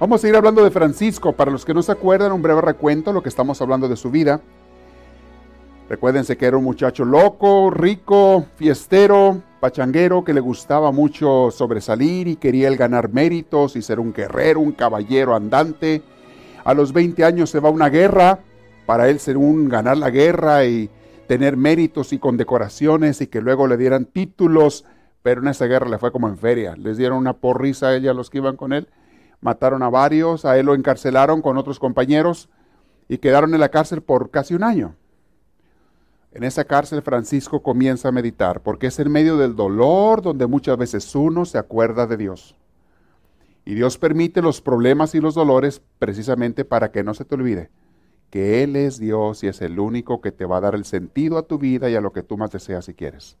Vamos 0.00 0.24
a 0.24 0.28
ir 0.28 0.34
hablando 0.34 0.64
de 0.64 0.70
Francisco. 0.70 1.34
Para 1.34 1.50
los 1.50 1.66
que 1.66 1.74
no 1.74 1.82
se 1.82 1.92
acuerdan, 1.92 2.32
un 2.32 2.40
breve 2.40 2.62
recuento, 2.62 3.12
lo 3.12 3.22
que 3.22 3.28
estamos 3.28 3.60
hablando 3.60 3.86
de 3.86 3.96
su 3.96 4.10
vida. 4.10 4.40
Recuérdense 5.90 6.38
que 6.38 6.46
era 6.46 6.56
un 6.56 6.64
muchacho 6.64 7.04
loco, 7.04 7.68
rico, 7.68 8.46
fiestero, 8.56 9.42
pachanguero, 9.60 10.24
que 10.24 10.32
le 10.32 10.40
gustaba 10.40 10.90
mucho 10.90 11.50
sobresalir 11.50 12.28
y 12.28 12.36
quería 12.36 12.68
él 12.68 12.78
ganar 12.78 13.12
méritos 13.12 13.76
y 13.76 13.82
ser 13.82 14.00
un 14.00 14.14
guerrero, 14.14 14.60
un 14.60 14.72
caballero 14.72 15.34
andante. 15.34 16.02
A 16.64 16.72
los 16.72 16.94
20 16.94 17.22
años 17.22 17.50
se 17.50 17.60
va 17.60 17.68
a 17.68 17.72
una 17.72 17.90
guerra, 17.90 18.38
para 18.86 19.10
él 19.10 19.18
ser 19.18 19.36
un 19.36 19.68
ganar 19.68 19.98
la 19.98 20.08
guerra 20.08 20.64
y 20.64 20.88
tener 21.26 21.58
méritos 21.58 22.14
y 22.14 22.18
condecoraciones 22.18 23.20
y 23.20 23.26
que 23.26 23.42
luego 23.42 23.66
le 23.66 23.76
dieran 23.76 24.06
títulos, 24.06 24.86
pero 25.22 25.42
en 25.42 25.48
esa 25.48 25.66
guerra 25.66 25.90
le 25.90 25.98
fue 25.98 26.10
como 26.10 26.26
en 26.26 26.38
feria. 26.38 26.74
Les 26.78 26.96
dieron 26.96 27.18
una 27.18 27.34
porrisa 27.34 27.88
a 27.88 27.96
ella 27.96 28.14
los 28.14 28.30
que 28.30 28.38
iban 28.38 28.56
con 28.56 28.72
él 28.72 28.88
mataron 29.40 29.82
a 29.82 29.90
varios, 29.90 30.44
a 30.44 30.58
él 30.58 30.66
lo 30.66 30.74
encarcelaron 30.74 31.42
con 31.42 31.56
otros 31.58 31.78
compañeros 31.78 32.48
y 33.08 33.18
quedaron 33.18 33.54
en 33.54 33.60
la 33.60 33.70
cárcel 33.70 34.02
por 34.02 34.30
casi 34.30 34.54
un 34.54 34.64
año. 34.64 34.96
En 36.32 36.44
esa 36.44 36.64
cárcel 36.64 37.02
Francisco 37.02 37.62
comienza 37.62 38.08
a 38.08 38.12
meditar, 38.12 38.62
porque 38.62 38.86
es 38.86 38.98
en 39.00 39.10
medio 39.10 39.36
del 39.36 39.56
dolor 39.56 40.22
donde 40.22 40.46
muchas 40.46 40.76
veces 40.78 41.14
uno 41.14 41.44
se 41.44 41.58
acuerda 41.58 42.06
de 42.06 42.16
Dios. 42.16 42.56
Y 43.64 43.74
Dios 43.74 43.98
permite 43.98 44.40
los 44.40 44.60
problemas 44.60 45.14
y 45.14 45.20
los 45.20 45.34
dolores 45.34 45.82
precisamente 45.98 46.64
para 46.64 46.92
que 46.92 47.02
no 47.02 47.14
se 47.14 47.24
te 47.24 47.34
olvide 47.34 47.70
que 48.30 48.62
Él 48.62 48.76
es 48.76 48.98
Dios 48.98 49.42
y 49.42 49.48
es 49.48 49.60
el 49.60 49.78
único 49.78 50.20
que 50.20 50.32
te 50.32 50.46
va 50.46 50.58
a 50.58 50.60
dar 50.60 50.74
el 50.74 50.84
sentido 50.84 51.36
a 51.36 51.42
tu 51.42 51.58
vida 51.58 51.90
y 51.90 51.96
a 51.96 52.00
lo 52.00 52.12
que 52.12 52.22
tú 52.22 52.38
más 52.38 52.50
deseas 52.50 52.88
y 52.88 52.94
quieres. 52.94 53.36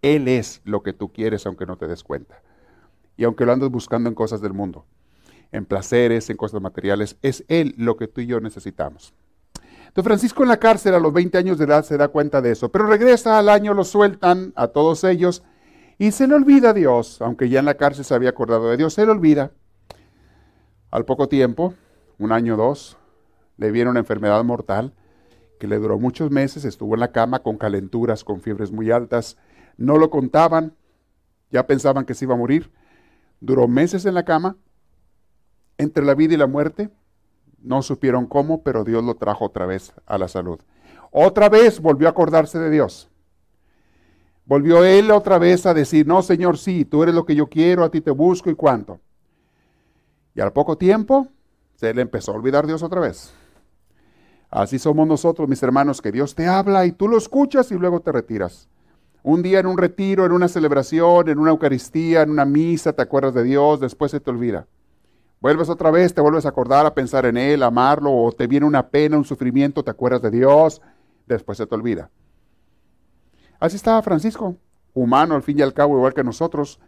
Él 0.00 0.28
es 0.28 0.62
lo 0.64 0.82
que 0.82 0.92
tú 0.92 1.12
quieres 1.12 1.44
aunque 1.44 1.66
no 1.66 1.76
te 1.76 1.88
des 1.88 2.04
cuenta. 2.04 2.40
Y 3.16 3.24
aunque 3.24 3.44
lo 3.44 3.52
andes 3.52 3.68
buscando 3.68 4.08
en 4.08 4.14
cosas 4.14 4.40
del 4.40 4.54
mundo 4.54 4.86
en 5.52 5.64
placeres, 5.64 6.30
en 6.30 6.36
cosas 6.36 6.60
materiales. 6.60 7.16
Es 7.22 7.44
Él 7.48 7.74
lo 7.76 7.96
que 7.96 8.08
tú 8.08 8.20
y 8.20 8.26
yo 8.26 8.40
necesitamos. 8.40 9.14
Entonces 9.88 10.04
Francisco 10.04 10.42
en 10.42 10.50
la 10.50 10.58
cárcel 10.58 10.94
a 10.94 11.00
los 11.00 11.12
20 11.12 11.38
años 11.38 11.58
de 11.58 11.64
edad 11.64 11.84
se 11.84 11.96
da 11.96 12.08
cuenta 12.08 12.42
de 12.42 12.52
eso, 12.52 12.70
pero 12.70 12.86
regresa 12.86 13.38
al 13.38 13.48
año, 13.48 13.74
lo 13.74 13.84
sueltan 13.84 14.52
a 14.54 14.68
todos 14.68 15.02
ellos 15.04 15.42
y 15.98 16.12
se 16.12 16.28
le 16.28 16.34
olvida 16.34 16.70
a 16.70 16.74
Dios, 16.74 17.20
aunque 17.20 17.48
ya 17.48 17.58
en 17.58 17.64
la 17.64 17.74
cárcel 17.74 18.04
se 18.04 18.14
había 18.14 18.28
acordado 18.28 18.70
de 18.70 18.76
Dios, 18.76 18.94
se 18.94 19.04
le 19.04 19.10
olvida. 19.10 19.50
Al 20.90 21.04
poco 21.04 21.28
tiempo, 21.28 21.74
un 22.18 22.32
año 22.32 22.54
o 22.54 22.56
dos, 22.56 22.96
le 23.56 23.72
viene 23.72 23.90
una 23.90 24.00
enfermedad 24.00 24.42
mortal 24.44 24.92
que 25.58 25.66
le 25.66 25.78
duró 25.78 25.98
muchos 25.98 26.30
meses, 26.30 26.64
estuvo 26.64 26.94
en 26.94 27.00
la 27.00 27.10
cama 27.10 27.40
con 27.40 27.58
calenturas, 27.58 28.22
con 28.22 28.40
fiebres 28.40 28.70
muy 28.70 28.90
altas, 28.90 29.36
no 29.76 29.96
lo 29.96 30.10
contaban, 30.10 30.76
ya 31.50 31.66
pensaban 31.66 32.04
que 32.04 32.14
se 32.14 32.26
iba 32.26 32.34
a 32.34 32.38
morir, 32.38 32.70
duró 33.40 33.66
meses 33.66 34.04
en 34.04 34.14
la 34.14 34.24
cama 34.24 34.56
entre 35.78 36.04
la 36.04 36.14
vida 36.14 36.34
y 36.34 36.36
la 36.36 36.46
muerte. 36.46 36.90
No 37.62 37.82
supieron 37.82 38.26
cómo, 38.26 38.62
pero 38.62 38.84
Dios 38.84 39.02
lo 39.02 39.14
trajo 39.14 39.46
otra 39.46 39.66
vez 39.66 39.92
a 40.06 40.18
la 40.18 40.28
salud. 40.28 40.60
Otra 41.10 41.48
vez 41.48 41.80
volvió 41.80 42.06
a 42.08 42.10
acordarse 42.10 42.58
de 42.58 42.70
Dios. 42.70 43.08
Volvió 44.44 44.84
él 44.84 45.10
otra 45.10 45.38
vez 45.38 45.66
a 45.66 45.74
decir, 45.74 46.06
no, 46.06 46.22
Señor, 46.22 46.58
sí, 46.58 46.84
tú 46.84 47.02
eres 47.02 47.14
lo 47.14 47.26
que 47.26 47.34
yo 47.34 47.48
quiero, 47.48 47.84
a 47.84 47.90
ti 47.90 48.00
te 48.00 48.10
busco 48.10 48.50
y 48.50 48.54
cuánto. 48.54 49.00
Y 50.34 50.40
al 50.40 50.52
poco 50.52 50.78
tiempo 50.78 51.28
se 51.74 51.92
le 51.92 52.02
empezó 52.02 52.32
a 52.32 52.36
olvidar 52.36 52.66
Dios 52.66 52.82
otra 52.82 53.00
vez. 53.00 53.32
Así 54.50 54.78
somos 54.78 55.06
nosotros, 55.06 55.48
mis 55.48 55.62
hermanos, 55.62 56.00
que 56.00 56.12
Dios 56.12 56.34
te 56.34 56.46
habla 56.46 56.86
y 56.86 56.92
tú 56.92 57.08
lo 57.08 57.18
escuchas 57.18 57.70
y 57.70 57.74
luego 57.74 58.00
te 58.00 58.12
retiras. 58.12 58.68
Un 59.22 59.42
día 59.42 59.58
en 59.58 59.66
un 59.66 59.76
retiro, 59.76 60.24
en 60.24 60.32
una 60.32 60.48
celebración, 60.48 61.28
en 61.28 61.38
una 61.38 61.50
Eucaristía, 61.50 62.22
en 62.22 62.30
una 62.30 62.46
misa, 62.46 62.94
te 62.94 63.02
acuerdas 63.02 63.34
de 63.34 63.42
Dios, 63.42 63.80
después 63.80 64.10
se 64.10 64.20
te 64.20 64.30
olvida. 64.30 64.66
Vuelves 65.40 65.68
otra 65.68 65.90
vez, 65.90 66.12
te 66.14 66.20
vuelves 66.20 66.46
a 66.46 66.48
acordar, 66.48 66.84
a 66.84 66.94
pensar 66.94 67.24
en 67.26 67.36
Él, 67.36 67.62
a 67.62 67.66
amarlo, 67.66 68.12
o 68.12 68.32
te 68.32 68.46
viene 68.46 68.66
una 68.66 68.88
pena, 68.88 69.16
un 69.16 69.24
sufrimiento, 69.24 69.84
te 69.84 69.90
acuerdas 69.90 70.22
de 70.22 70.30
Dios, 70.30 70.82
después 71.26 71.58
se 71.58 71.66
te 71.66 71.74
olvida. 71.74 72.10
Así 73.60 73.76
estaba 73.76 74.02
Francisco, 74.02 74.56
humano 74.94 75.34
al 75.34 75.42
fin 75.42 75.58
y 75.58 75.62
al 75.62 75.74
cabo, 75.74 75.96
igual 75.96 76.14
que 76.14 76.24
nosotros. 76.24 76.80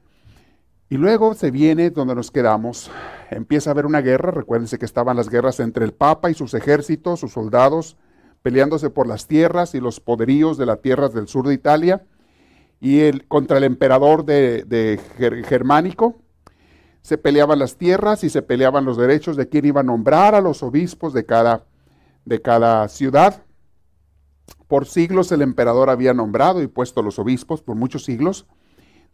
Y 0.88 0.96
luego 0.96 1.34
se 1.34 1.52
viene 1.52 1.90
donde 1.90 2.16
nos 2.16 2.32
quedamos. 2.32 2.90
Empieza 3.30 3.70
a 3.70 3.72
haber 3.72 3.86
una 3.86 4.00
guerra. 4.00 4.32
Recuérdense 4.32 4.78
que 4.78 4.84
estaban 4.84 5.16
las 5.16 5.28
guerras 5.28 5.60
entre 5.60 5.84
el 5.84 5.92
Papa 5.92 6.30
y 6.30 6.34
sus 6.34 6.52
ejércitos, 6.54 7.20
sus 7.20 7.32
soldados, 7.32 7.96
peleándose 8.42 8.90
por 8.90 9.06
las 9.06 9.28
tierras 9.28 9.76
y 9.76 9.80
los 9.80 10.00
poderíos 10.00 10.58
de 10.58 10.66
las 10.66 10.80
tierras 10.80 11.14
del 11.14 11.28
sur 11.28 11.46
de 11.46 11.54
Italia, 11.54 12.04
y 12.80 13.00
el, 13.00 13.28
contra 13.28 13.58
el 13.58 13.64
emperador 13.64 14.24
de, 14.24 14.64
de 14.64 14.98
Germánico, 15.46 16.16
se 17.02 17.18
peleaban 17.18 17.58
las 17.58 17.76
tierras 17.76 18.24
y 18.24 18.30
se 18.30 18.42
peleaban 18.42 18.84
los 18.84 18.96
derechos 18.96 19.36
de 19.36 19.48
quién 19.48 19.64
iba 19.64 19.80
a 19.80 19.84
nombrar 19.84 20.34
a 20.34 20.40
los 20.40 20.62
obispos 20.62 21.12
de 21.12 21.24
cada, 21.24 21.64
de 22.24 22.42
cada 22.42 22.88
ciudad. 22.88 23.42
Por 24.68 24.86
siglos 24.86 25.32
el 25.32 25.42
emperador 25.42 25.90
había 25.90 26.14
nombrado 26.14 26.62
y 26.62 26.66
puesto 26.66 27.02
los 27.02 27.18
obispos, 27.18 27.62
por 27.62 27.76
muchos 27.76 28.04
siglos. 28.04 28.46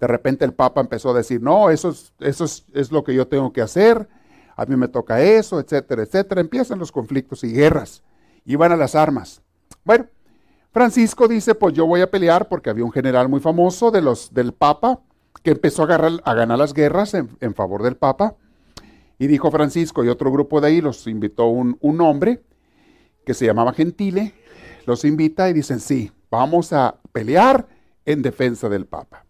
De 0.00 0.06
repente 0.06 0.44
el 0.44 0.52
Papa 0.52 0.80
empezó 0.80 1.10
a 1.10 1.14
decir, 1.14 1.40
no, 1.40 1.70
eso 1.70 1.90
es, 1.90 2.12
eso 2.20 2.44
es, 2.44 2.92
lo 2.92 3.04
que 3.04 3.14
yo 3.14 3.28
tengo 3.28 3.52
que 3.52 3.62
hacer, 3.62 4.08
a 4.54 4.66
mí 4.66 4.76
me 4.76 4.88
toca 4.88 5.22
eso, 5.22 5.58
etcétera, 5.58 6.02
etcétera. 6.02 6.40
Empiezan 6.40 6.78
los 6.78 6.92
conflictos 6.92 7.44
y 7.44 7.52
guerras, 7.52 8.02
iban 8.44 8.72
a 8.72 8.76
las 8.76 8.94
armas. 8.94 9.40
Bueno, 9.84 10.06
Francisco 10.72 11.28
dice, 11.28 11.54
pues 11.54 11.74
yo 11.74 11.86
voy 11.86 12.02
a 12.02 12.10
pelear 12.10 12.48
porque 12.48 12.68
había 12.68 12.84
un 12.84 12.92
general 12.92 13.28
muy 13.28 13.40
famoso 13.40 13.90
de 13.90 14.02
los, 14.02 14.34
del 14.34 14.52
Papa, 14.52 15.00
que 15.46 15.52
empezó 15.52 15.84
a, 15.84 15.94
a 15.94 16.34
ganar 16.34 16.58
las 16.58 16.74
guerras 16.74 17.14
en, 17.14 17.54
favor 17.54 17.84
del 17.84 17.96
Papa. 17.96 18.34
Y 19.16 19.28
dijo 19.28 19.52
Francisco 19.52 20.04
y 20.04 20.08
otro 20.08 20.32
grupo 20.32 20.60
de 20.60 20.66
ahí, 20.66 20.80
los 20.80 21.06
invitó 21.06 21.46
un, 21.46 21.78
un 21.80 22.00
hombre 22.00 22.42
que 23.24 23.32
se 23.32 23.46
llamaba 23.46 23.72
Gentile, 23.72 24.34
los 24.86 25.04
invita 25.04 25.48
y 25.48 25.52
dicen, 25.52 25.78
sí, 25.78 26.10
vamos 26.32 26.72
a 26.72 26.96
pelear 27.12 27.68
en 28.04 28.22
defensa 28.22 28.68
del 28.68 28.86
Papa. 28.86 29.24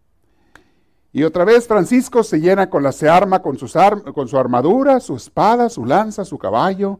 Y 1.12 1.22
otra 1.22 1.44
vez 1.44 1.68
Francisco 1.68 2.22
se 2.22 2.40
llena 2.40 2.70
con 2.70 2.82
la 2.82 2.92
se 2.92 3.10
arma 3.10 3.42
con, 3.42 3.58
sus 3.58 3.74
con 4.14 4.26
su 4.26 4.38
armadura, 4.38 5.00
su 5.00 5.16
espada, 5.16 5.68
su 5.68 5.84
lanza, 5.84 6.24
su 6.24 6.38
caballo, 6.38 6.98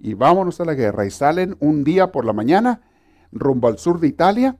y 0.00 0.14
vámonos 0.14 0.60
a 0.60 0.64
la 0.64 0.74
guerra. 0.74 1.06
Y 1.06 1.12
salen 1.12 1.56
un 1.60 1.84
día 1.84 2.10
por 2.10 2.24
la 2.24 2.32
mañana 2.32 2.80
rumbo 3.30 3.68
al 3.68 3.78
sur 3.78 4.00
de 4.00 4.08
Italia 4.08 4.56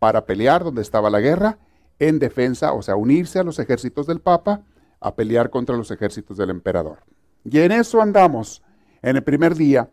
para 0.00 0.26
pelear 0.26 0.64
donde 0.64 0.82
estaba 0.82 1.08
la 1.08 1.20
guerra 1.20 1.58
en 1.98 2.18
defensa, 2.18 2.72
o 2.72 2.82
sea, 2.82 2.96
unirse 2.96 3.38
a 3.38 3.44
los 3.44 3.58
ejércitos 3.58 4.06
del 4.06 4.20
Papa, 4.20 4.62
a 5.00 5.14
pelear 5.14 5.50
contra 5.50 5.76
los 5.76 5.90
ejércitos 5.90 6.36
del 6.36 6.50
emperador. 6.50 6.98
Y 7.44 7.58
en 7.58 7.72
eso 7.72 8.00
andamos. 8.00 8.62
En 9.00 9.16
el 9.16 9.22
primer 9.22 9.54
día 9.54 9.90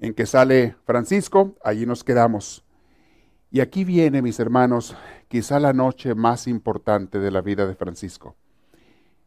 en 0.00 0.14
que 0.14 0.26
sale 0.26 0.76
Francisco, 0.84 1.54
allí 1.62 1.86
nos 1.86 2.04
quedamos. 2.04 2.64
Y 3.50 3.60
aquí 3.60 3.84
viene, 3.84 4.20
mis 4.20 4.40
hermanos, 4.40 4.96
quizá 5.28 5.58
la 5.58 5.72
noche 5.72 6.14
más 6.14 6.46
importante 6.46 7.18
de 7.18 7.30
la 7.30 7.40
vida 7.40 7.66
de 7.66 7.74
Francisco. 7.74 8.36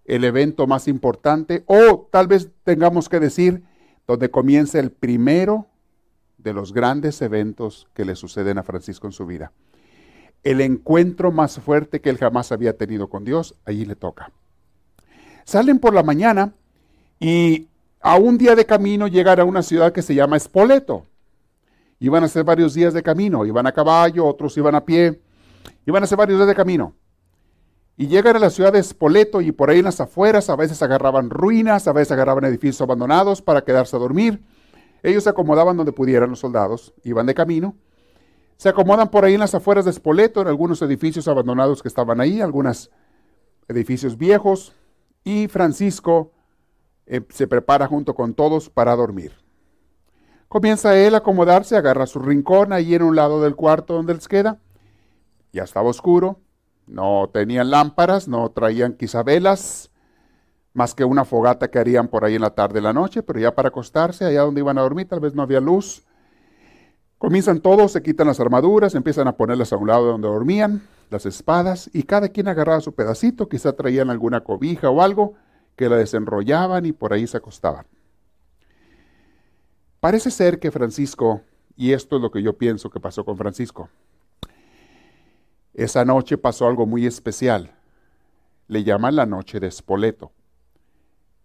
El 0.05 0.23
evento 0.25 0.67
más 0.67 0.87
importante, 0.87 1.63
o 1.65 2.07
tal 2.11 2.27
vez 2.27 2.49
tengamos 2.63 3.07
que 3.07 3.19
decir, 3.19 3.63
donde 4.05 4.29
comienza 4.29 4.79
el 4.79 4.91
primero 4.91 5.67
de 6.37 6.53
los 6.53 6.73
grandes 6.73 7.21
eventos 7.21 7.87
que 7.93 8.03
le 8.03 8.15
suceden 8.15 8.57
a 8.57 8.63
Francisco 8.63 9.07
en 9.07 9.13
su 9.13 9.25
vida 9.25 9.51
el 10.43 10.61
encuentro 10.61 11.31
más 11.31 11.59
fuerte 11.59 12.01
que 12.01 12.09
él 12.09 12.17
jamás 12.17 12.51
había 12.51 12.77
tenido 12.77 13.09
con 13.09 13.23
Dios, 13.23 13.55
allí 13.65 13.85
le 13.85 13.95
toca. 13.95 14.31
Salen 15.43 15.79
por 15.79 15.93
la 15.93 16.03
mañana 16.03 16.53
y 17.19 17.67
a 17.99 18.17
un 18.17 18.37
día 18.37 18.55
de 18.55 18.65
camino 18.65 19.07
llegan 19.07 19.39
a 19.39 19.43
una 19.43 19.61
ciudad 19.61 19.91
que 19.91 20.01
se 20.01 20.15
llama 20.15 20.37
Espoleto. 20.37 21.05
Iban 21.99 22.23
a 22.23 22.25
hacer 22.25 22.43
varios 22.43 22.73
días 22.73 22.93
de 22.93 23.03
camino, 23.03 23.45
iban 23.45 23.67
a 23.67 23.71
caballo, 23.71 24.25
otros 24.25 24.57
iban 24.57 24.73
a 24.73 24.83
pie, 24.83 25.21
iban 25.85 26.01
a 26.01 26.05
hacer 26.05 26.17
varios 26.17 26.39
días 26.39 26.47
de 26.47 26.55
camino. 26.55 26.95
Y 27.95 28.07
llegan 28.07 28.35
a 28.35 28.39
la 28.39 28.49
ciudad 28.49 28.73
de 28.73 28.79
Espoleto 28.79 29.41
y 29.41 29.51
por 29.51 29.69
ahí 29.69 29.79
en 29.79 29.85
las 29.85 30.01
afueras 30.01 30.49
a 30.49 30.55
veces 30.55 30.81
agarraban 30.81 31.29
ruinas, 31.29 31.87
a 31.87 31.93
veces 31.93 32.13
agarraban 32.13 32.45
edificios 32.45 32.81
abandonados 32.81 33.43
para 33.43 33.61
quedarse 33.63 33.95
a 33.95 33.99
dormir. 33.99 34.41
Ellos 35.03 35.23
se 35.23 35.29
acomodaban 35.29 35.77
donde 35.77 35.91
pudieran 35.91 36.31
los 36.31 36.39
soldados, 36.39 36.93
iban 37.03 37.27
de 37.27 37.35
camino 37.35 37.75
se 38.61 38.69
acomodan 38.69 39.09
por 39.09 39.25
ahí 39.25 39.33
en 39.33 39.39
las 39.39 39.55
afueras 39.55 39.85
de 39.85 39.89
Espoleto, 39.89 40.39
en 40.39 40.47
algunos 40.47 40.83
edificios 40.83 41.27
abandonados 41.27 41.81
que 41.81 41.87
estaban 41.87 42.21
ahí, 42.21 42.41
algunos 42.41 42.91
edificios 43.67 44.19
viejos, 44.19 44.75
y 45.23 45.47
Francisco 45.47 46.31
eh, 47.07 47.25
se 47.29 47.47
prepara 47.47 47.87
junto 47.87 48.13
con 48.13 48.35
todos 48.35 48.69
para 48.69 48.95
dormir. 48.95 49.33
Comienza 50.47 50.95
él 50.95 51.15
a 51.15 51.17
acomodarse, 51.17 51.75
agarra 51.75 52.05
su 52.05 52.19
rincón 52.19 52.71
ahí 52.71 52.93
en 52.93 53.01
un 53.01 53.15
lado 53.15 53.41
del 53.41 53.55
cuarto 53.55 53.95
donde 53.95 54.13
les 54.13 54.27
queda. 54.27 54.59
Ya 55.51 55.63
estaba 55.63 55.89
oscuro, 55.89 56.39
no 56.85 57.31
tenían 57.33 57.71
lámparas, 57.71 58.27
no 58.27 58.51
traían 58.51 58.93
quizá 58.93 59.23
velas, 59.23 59.89
más 60.75 60.93
que 60.93 61.03
una 61.03 61.25
fogata 61.25 61.71
que 61.71 61.79
harían 61.79 62.09
por 62.09 62.25
ahí 62.25 62.35
en 62.35 62.41
la 62.41 62.53
tarde 62.53 62.77
y 62.77 62.83
la 62.83 62.93
noche, 62.93 63.23
pero 63.23 63.39
ya 63.39 63.55
para 63.55 63.69
acostarse, 63.69 64.23
allá 64.23 64.41
donde 64.41 64.61
iban 64.61 64.77
a 64.77 64.81
dormir, 64.81 65.07
tal 65.07 65.19
vez 65.19 65.33
no 65.33 65.41
había 65.41 65.59
luz. 65.59 66.05
Comienzan 67.21 67.61
todos, 67.61 67.91
se 67.91 68.01
quitan 68.01 68.25
las 68.25 68.39
armaduras, 68.39 68.95
empiezan 68.95 69.27
a 69.27 69.37
ponerlas 69.37 69.71
a 69.71 69.77
un 69.77 69.89
lado 69.89 70.07
donde 70.07 70.27
dormían, 70.27 70.81
las 71.11 71.27
espadas, 71.27 71.87
y 71.93 72.01
cada 72.01 72.29
quien 72.29 72.47
agarraba 72.47 72.81
su 72.81 72.95
pedacito, 72.95 73.47
quizá 73.47 73.73
traían 73.73 74.09
alguna 74.09 74.43
cobija 74.43 74.89
o 74.89 75.03
algo, 75.03 75.35
que 75.75 75.87
la 75.87 75.97
desenrollaban 75.97 76.87
y 76.87 76.93
por 76.93 77.13
ahí 77.13 77.27
se 77.27 77.37
acostaban. 77.37 77.85
Parece 79.99 80.31
ser 80.31 80.57
que 80.57 80.71
Francisco, 80.71 81.41
y 81.77 81.91
esto 81.91 82.15
es 82.15 82.23
lo 82.23 82.31
que 82.31 82.41
yo 82.41 82.57
pienso 82.57 82.89
que 82.89 82.99
pasó 82.99 83.23
con 83.23 83.37
Francisco, 83.37 83.87
esa 85.75 86.03
noche 86.03 86.39
pasó 86.39 86.65
algo 86.65 86.87
muy 86.87 87.05
especial. 87.05 87.75
Le 88.67 88.83
llaman 88.83 89.15
la 89.15 89.27
noche 89.27 89.59
de 89.59 89.67
Espoleto. 89.67 90.31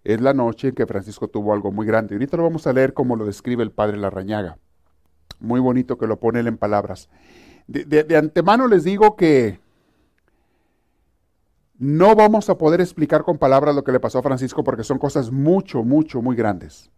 Es 0.04 0.22
la 0.22 0.32
noche 0.32 0.68
en 0.68 0.74
que 0.74 0.86
Francisco 0.86 1.28
tuvo 1.28 1.52
algo 1.52 1.70
muy 1.70 1.86
grande. 1.86 2.14
Ahorita 2.14 2.38
lo 2.38 2.44
vamos 2.44 2.66
a 2.66 2.72
leer 2.72 2.94
como 2.94 3.14
lo 3.14 3.26
describe 3.26 3.62
el 3.62 3.72
padre 3.72 3.98
Larrañaga. 3.98 4.56
Muy 5.40 5.60
bonito 5.60 5.98
que 5.98 6.06
lo 6.06 6.18
pone 6.18 6.40
él 6.40 6.46
en 6.46 6.56
palabras. 6.56 7.08
De, 7.66 8.16
antemano 8.16 8.68
les 8.68 8.84
digo 8.84 9.16
que 9.16 9.60
no 11.78 12.14
vamos 12.14 12.48
a 12.48 12.56
poder 12.56 12.80
explicar 12.80 13.22
con 13.22 13.38
palabras 13.38 13.74
lo 13.74 13.84
que 13.84 13.92
le 13.92 14.00
pasó 14.00 14.18
a 14.18 14.22
Francisco 14.22 14.64
porque 14.64 14.84
son 14.84 14.98
cosas 14.98 15.30
mucho, 15.30 15.82
mucho, 15.82 16.22
muy 16.22 16.36
grandes. 16.36 16.90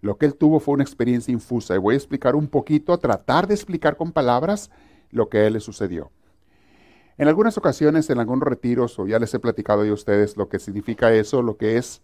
Lo 0.00 0.16
que 0.16 0.26
él 0.26 0.34
tuvo 0.34 0.60
fue 0.60 0.74
una 0.74 0.82
experiencia 0.84 1.32
infusa 1.32 1.74
y 1.74 1.78
voy 1.78 1.94
a 1.94 1.98
explicar 1.98 2.34
un 2.34 2.48
poquito, 2.48 2.92
a 2.92 2.98
tratar 2.98 3.46
de 3.46 3.54
explicar 3.54 3.96
con 3.96 4.12
palabras 4.12 4.70
lo 5.10 5.28
que 5.28 5.38
a 5.38 5.46
él 5.46 5.54
le 5.54 5.60
sucedió. 5.60 6.10
En 7.16 7.26
algunas 7.26 7.58
ocasiones, 7.58 8.08
en 8.10 8.20
algunos 8.20 8.46
retiros, 8.48 8.98
o 8.98 9.06
ya 9.06 9.18
les 9.18 9.34
he 9.34 9.40
platicado 9.40 9.82
a 9.82 9.92
ustedes 9.92 10.36
lo 10.36 10.48
que 10.48 10.60
significa 10.60 11.12
eso, 11.12 11.42
lo 11.42 11.56
que 11.56 11.76
es 11.76 12.00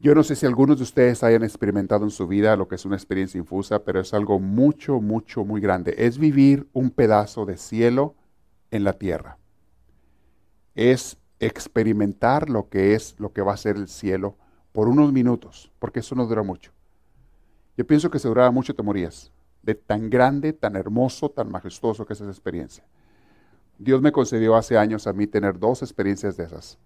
yo 0.00 0.14
no 0.14 0.22
sé 0.22 0.34
si 0.34 0.46
algunos 0.46 0.78
de 0.78 0.84
ustedes 0.84 1.22
hayan 1.22 1.42
experimentado 1.42 2.04
en 2.04 2.10
su 2.10 2.26
vida 2.26 2.56
lo 2.56 2.68
que 2.68 2.76
es 2.76 2.86
una 2.86 2.96
experiencia 2.96 3.36
infusa, 3.36 3.84
pero 3.84 4.00
es 4.00 4.14
algo 4.14 4.40
mucho, 4.40 4.98
mucho, 4.98 5.44
muy 5.44 5.60
grande. 5.60 5.94
Es 5.98 6.16
vivir 6.16 6.66
un 6.72 6.90
pedazo 6.90 7.44
de 7.44 7.58
cielo 7.58 8.14
en 8.70 8.84
la 8.84 8.94
tierra. 8.94 9.36
Es 10.74 11.18
experimentar 11.38 12.48
lo 12.48 12.70
que 12.70 12.94
es, 12.94 13.14
lo 13.18 13.34
que 13.34 13.42
va 13.42 13.52
a 13.52 13.58
ser 13.58 13.76
el 13.76 13.88
cielo 13.88 14.36
por 14.72 14.88
unos 14.88 15.12
minutos, 15.12 15.70
porque 15.78 16.00
eso 16.00 16.14
no 16.14 16.26
dura 16.26 16.42
mucho. 16.42 16.72
Yo 17.76 17.86
pienso 17.86 18.10
que 18.10 18.18
si 18.18 18.26
duraba 18.26 18.50
mucho 18.50 18.74
te 18.74 18.82
morías, 18.82 19.30
de 19.62 19.74
tan 19.74 20.08
grande, 20.08 20.54
tan 20.54 20.76
hermoso, 20.76 21.30
tan 21.30 21.50
majestuoso 21.50 22.06
que 22.06 22.14
es 22.14 22.20
esa 22.22 22.30
experiencia. 22.30 22.84
Dios 23.78 24.00
me 24.00 24.12
concedió 24.12 24.56
hace 24.56 24.78
años 24.78 25.06
a 25.06 25.12
mí 25.12 25.26
tener 25.26 25.58
dos 25.58 25.82
experiencias 25.82 26.38
de 26.38 26.44
esas. 26.44 26.78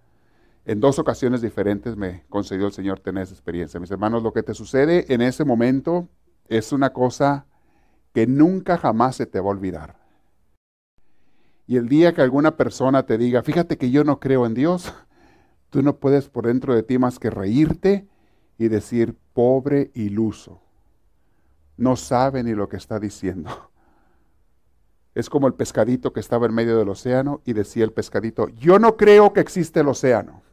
En 0.66 0.80
dos 0.80 0.98
ocasiones 0.98 1.42
diferentes 1.42 1.96
me 1.96 2.24
concedió 2.30 2.66
el 2.66 2.72
Señor 2.72 3.00
tener 3.00 3.24
esa 3.24 3.34
experiencia. 3.34 3.78
Mis 3.78 3.90
hermanos, 3.90 4.22
lo 4.22 4.32
que 4.32 4.42
te 4.42 4.54
sucede 4.54 5.12
en 5.12 5.20
ese 5.20 5.44
momento 5.44 6.08
es 6.48 6.72
una 6.72 6.92
cosa 6.92 7.46
que 8.14 8.26
nunca 8.26 8.78
jamás 8.78 9.16
se 9.16 9.26
te 9.26 9.40
va 9.40 9.48
a 9.48 9.50
olvidar. 9.50 9.96
Y 11.66 11.76
el 11.76 11.88
día 11.88 12.14
que 12.14 12.22
alguna 12.22 12.56
persona 12.56 13.04
te 13.04 13.18
diga, 13.18 13.42
fíjate 13.42 13.76
que 13.76 13.90
yo 13.90 14.04
no 14.04 14.20
creo 14.20 14.46
en 14.46 14.54
Dios, 14.54 14.94
tú 15.70 15.82
no 15.82 15.96
puedes 15.96 16.28
por 16.28 16.46
dentro 16.46 16.74
de 16.74 16.82
ti 16.82 16.98
más 16.98 17.18
que 17.18 17.30
reírte 17.30 18.08
y 18.56 18.68
decir, 18.68 19.16
pobre 19.34 19.90
iluso. 19.94 20.62
No 21.76 21.96
sabe 21.96 22.42
ni 22.42 22.54
lo 22.54 22.68
que 22.68 22.76
está 22.76 22.98
diciendo. 22.98 23.50
Es 25.14 25.30
como 25.30 25.46
el 25.46 25.54
pescadito 25.54 26.12
que 26.12 26.18
estaba 26.18 26.46
en 26.46 26.54
medio 26.54 26.76
del 26.76 26.88
océano 26.88 27.40
y 27.44 27.52
decía 27.52 27.84
el 27.84 27.92
pescadito, 27.92 28.48
yo 28.48 28.80
no 28.80 28.96
creo 28.96 29.32
que 29.32 29.38
existe 29.38 29.78
el 29.78 29.86
océano. 29.86 30.43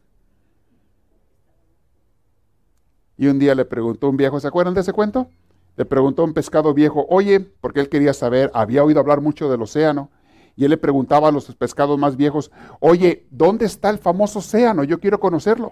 Y 3.21 3.27
un 3.27 3.37
día 3.37 3.53
le 3.53 3.65
preguntó 3.65 4.09
un 4.09 4.17
viejo, 4.17 4.39
¿se 4.39 4.47
acuerdan 4.47 4.73
de 4.73 4.81
ese 4.81 4.93
cuento? 4.93 5.29
Le 5.77 5.85
preguntó 5.85 6.23
a 6.23 6.25
un 6.25 6.33
pescado 6.33 6.73
viejo, 6.73 7.05
oye, 7.07 7.39
porque 7.39 7.79
él 7.79 7.87
quería 7.87 8.15
saber, 8.15 8.49
había 8.51 8.83
oído 8.83 8.99
hablar 8.99 9.21
mucho 9.21 9.47
del 9.47 9.61
océano, 9.61 10.09
y 10.55 10.63
él 10.63 10.71
le 10.71 10.77
preguntaba 10.77 11.27
a 11.27 11.31
los 11.31 11.53
pescados 11.53 11.99
más 11.99 12.17
viejos, 12.17 12.51
oye, 12.79 13.27
¿dónde 13.29 13.67
está 13.67 13.91
el 13.91 13.99
famoso 13.99 14.39
océano? 14.39 14.83
Yo 14.83 14.99
quiero 14.99 15.19
conocerlo. 15.19 15.71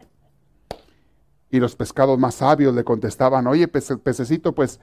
Y 1.49 1.59
los 1.59 1.75
pescados 1.75 2.19
más 2.19 2.35
sabios 2.35 2.75
le 2.75 2.83
contestaban, 2.83 3.47
oye, 3.47 3.67
pececito, 3.67 4.53
pues 4.53 4.79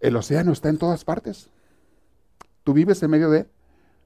el 0.00 0.16
océano 0.16 0.52
está 0.52 0.70
en 0.70 0.78
todas 0.78 1.04
partes. 1.04 1.50
¿Tú 2.64 2.72
vives 2.72 3.02
en 3.02 3.10
medio 3.10 3.28
de 3.28 3.40
él? 3.40 3.48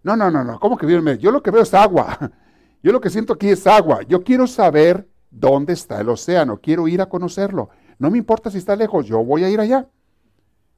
No, 0.02 0.16
no, 0.16 0.28
no, 0.28 0.42
no, 0.42 0.58
¿cómo 0.58 0.76
que 0.76 0.86
vive 0.86 0.98
en 0.98 1.04
medio? 1.04 1.20
Yo 1.20 1.30
lo 1.30 1.40
que 1.40 1.52
veo 1.52 1.62
es 1.62 1.72
agua. 1.72 2.32
Yo 2.82 2.90
lo 2.90 3.00
que 3.00 3.10
siento 3.10 3.34
aquí 3.34 3.48
es 3.48 3.64
agua. 3.64 4.00
Yo 4.08 4.24
quiero 4.24 4.48
saber 4.48 5.06
dónde 5.30 5.72
está 5.72 6.00
el 6.00 6.08
océano, 6.08 6.58
quiero 6.58 6.88
ir 6.88 7.00
a 7.00 7.08
conocerlo. 7.08 7.70
No 7.98 8.10
me 8.10 8.18
importa 8.18 8.50
si 8.50 8.58
está 8.58 8.76
lejos, 8.76 9.06
yo 9.06 9.24
voy 9.24 9.44
a 9.44 9.50
ir 9.50 9.60
allá. 9.60 9.88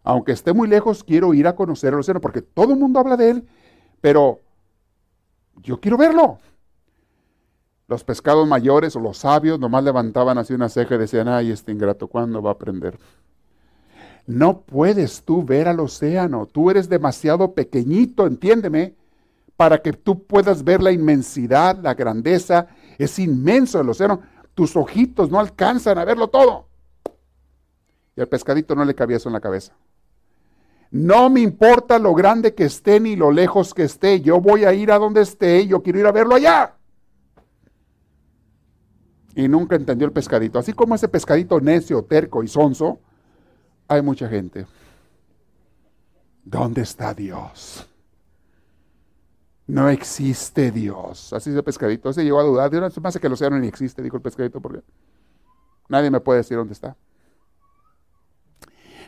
Aunque 0.05 0.33
esté 0.33 0.53
muy 0.53 0.69
lejos, 0.69 1.05
quiero 1.05 1.35
ir 1.35 1.47
a 1.47 1.57
conocer 1.57 1.93
el 1.93 2.01
océano, 2.01 2.21
porque 2.21 2.43
todo 2.43 2.73
el 2.73 2.79
mundo 2.79 2.99
habla 2.99 3.17
de 3.17 3.31
él, 3.31 3.49
pero 4.01 4.41
yo 5.63 5.81
quiero 5.81 5.97
verlo. 5.97 6.39
Los 7.89 8.05
pescados 8.05 8.47
mayores 8.47 8.95
o 8.97 9.01
los 9.01 9.19
sabios 9.19 9.59
nomás 9.59 9.83
levantaban 9.83 10.39
así 10.39 10.53
una 10.53 10.69
ceja 10.69 10.95
y 10.95 10.99
decían, 10.99 11.29
ay, 11.29 11.51
este 11.51 11.73
ingrato, 11.73 12.07
¿cuándo 12.07 12.43
va 12.43 12.51
a 12.51 12.55
aprender? 12.55 12.99
No 14.27 14.61
puedes 14.61 15.23
tú 15.23 15.43
ver 15.43 15.69
al 15.69 15.81
océano, 15.81 16.47
tú 16.47 16.71
eres 16.71 16.89
demasiado 16.89 17.55
pequeñito, 17.55 18.27
entiéndeme, 18.27 18.95
para 19.57 19.83
que 19.83 19.93
tú 19.93 20.23
puedas 20.25 20.63
ver 20.63 20.83
la 20.83 20.93
inmensidad, 20.93 21.79
la 21.83 21.95
grandeza, 21.95 22.69
es 22.99 23.19
inmenso 23.19 23.81
el 23.81 23.89
océano 23.89 24.21
tus 24.59 24.75
ojitos 24.75 25.31
no 25.31 25.39
alcanzan 25.39 25.99
a 25.99 26.05
verlo 26.05 26.27
todo. 26.31 26.67
Y 28.17 28.21
al 28.21 28.27
pescadito 28.27 28.75
no 28.75 28.85
le 28.85 28.93
cabía 28.93 29.19
eso 29.19 29.29
en 29.29 29.35
la 29.35 29.41
cabeza. 29.41 29.73
No 30.91 31.31
me 31.31 31.43
importa 31.43 32.01
lo 32.01 32.13
grande 32.13 32.57
que 32.57 32.65
esté 32.65 32.99
ni 32.99 33.15
lo 33.15 33.31
lejos 33.31 33.73
que 33.73 33.85
esté, 33.85 34.21
yo 34.21 34.41
voy 34.41 34.65
a 34.65 34.73
ir 34.73 34.91
a 34.91 34.99
donde 34.99 35.21
esté, 35.21 35.65
yo 35.69 35.81
quiero 35.81 36.01
ir 36.01 36.07
a 36.07 36.11
verlo 36.11 36.35
allá. 36.35 36.75
Y 39.37 39.47
nunca 39.47 39.77
entendió 39.77 40.09
el 40.09 40.13
pescadito. 40.13 40.59
Así 40.59 40.73
como 40.73 40.97
ese 40.97 41.07
pescadito 41.07 41.61
necio, 41.61 42.03
terco 42.03 42.43
y 42.43 42.49
sonso, 42.49 42.99
hay 43.87 44.03
mucha 44.03 44.29
gente. 44.29 44.67
¿Dónde 46.43 46.83
está 46.83 47.15
Dios? 47.15 47.88
No 49.69 49.91
existe 49.91 50.71
Dios. 50.71 51.33
Así 51.35 51.51
el 51.51 51.63
pescadito. 51.63 52.11
Se 52.13 52.25
llegó 52.25 52.41
a 52.41 52.43
dudar. 52.43 52.71
Dios 52.71 52.99
no 52.99 53.09
hace 53.09 53.21
que 53.21 53.27
el 53.27 53.35
océano 53.35 53.59
ni 53.59 53.69
existe, 53.69 54.03
dijo 54.03 54.17
el 54.17 54.23
pescadito, 54.23 54.61
porque 54.63 54.83
nadie 55.89 56.11
me 56.11 56.21
puede 56.21 56.39
decir 56.39 56.57
dónde 56.57 56.73
está. 56.73 56.97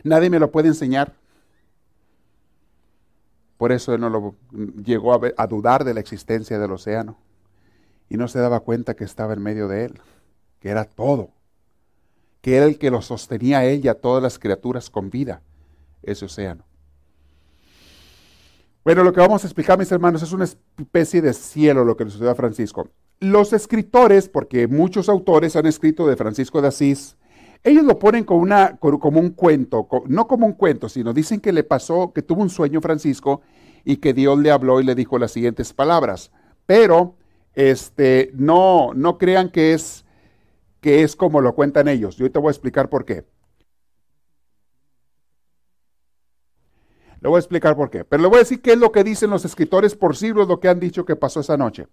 Nadie 0.03 0.29
me 0.29 0.37
lo 0.37 0.51
puede 0.51 0.67
enseñar. 0.67 1.13
Por 3.57 3.71
eso 3.71 3.93
él 3.95 4.01
no 4.01 4.09
lo 4.09 4.35
llegó 4.83 5.13
a, 5.13 5.19
a 5.35 5.47
dudar 5.47 5.83
de 5.83 5.95
la 5.95 5.99
existencia 5.99 6.59
del 6.59 6.71
océano. 6.71 7.17
Y 8.07 8.17
no 8.17 8.27
se 8.27 8.39
daba 8.39 8.59
cuenta 8.59 8.95
que 8.95 9.03
estaba 9.03 9.33
en 9.33 9.41
medio 9.41 9.67
de 9.67 9.85
él, 9.85 9.99
que 10.59 10.69
era 10.69 10.85
todo, 10.85 11.31
que 12.41 12.57
era 12.57 12.65
el 12.67 12.77
que 12.77 12.91
lo 12.91 13.01
sostenía 13.01 13.59
a 13.59 13.65
él 13.65 13.83
y 13.83 13.87
a 13.87 13.95
todas 13.95 14.21
las 14.21 14.37
criaturas 14.37 14.91
con 14.91 15.09
vida, 15.09 15.41
ese 16.03 16.25
océano. 16.25 16.65
Bueno, 18.83 19.03
lo 19.03 19.13
que 19.13 19.19
vamos 19.19 19.43
a 19.43 19.47
explicar, 19.47 19.77
mis 19.77 19.91
hermanos, 19.91 20.23
es 20.23 20.31
una 20.31 20.45
especie 20.45 21.21
de 21.21 21.33
cielo 21.33 21.85
lo 21.85 21.95
que 21.95 22.05
le 22.05 22.09
sucedió 22.09 22.31
a 22.31 22.35
Francisco. 22.35 22.89
Los 23.19 23.53
escritores, 23.53 24.27
porque 24.27 24.67
muchos 24.67 25.07
autores 25.07 25.55
han 25.55 25.67
escrito 25.67 26.07
de 26.07 26.15
Francisco 26.15 26.61
de 26.61 26.69
Asís, 26.69 27.15
ellos 27.63 27.83
lo 27.83 27.99
ponen 27.99 28.23
como, 28.23 28.41
una, 28.41 28.77
como 28.77 29.19
un 29.19 29.29
cuento, 29.29 29.87
no 30.07 30.27
como 30.27 30.47
un 30.47 30.53
cuento, 30.53 30.89
sino 30.89 31.13
dicen 31.13 31.39
que 31.39 31.51
le 31.51 31.63
pasó, 31.63 32.11
que 32.11 32.23
tuvo 32.23 32.41
un 32.41 32.49
sueño 32.49 32.81
Francisco 32.81 33.41
y 33.85 33.97
que 33.97 34.15
Dios 34.15 34.39
le 34.39 34.49
habló 34.49 34.81
y 34.81 34.83
le 34.83 34.95
dijo 34.95 35.19
las 35.19 35.31
siguientes 35.31 35.73
palabras. 35.73 36.31
Pero 36.65 37.17
este, 37.53 38.31
no, 38.33 38.95
no 38.95 39.19
crean 39.19 39.49
que 39.49 39.73
es, 39.73 40.05
que 40.79 41.03
es 41.03 41.15
como 41.15 41.39
lo 41.39 41.53
cuentan 41.53 41.87
ellos. 41.87 42.17
Yo 42.17 42.31
te 42.31 42.39
voy 42.39 42.47
a 42.47 42.51
explicar 42.51 42.89
por 42.89 43.05
qué. 43.05 43.25
Le 47.21 47.29
voy 47.29 47.37
a 47.37 47.39
explicar 47.39 47.75
por 47.75 47.89
qué. 47.89 48.03
Pero 48.03 48.23
le 48.23 48.27
voy 48.27 48.37
a 48.37 48.39
decir 48.39 48.61
qué 48.61 48.73
es 48.73 48.77
lo 48.77 48.91
que 48.91 49.03
dicen 49.03 49.29
los 49.29 49.45
escritores 49.45 49.95
por 49.95 50.17
siglos, 50.17 50.47
lo 50.47 50.59
que 50.59 50.67
han 50.67 50.79
dicho 50.79 51.05
que 51.05 51.15
pasó 51.15 51.39
esa 51.39 51.55
noche. 51.55 51.87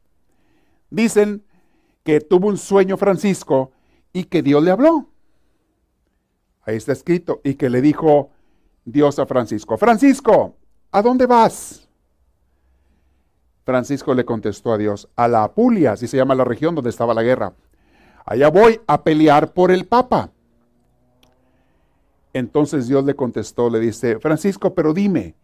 Dicen 0.90 1.44
que 2.02 2.20
tuvo 2.20 2.48
un 2.48 2.56
sueño 2.56 2.96
Francisco 2.96 3.72
y 4.12 4.24
que 4.24 4.42
Dios 4.42 4.62
le 4.62 4.70
habló. 4.70 5.10
Ahí 6.62 6.76
está 6.76 6.92
escrito. 6.92 7.40
Y 7.44 7.54
que 7.54 7.68
le 7.68 7.82
dijo 7.82 8.30
Dios 8.86 9.18
a 9.18 9.26
Francisco, 9.26 9.76
Francisco, 9.76 10.56
¿a 10.90 11.02
dónde 11.02 11.26
vas? 11.26 11.86
Francisco 13.64 14.14
le 14.14 14.24
contestó 14.24 14.72
a 14.72 14.78
Dios, 14.78 15.10
a 15.14 15.28
la 15.28 15.44
Apulia, 15.44 15.92
así 15.92 16.06
se 16.06 16.16
llama 16.16 16.34
la 16.34 16.44
región 16.44 16.74
donde 16.74 16.88
estaba 16.88 17.12
la 17.12 17.22
guerra. 17.22 17.52
Allá 18.24 18.48
voy 18.48 18.80
a 18.86 19.02
pelear 19.02 19.52
por 19.52 19.70
el 19.70 19.86
Papa. 19.86 20.30
Entonces 22.38 22.86
Dios 22.86 23.04
le 23.04 23.16
contestó, 23.16 23.68
le 23.68 23.80
dice, 23.80 24.20
Francisco, 24.20 24.72
pero 24.72 24.94
dime, 24.94 25.34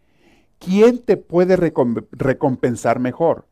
¿quién 0.60 1.00
te 1.00 1.16
puede 1.16 1.56
recompensar 1.56 3.00
mejor? 3.00 3.46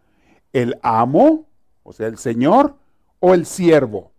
¿El 0.53 0.79
amo, 0.81 1.49
o 1.83 1.93
sea, 1.93 2.07
el 2.07 2.19
Señor, 2.19 2.77
o 3.19 3.35
el 3.35 3.45
siervo? 3.45 4.13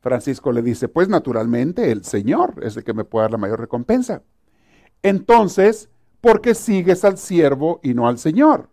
Francisco 0.00 0.52
le 0.52 0.60
dice, 0.60 0.88
pues 0.88 1.08
naturalmente 1.08 1.90
el 1.90 2.04
Señor 2.04 2.62
es 2.62 2.76
el 2.76 2.84
que 2.84 2.92
me 2.92 3.04
puede 3.04 3.24
dar 3.24 3.32
la 3.32 3.38
mayor 3.38 3.60
recompensa. 3.60 4.22
Entonces, 5.02 5.88
¿por 6.20 6.42
qué 6.42 6.54
sigues 6.54 7.02
al 7.06 7.16
siervo 7.16 7.80
y 7.82 7.94
no 7.94 8.08
al 8.08 8.18
Señor? 8.18 8.68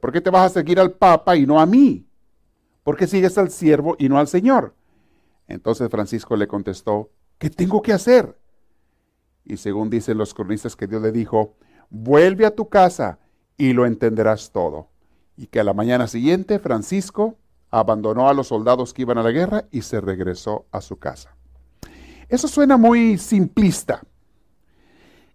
¿Por 0.00 0.12
qué 0.12 0.20
te 0.20 0.30
vas 0.30 0.52
a 0.52 0.60
seguir 0.60 0.78
al 0.78 0.92
Papa 0.92 1.36
y 1.36 1.44
no 1.44 1.58
a 1.58 1.66
mí? 1.66 2.06
¿Por 2.84 2.96
qué 2.96 3.08
sigues 3.08 3.36
al 3.36 3.50
siervo 3.50 3.96
y 3.98 4.08
no 4.08 4.16
al 4.16 4.28
Señor? 4.28 4.74
Entonces 5.48 5.90
Francisco 5.90 6.36
le 6.36 6.46
contestó, 6.46 7.10
¿qué 7.38 7.50
tengo 7.50 7.82
que 7.82 7.92
hacer? 7.92 8.38
Y 9.44 9.56
según 9.56 9.90
dicen 9.90 10.18
los 10.18 10.34
cronistas 10.34 10.76
que 10.76 10.86
Dios 10.86 11.02
le 11.02 11.12
dijo, 11.12 11.56
vuelve 11.90 12.46
a 12.46 12.54
tu 12.54 12.68
casa 12.68 13.18
y 13.56 13.72
lo 13.72 13.86
entenderás 13.86 14.50
todo. 14.52 14.88
Y 15.36 15.46
que 15.46 15.60
a 15.60 15.64
la 15.64 15.72
mañana 15.72 16.08
siguiente 16.08 16.58
Francisco 16.58 17.36
abandonó 17.70 18.28
a 18.28 18.34
los 18.34 18.48
soldados 18.48 18.92
que 18.92 19.02
iban 19.02 19.18
a 19.18 19.22
la 19.22 19.30
guerra 19.30 19.66
y 19.70 19.82
se 19.82 20.00
regresó 20.00 20.66
a 20.70 20.80
su 20.80 20.98
casa. 20.98 21.36
Eso 22.28 22.48
suena 22.48 22.76
muy 22.76 23.18
simplista. 23.18 24.02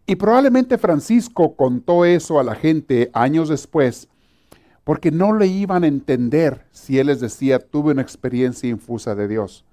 Y 0.05 0.15
probablemente 0.15 0.77
Francisco 0.77 1.55
contó 1.55 2.03
eso 2.03 2.39
a 2.39 2.43
la 2.43 2.55
gente 2.55 3.09
años 3.13 3.47
después 3.47 4.09
porque 4.83 5.11
no 5.11 5.33
le 5.33 5.47
iban 5.47 5.83
a 5.83 5.87
entender 5.87 6.65
si 6.71 6.99
él 6.99 7.07
les 7.07 7.19
decía, 7.19 7.59
tuve 7.59 7.91
una 7.91 8.01
experiencia 8.01 8.69
infusa 8.69 9.15
de 9.15 9.27
Dios. 9.27 9.63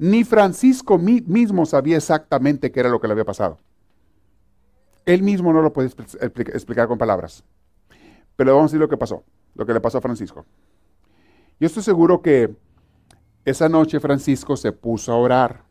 Ni 0.00 0.24
Francisco 0.24 0.98
mismo 0.98 1.66
sabía 1.66 1.98
exactamente 1.98 2.72
qué 2.72 2.80
era 2.80 2.88
lo 2.88 3.00
que 3.00 3.06
le 3.06 3.12
había 3.12 3.26
pasado. 3.26 3.58
Él 5.04 5.22
mismo 5.22 5.52
no 5.52 5.60
lo 5.60 5.72
puede 5.74 5.90
explicar 5.90 6.88
con 6.88 6.96
palabras. 6.96 7.44
Pero 8.34 8.54
vamos 8.54 8.64
a 8.64 8.68
decir 8.70 8.80
lo 8.80 8.88
que 8.88 8.96
pasó, 8.96 9.22
lo 9.54 9.66
que 9.66 9.74
le 9.74 9.80
pasó 9.80 9.98
a 9.98 10.00
Francisco. 10.00 10.46
Yo 11.58 11.66
estoy 11.66 11.82
seguro 11.82 12.22
que 12.22 12.56
esa 13.44 13.68
noche 13.68 14.00
Francisco 14.00 14.56
se 14.56 14.72
puso 14.72 15.12
a 15.12 15.16
orar. 15.16 15.64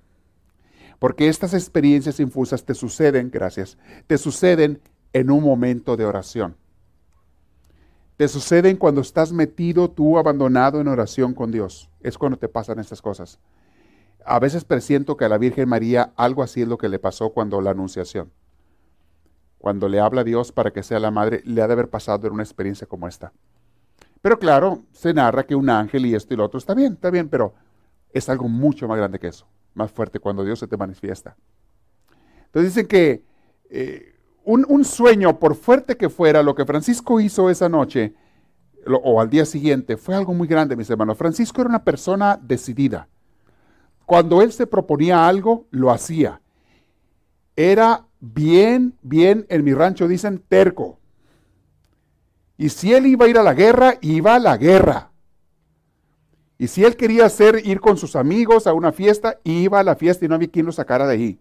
Porque 0.99 1.27
estas 1.27 1.55
experiencias 1.55 2.19
infusas 2.19 2.63
te 2.63 2.75
suceden, 2.75 3.31
gracias, 3.31 3.79
te 4.05 4.19
suceden 4.19 4.79
en 5.11 5.31
un 5.31 5.43
momento 5.43 5.97
de 5.97 6.05
oración 6.05 6.55
te 8.19 8.27
suceden 8.27 8.75
cuando 8.75 8.99
estás 8.99 9.31
metido 9.31 9.89
tú 9.89 10.17
abandonado 10.17 10.81
en 10.81 10.89
oración 10.89 11.33
con 11.33 11.53
Dios. 11.53 11.89
Es 12.01 12.17
cuando 12.17 12.37
te 12.37 12.49
pasan 12.49 12.77
estas 12.77 13.01
cosas. 13.01 13.39
A 14.25 14.39
veces 14.39 14.65
presiento 14.65 15.17
que 15.17 15.25
a 15.25 15.29
la 15.29 15.37
Virgen 15.37 15.69
María 15.69 16.13
algo 16.15 16.43
así 16.43 16.61
es 16.61 16.67
lo 16.67 16.77
que 16.77 16.89
le 16.89 16.99
pasó 16.99 17.31
cuando 17.31 17.61
la 17.61 17.71
anunciación. 17.71 18.31
Cuando 19.57 19.89
le 19.89 19.99
habla 19.99 20.21
a 20.21 20.23
Dios 20.23 20.51
para 20.51 20.71
que 20.71 20.83
sea 20.83 20.99
la 20.99 21.11
madre, 21.11 21.41
le 21.45 21.61
ha 21.61 21.67
de 21.67 21.73
haber 21.73 21.89
pasado 21.89 22.27
en 22.27 22.33
una 22.33 22.43
experiencia 22.43 22.87
como 22.87 23.07
esta. 23.07 23.33
Pero 24.21 24.39
claro, 24.39 24.83
se 24.91 25.13
narra 25.13 25.45
que 25.45 25.55
un 25.55 25.69
ángel 25.69 26.05
y 26.05 26.15
esto 26.15 26.33
y 26.33 26.37
lo 26.37 26.45
otro 26.45 26.57
está 26.57 26.73
bien, 26.73 26.93
está 26.93 27.09
bien, 27.09 27.29
pero 27.29 27.53
es 28.11 28.29
algo 28.29 28.47
mucho 28.47 28.87
más 28.87 28.97
grande 28.97 29.19
que 29.19 29.27
eso, 29.27 29.47
más 29.73 29.91
fuerte 29.91 30.19
cuando 30.19 30.43
Dios 30.43 30.59
se 30.59 30.67
te 30.67 30.77
manifiesta. 30.77 31.35
Entonces 32.45 32.73
dicen 32.73 32.87
que 32.87 33.23
eh, 33.69 34.15
un, 34.43 34.83
sueño, 34.83 35.37
por 35.39 35.55
fuerte 35.55 35.95
que 35.95 36.09
fuera, 36.09 36.41
lo 36.41 36.55
que 36.55 36.65
Francisco 36.65 37.19
hizo 37.19 37.49
esa 37.49 37.69
noche 37.69 38.15
o 38.87 39.21
al 39.21 39.29
día 39.29 39.45
siguiente, 39.45 39.97
fue 39.97 40.15
algo 40.15 40.33
muy 40.33 40.47
grande, 40.47 40.75
mis 40.75 40.89
hermanos. 40.89 41.17
Francisco 41.17 41.61
era 41.61 41.69
una 41.69 41.83
persona 41.83 42.39
decidida. 42.41 43.07
Cuando 44.09 44.41
él 44.41 44.51
se 44.51 44.65
proponía 44.65 45.27
algo, 45.27 45.67
lo 45.69 45.91
hacía. 45.91 46.41
Era 47.55 48.07
bien, 48.19 48.97
bien, 49.03 49.45
en 49.49 49.63
mi 49.63 49.71
rancho 49.71 50.07
dicen 50.07 50.43
terco. 50.47 50.97
Y 52.57 52.69
si 52.69 52.91
él 52.91 53.05
iba 53.05 53.27
a 53.27 53.29
ir 53.29 53.37
a 53.37 53.43
la 53.43 53.53
guerra, 53.53 53.99
iba 54.01 54.33
a 54.33 54.39
la 54.39 54.57
guerra. 54.57 55.11
Y 56.57 56.69
si 56.69 56.83
él 56.83 56.95
quería 56.95 57.27
hacer 57.27 57.61
ir 57.63 57.79
con 57.79 57.97
sus 57.97 58.15
amigos 58.15 58.65
a 58.65 58.73
una 58.73 58.91
fiesta, 58.91 59.37
iba 59.43 59.79
a 59.79 59.83
la 59.83 59.95
fiesta 59.95 60.25
y 60.25 60.27
no 60.27 60.33
había 60.33 60.49
quien 60.49 60.65
lo 60.65 60.71
sacara 60.71 61.05
de 61.05 61.13
ahí. 61.13 61.39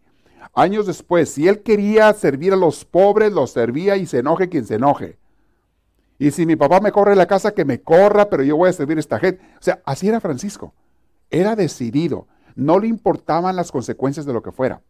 Años 0.53 0.87
después, 0.87 1.31
si 1.31 1.49
él 1.49 1.63
quería 1.63 2.13
servir 2.13 2.53
a 2.53 2.57
los 2.57 2.85
pobres, 2.85 3.33
los 3.33 3.53
servía 3.53 3.97
y 3.97 4.05
se 4.05 4.19
enoje 4.19 4.51
quien 4.51 4.67
se 4.67 4.75
enoje. 4.75 5.17
Y 6.19 6.33
si 6.33 6.45
mi 6.45 6.57
papá 6.57 6.81
me 6.81 6.93
corre 6.93 7.17
la 7.17 7.25
casa, 7.25 7.55
que 7.55 7.65
me 7.65 7.81
corra, 7.81 8.29
pero 8.29 8.43
yo 8.43 8.59
voy 8.59 8.69
a 8.69 8.75
servir 8.75 8.99
a 8.99 9.01
esta 9.01 9.19
gente. 9.19 9.43
O 9.59 9.63
sea, 9.63 9.81
así 9.87 10.07
era 10.07 10.21
Francisco. 10.21 10.75
Era 11.31 11.57
decidido. 11.57 12.27
No 12.59 12.81
le 12.81 12.89
importaban 12.89 13.55
las 13.55 13.71
consecuencias 13.71 14.27
de 14.27 14.33
lo 14.33 14.43
que 14.43 14.51
fuera. 14.51 14.83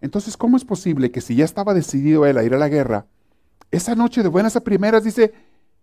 Entonces, 0.00 0.36
¿cómo 0.36 0.56
es 0.56 0.64
posible 0.64 1.10
que 1.10 1.20
si 1.20 1.36
ya 1.36 1.44
estaba 1.44 1.74
decidido 1.74 2.24
él 2.24 2.38
a 2.38 2.44
ir 2.44 2.54
a 2.54 2.58
la 2.58 2.68
guerra, 2.68 3.06
esa 3.70 3.94
noche 3.94 4.22
de 4.22 4.28
buenas 4.28 4.56
a 4.56 4.64
primeras 4.64 5.04
dice, 5.04 5.34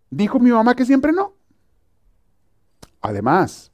dijo 0.09 0.39
mi 0.39 0.49
mamá 0.49 0.75
que 0.75 0.85
siempre 0.85 1.11
no? 1.11 1.33
Además, 3.01 3.71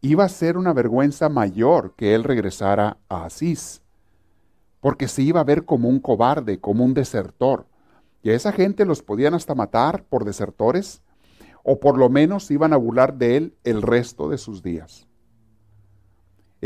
iba 0.00 0.22
a 0.22 0.28
ser 0.28 0.56
una 0.56 0.72
vergüenza 0.72 1.28
mayor 1.28 1.94
que 1.96 2.14
él 2.14 2.22
regresara 2.22 2.98
a 3.08 3.24
Asís 3.24 3.82
porque 4.86 5.08
se 5.08 5.22
iba 5.22 5.40
a 5.40 5.44
ver 5.44 5.64
como 5.64 5.88
un 5.88 5.98
cobarde, 5.98 6.60
como 6.60 6.84
un 6.84 6.94
desertor. 6.94 7.66
Y 8.22 8.30
a 8.30 8.34
esa 8.34 8.52
gente 8.52 8.84
los 8.84 9.02
podían 9.02 9.34
hasta 9.34 9.56
matar 9.56 10.04
por 10.04 10.24
desertores, 10.24 11.02
o 11.64 11.80
por 11.80 11.98
lo 11.98 12.08
menos 12.08 12.48
iban 12.52 12.72
a 12.72 12.76
burlar 12.76 13.14
de 13.14 13.36
él 13.36 13.54
el 13.64 13.82
resto 13.82 14.28
de 14.28 14.38
sus 14.38 14.62
días. 14.62 15.08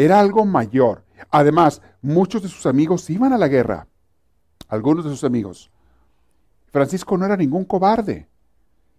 Era 0.00 0.18
algo 0.18 0.46
mayor. 0.46 1.04
Además, 1.30 1.82
muchos 2.00 2.42
de 2.42 2.48
sus 2.48 2.64
amigos 2.64 3.10
iban 3.10 3.34
a 3.34 3.38
la 3.38 3.48
guerra, 3.48 3.86
algunos 4.66 5.04
de 5.04 5.10
sus 5.10 5.24
amigos. 5.24 5.70
Francisco 6.72 7.18
no 7.18 7.26
era 7.26 7.36
ningún 7.36 7.66
cobarde 7.66 8.26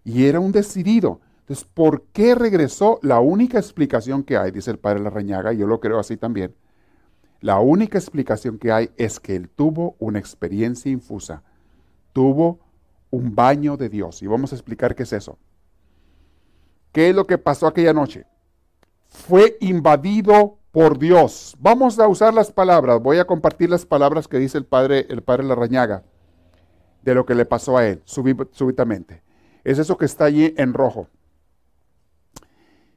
y 0.04 0.26
era 0.26 0.38
un 0.38 0.52
decidido. 0.52 1.20
Entonces, 1.40 1.64
¿por 1.64 2.04
qué 2.12 2.36
regresó? 2.36 3.00
La 3.02 3.18
única 3.18 3.58
explicación 3.58 4.22
que 4.22 4.36
hay, 4.36 4.52
dice 4.52 4.70
el 4.70 4.78
padre 4.78 5.00
Larrañaga, 5.00 5.52
y 5.52 5.56
yo 5.56 5.66
lo 5.66 5.80
creo 5.80 5.98
así 5.98 6.16
también, 6.16 6.54
la 7.40 7.58
única 7.58 7.98
explicación 7.98 8.56
que 8.56 8.70
hay 8.70 8.90
es 8.96 9.18
que 9.18 9.34
él 9.34 9.48
tuvo 9.48 9.96
una 9.98 10.20
experiencia 10.20 10.92
infusa, 10.92 11.42
tuvo 12.12 12.60
un 13.10 13.34
baño 13.34 13.76
de 13.76 13.88
Dios. 13.88 14.22
Y 14.22 14.28
vamos 14.28 14.52
a 14.52 14.54
explicar 14.54 14.94
qué 14.94 15.02
es 15.02 15.12
eso. 15.12 15.36
¿Qué 16.92 17.08
es 17.08 17.16
lo 17.16 17.26
que 17.26 17.38
pasó 17.38 17.66
aquella 17.66 17.92
noche? 17.92 18.24
Fue 19.08 19.56
invadido 19.60 20.61
por 20.72 20.98
Dios. 20.98 21.54
Vamos 21.60 21.98
a 21.98 22.08
usar 22.08 22.34
las 22.34 22.50
palabras. 22.50 23.00
Voy 23.00 23.18
a 23.18 23.26
compartir 23.26 23.70
las 23.70 23.86
palabras 23.86 24.26
que 24.26 24.38
dice 24.38 24.58
el 24.58 24.64
padre, 24.64 25.06
el 25.10 25.22
padre 25.22 25.44
Larrañaga 25.44 26.02
de 27.02 27.14
lo 27.14 27.26
que 27.26 27.34
le 27.34 27.44
pasó 27.44 27.76
a 27.76 27.86
él 27.86 28.02
súbitamente. 28.04 29.22
Es 29.64 29.78
eso 29.78 29.96
que 29.96 30.06
está 30.06 30.24
allí 30.24 30.54
en 30.56 30.72
rojo. 30.72 31.08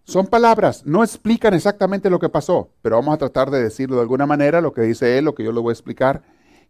Son 0.03 0.27
palabras, 0.27 0.85
no 0.85 1.03
explican 1.03 1.55
exactamente 1.55 2.11
lo 2.11 2.19
que 2.19 2.29
pasó, 2.29 2.69
pero 2.83 2.95
vamos 2.97 3.15
a 3.15 3.17
tratar 3.17 3.49
de 3.49 3.63
decirlo 3.63 3.95
de 3.95 4.03
alguna 4.03 4.27
manera, 4.27 4.61
lo 4.61 4.71
que 4.71 4.81
dice 4.81 5.17
él, 5.17 5.25
lo 5.25 5.33
que 5.33 5.43
yo 5.43 5.51
le 5.51 5.59
voy 5.59 5.71
a 5.71 5.73
explicar. 5.73 6.21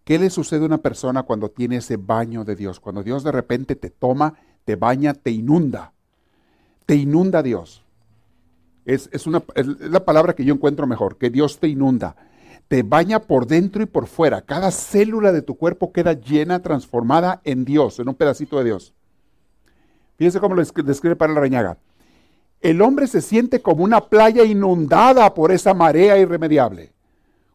¿Qué 0.05 0.17
le 0.17 0.29
sucede 0.29 0.63
a 0.63 0.67
una 0.67 0.77
persona 0.77 1.23
cuando 1.23 1.49
tiene 1.49 1.77
ese 1.77 1.97
baño 1.97 2.45
de 2.45 2.55
Dios? 2.55 2.79
Cuando 2.79 3.03
Dios 3.03 3.23
de 3.23 3.33
repente 3.33 3.75
te 3.75 3.89
toma, 3.89 4.35
te 4.63 4.77
baña, 4.77 5.13
te 5.13 5.31
inunda. 5.31 5.93
Te 6.85 6.95
inunda 6.95 7.43
Dios. 7.43 7.84
Es, 8.85 9.27
una, 9.27 9.43
es 9.55 9.65
la 9.65 10.05
palabra 10.05 10.33
que 10.33 10.45
yo 10.45 10.53
encuentro 10.53 10.85
mejor, 10.87 11.17
que 11.17 11.29
Dios 11.29 11.59
te 11.59 11.67
inunda. 11.67 12.15
Te 12.67 12.83
baña 12.83 13.19
por 13.19 13.47
dentro 13.47 13.83
y 13.83 13.85
por 13.85 14.07
fuera. 14.07 14.41
Cada 14.41 14.71
célula 14.71 15.31
de 15.31 15.41
tu 15.41 15.55
cuerpo 15.55 15.91
queda 15.91 16.13
llena, 16.13 16.61
transformada 16.61 17.41
en 17.43 17.65
Dios, 17.65 17.99
en 17.99 18.09
un 18.09 18.15
pedacito 18.15 18.57
de 18.57 18.65
Dios. 18.65 18.93
Fíjense 20.17 20.39
cómo 20.39 20.55
lo 20.55 20.63
describe 20.63 21.15
para 21.15 21.33
la 21.33 21.41
reñaga 21.41 21.77
el 22.65 22.81
hombre 22.81 23.05
se 23.05 23.21
siente 23.21 23.61
como 23.61 23.83
una 23.83 24.05
playa 24.05 24.43
inundada 24.43 25.35
por 25.35 25.51
esa 25.51 25.75
marea 25.75 26.17
irremediable. 26.17 26.93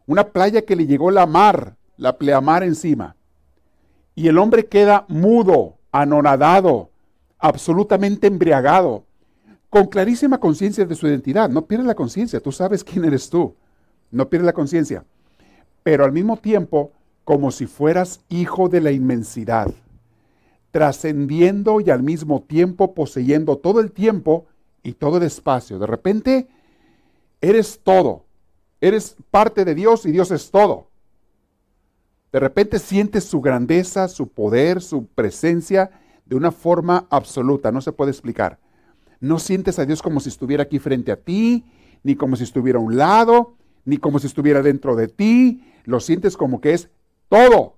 Una 0.07 0.29
playa 0.29 0.63
que 0.63 0.77
le 0.77 0.87
llegó 0.87 1.11
la 1.11 1.27
mar, 1.27 1.75
la 1.97 2.17
pleamar 2.17 2.63
encima. 2.63 3.17
Y 4.15 4.29
el 4.29 4.39
hombre 4.39 4.67
queda 4.67 5.07
mudo, 5.09 5.79
anonadado, 5.91 6.91
absolutamente 7.41 8.29
embriagado, 8.29 9.05
con 9.71 9.87
clarísima 9.87 10.39
conciencia 10.39 10.85
de 10.85 10.97
su 10.97 11.07
identidad. 11.07 11.49
No 11.49 11.67
pierde 11.67 11.85
la 11.85 11.95
conciencia, 11.95 12.41
tú 12.41 12.53
sabes 12.53 12.85
quién 12.85 13.05
eres 13.05 13.31
tú. 13.31 13.55
No 14.11 14.29
pierde 14.29 14.47
la 14.47 14.53
conciencia. 14.53 15.05
Pero 15.85 16.05
al 16.05 16.13
mismo 16.13 16.37
tiempo, 16.37 16.93
como 17.25 17.53
si 17.53 17.67
fueras 17.67 18.21
hijo 18.29 18.69
de 18.69 18.81
la 18.81 18.91
inmensidad, 18.91 19.73
trascendiendo 20.73 21.81
y 21.81 21.91
al 21.91 22.03
mismo 22.03 22.43
tiempo 22.43 22.95
poseyendo 22.95 23.57
todo 23.57 23.81
el 23.81 23.93
tiempo 23.93 24.47
y 24.83 24.93
todo 24.93 25.19
el 25.19 25.23
espacio. 25.23 25.79
De 25.79 25.87
repente 25.87 26.49
eres 27.41 27.81
todo. 27.83 28.25
Eres 28.81 29.17
parte 29.31 29.65
de 29.65 29.75
Dios 29.75 30.05
y 30.07 30.11
Dios 30.11 30.31
es 30.33 30.51
todo. 30.51 30.89
De 32.33 32.41
repente 32.41 32.79
sientes 32.79 33.25
su 33.25 33.41
grandeza, 33.41 34.09
su 34.09 34.29
poder, 34.29 34.81
su 34.81 35.07
presencia 35.07 35.91
de 36.25 36.37
una 36.37 36.51
forma 36.51 37.07
absoluta. 37.11 37.71
No 37.71 37.81
se 37.81 37.93
puede 37.93 38.11
explicar. 38.11 38.59
No 39.21 39.39
sientes 39.39 39.79
a 39.79 39.87
Dios 39.87 40.03
como 40.03 40.19
si 40.21 40.31
estuviera 40.31 40.65
aquí 40.65 40.79
frente 40.79 41.13
a 41.13 41.17
ti, 41.17 41.65
ni 42.03 42.17
como 42.17 42.37
si 42.37 42.45
estuviera 42.45 42.79
a 42.79 42.83
un 42.83 42.97
lado. 42.97 43.57
ni 43.85 43.97
como 43.97 44.19
si 44.19 44.27
estuviera 44.27 44.63
dentro 44.63 44.95
de 44.95 45.09
ti, 45.09 45.65
lo 45.85 46.01
sientes 46.01 46.37
como 46.37 46.61
que 46.61 46.75
es 46.75 46.91
todo. 47.29 47.77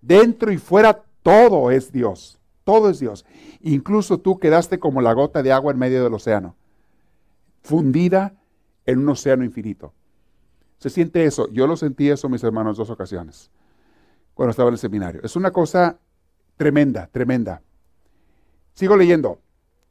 Dentro 0.00 0.50
y 0.50 0.56
fuera 0.56 1.04
todo 1.22 1.70
es 1.70 1.92
Dios, 1.92 2.38
todo 2.64 2.90
es 2.90 3.00
Dios. 3.00 3.24
Incluso 3.60 4.18
tú 4.18 4.38
quedaste 4.38 4.78
como 4.78 5.02
la 5.02 5.12
gota 5.12 5.42
de 5.42 5.52
agua 5.52 5.72
en 5.72 5.78
medio 5.78 6.02
del 6.02 6.14
océano, 6.14 6.56
fundida 7.62 8.34
en 8.86 8.98
un 8.98 9.08
océano 9.10 9.44
infinito. 9.44 9.92
Se 10.78 10.90
siente 10.90 11.24
eso. 11.24 11.48
Yo 11.50 11.66
lo 11.66 11.76
sentí 11.76 12.08
eso, 12.10 12.28
mis 12.28 12.42
hermanos, 12.42 12.76
dos 12.76 12.90
ocasiones, 12.90 13.50
cuando 14.34 14.50
estaba 14.50 14.68
en 14.68 14.74
el 14.74 14.78
seminario. 14.78 15.20
Es 15.22 15.36
una 15.36 15.50
cosa 15.50 15.98
tremenda, 16.56 17.08
tremenda. 17.12 17.62
Sigo 18.72 18.96
leyendo. 18.96 19.40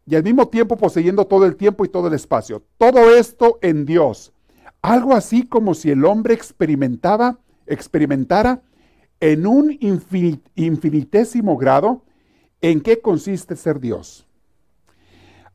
Y 0.05 0.15
al 0.15 0.23
mismo 0.23 0.47
tiempo 0.47 0.75
poseyendo 0.75 1.25
todo 1.25 1.45
el 1.45 1.55
tiempo 1.55 1.85
y 1.85 1.89
todo 1.89 2.07
el 2.07 2.13
espacio. 2.13 2.63
Todo 2.77 3.15
esto 3.15 3.59
en 3.61 3.85
Dios. 3.85 4.33
Algo 4.81 5.13
así 5.13 5.47
como 5.47 5.73
si 5.73 5.91
el 5.91 6.03
hombre 6.03 6.33
experimentaba, 6.33 7.39
experimentara 7.67 8.61
en 9.19 9.47
un 9.47 9.77
infinitésimo 10.55 11.57
grado 11.57 12.03
en 12.59 12.81
qué 12.81 12.99
consiste 12.99 13.55
ser 13.55 13.79
Dios. 13.79 14.27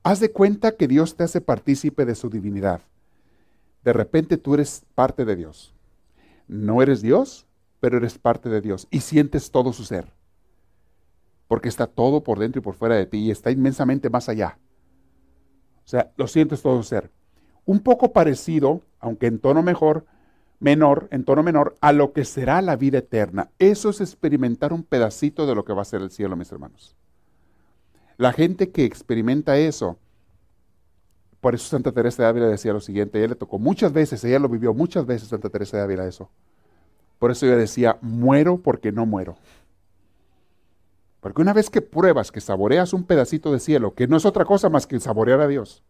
Haz 0.02 0.20
de 0.20 0.32
cuenta 0.32 0.76
que 0.76 0.88
Dios 0.88 1.16
te 1.16 1.24
hace 1.24 1.42
partícipe 1.42 2.06
de 2.06 2.14
su 2.14 2.30
divinidad. 2.30 2.80
De 3.84 3.92
repente 3.92 4.38
tú 4.38 4.54
eres 4.54 4.82
parte 4.94 5.26
de 5.26 5.36
Dios. 5.36 5.74
No 6.46 6.80
eres 6.80 7.02
Dios, 7.02 7.46
pero 7.80 7.98
eres 7.98 8.16
parte 8.16 8.48
de 8.48 8.62
Dios 8.62 8.88
y 8.90 9.00
sientes 9.00 9.50
todo 9.50 9.74
su 9.74 9.84
ser 9.84 10.17
porque 11.48 11.68
está 11.68 11.86
todo 11.86 12.22
por 12.22 12.38
dentro 12.38 12.60
y 12.60 12.62
por 12.62 12.74
fuera 12.74 12.94
de 12.94 13.06
ti 13.06 13.18
y 13.18 13.30
está 13.30 13.50
inmensamente 13.50 14.10
más 14.10 14.28
allá. 14.28 14.58
O 15.84 15.88
sea, 15.88 16.12
lo 16.16 16.28
sientes 16.28 16.62
todo 16.62 16.82
ser. 16.82 17.10
Un 17.64 17.80
poco 17.80 18.12
parecido, 18.12 18.82
aunque 19.00 19.26
en 19.26 19.38
tono 19.38 19.62
mejor, 19.62 20.04
menor, 20.60 21.08
en 21.10 21.24
tono 21.24 21.42
menor, 21.42 21.76
a 21.80 21.92
lo 21.92 22.12
que 22.12 22.24
será 22.24 22.60
la 22.62 22.76
vida 22.76 22.98
eterna. 22.98 23.50
Eso 23.58 23.90
es 23.90 24.00
experimentar 24.00 24.72
un 24.72 24.82
pedacito 24.82 25.46
de 25.46 25.54
lo 25.54 25.64
que 25.64 25.72
va 25.72 25.82
a 25.82 25.86
ser 25.86 26.02
el 26.02 26.10
cielo, 26.10 26.36
mis 26.36 26.52
hermanos. 26.52 26.94
La 28.18 28.32
gente 28.32 28.70
que 28.70 28.84
experimenta 28.84 29.56
eso, 29.56 29.98
por 31.40 31.54
eso 31.54 31.68
Santa 31.68 31.92
Teresa 31.92 32.24
de 32.24 32.28
Ávila 32.28 32.46
decía 32.48 32.72
lo 32.72 32.80
siguiente, 32.80 33.18
ella 33.18 33.28
le 33.28 33.34
tocó 33.36 33.58
muchas 33.58 33.92
veces, 33.92 34.22
ella 34.24 34.40
lo 34.40 34.48
vivió 34.48 34.74
muchas 34.74 35.06
veces 35.06 35.28
Santa 35.28 35.48
Teresa 35.48 35.76
de 35.76 35.84
Ávila 35.84 36.06
eso. 36.06 36.30
Por 37.18 37.30
eso 37.30 37.46
ella 37.46 37.56
decía, 37.56 37.98
muero 38.00 38.58
porque 38.58 38.92
no 38.92 39.06
muero. 39.06 39.36
Porque 41.28 41.42
una 41.42 41.52
vez 41.52 41.68
que 41.68 41.82
pruebas, 41.82 42.32
que 42.32 42.40
saboreas 42.40 42.94
un 42.94 43.04
pedacito 43.04 43.52
de 43.52 43.60
cielo, 43.60 43.92
que 43.92 44.06
no 44.08 44.16
es 44.16 44.24
otra 44.24 44.46
cosa 44.46 44.70
más 44.70 44.86
que 44.86 44.98
saborear 44.98 45.42
a 45.42 45.46
Dios, 45.46 45.84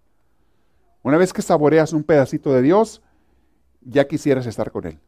una 1.05 1.17
vez 1.17 1.33
que 1.33 1.43
saboreas 1.43 1.93
un 1.93 2.03
pedacito 2.03 2.53
de 2.53 2.61
Dios, 2.61 3.03
ya 3.81 4.09
quisieras 4.09 4.47
estar 4.47 4.73
con 4.73 4.85
Él. 4.89 4.99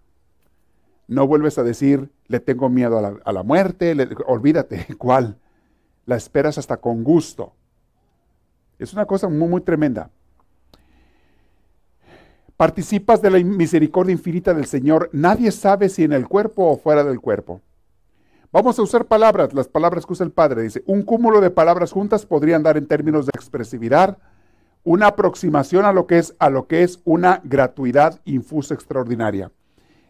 No 1.08 1.26
vuelves 1.26 1.58
a 1.58 1.64
decir, 1.64 2.12
le 2.28 2.38
tengo 2.38 2.68
miedo 2.68 3.20
a 3.24 3.32
la, 3.32 3.42
muerte, 3.42 3.96
olvídate, 4.24 4.86
¿cuál? 4.98 5.36
La 6.06 6.14
esperas 6.14 6.58
hasta 6.58 6.76
con 6.76 7.02
gusto. 7.02 7.52
Es 8.78 8.92
una 8.92 9.06
cosa 9.06 9.28
muy, 9.28 9.48
muy 9.48 9.62
tremenda. 9.62 10.10
Participas 12.56 13.20
de 13.20 13.30
la 13.30 13.38
misericordia 13.40 14.12
infinita 14.12 14.54
del 14.54 14.66
Señor. 14.66 15.10
Nadie 15.12 15.50
sabe 15.50 15.88
si 15.88 16.04
en 16.04 16.12
el 16.12 16.28
cuerpo 16.28 16.70
o 16.70 16.76
fuera 16.78 17.02
del 17.02 17.20
cuerpo. 17.20 17.62
Vamos 18.52 18.80
a 18.80 18.82
usar 18.82 19.06
palabras, 19.06 19.54
las 19.54 19.68
palabras 19.68 20.04
que 20.04 20.12
usa 20.12 20.26
el 20.26 20.32
Padre. 20.32 20.62
Dice, 20.62 20.82
un 20.86 21.02
cúmulo 21.02 21.40
de 21.40 21.50
palabras 21.50 21.92
juntas 21.92 22.26
podrían 22.26 22.64
dar 22.64 22.76
en 22.76 22.88
términos 22.88 23.26
de 23.26 23.32
expresividad 23.32 24.18
una 24.82 25.06
aproximación 25.06 25.84
a 25.84 25.92
lo 25.92 26.08
que 26.08 26.18
es, 26.18 26.34
a 26.40 26.50
lo 26.50 26.66
que 26.66 26.82
es 26.82 27.00
una 27.04 27.40
gratuidad 27.44 28.20
infusa 28.24 28.74
extraordinaria. 28.74 29.52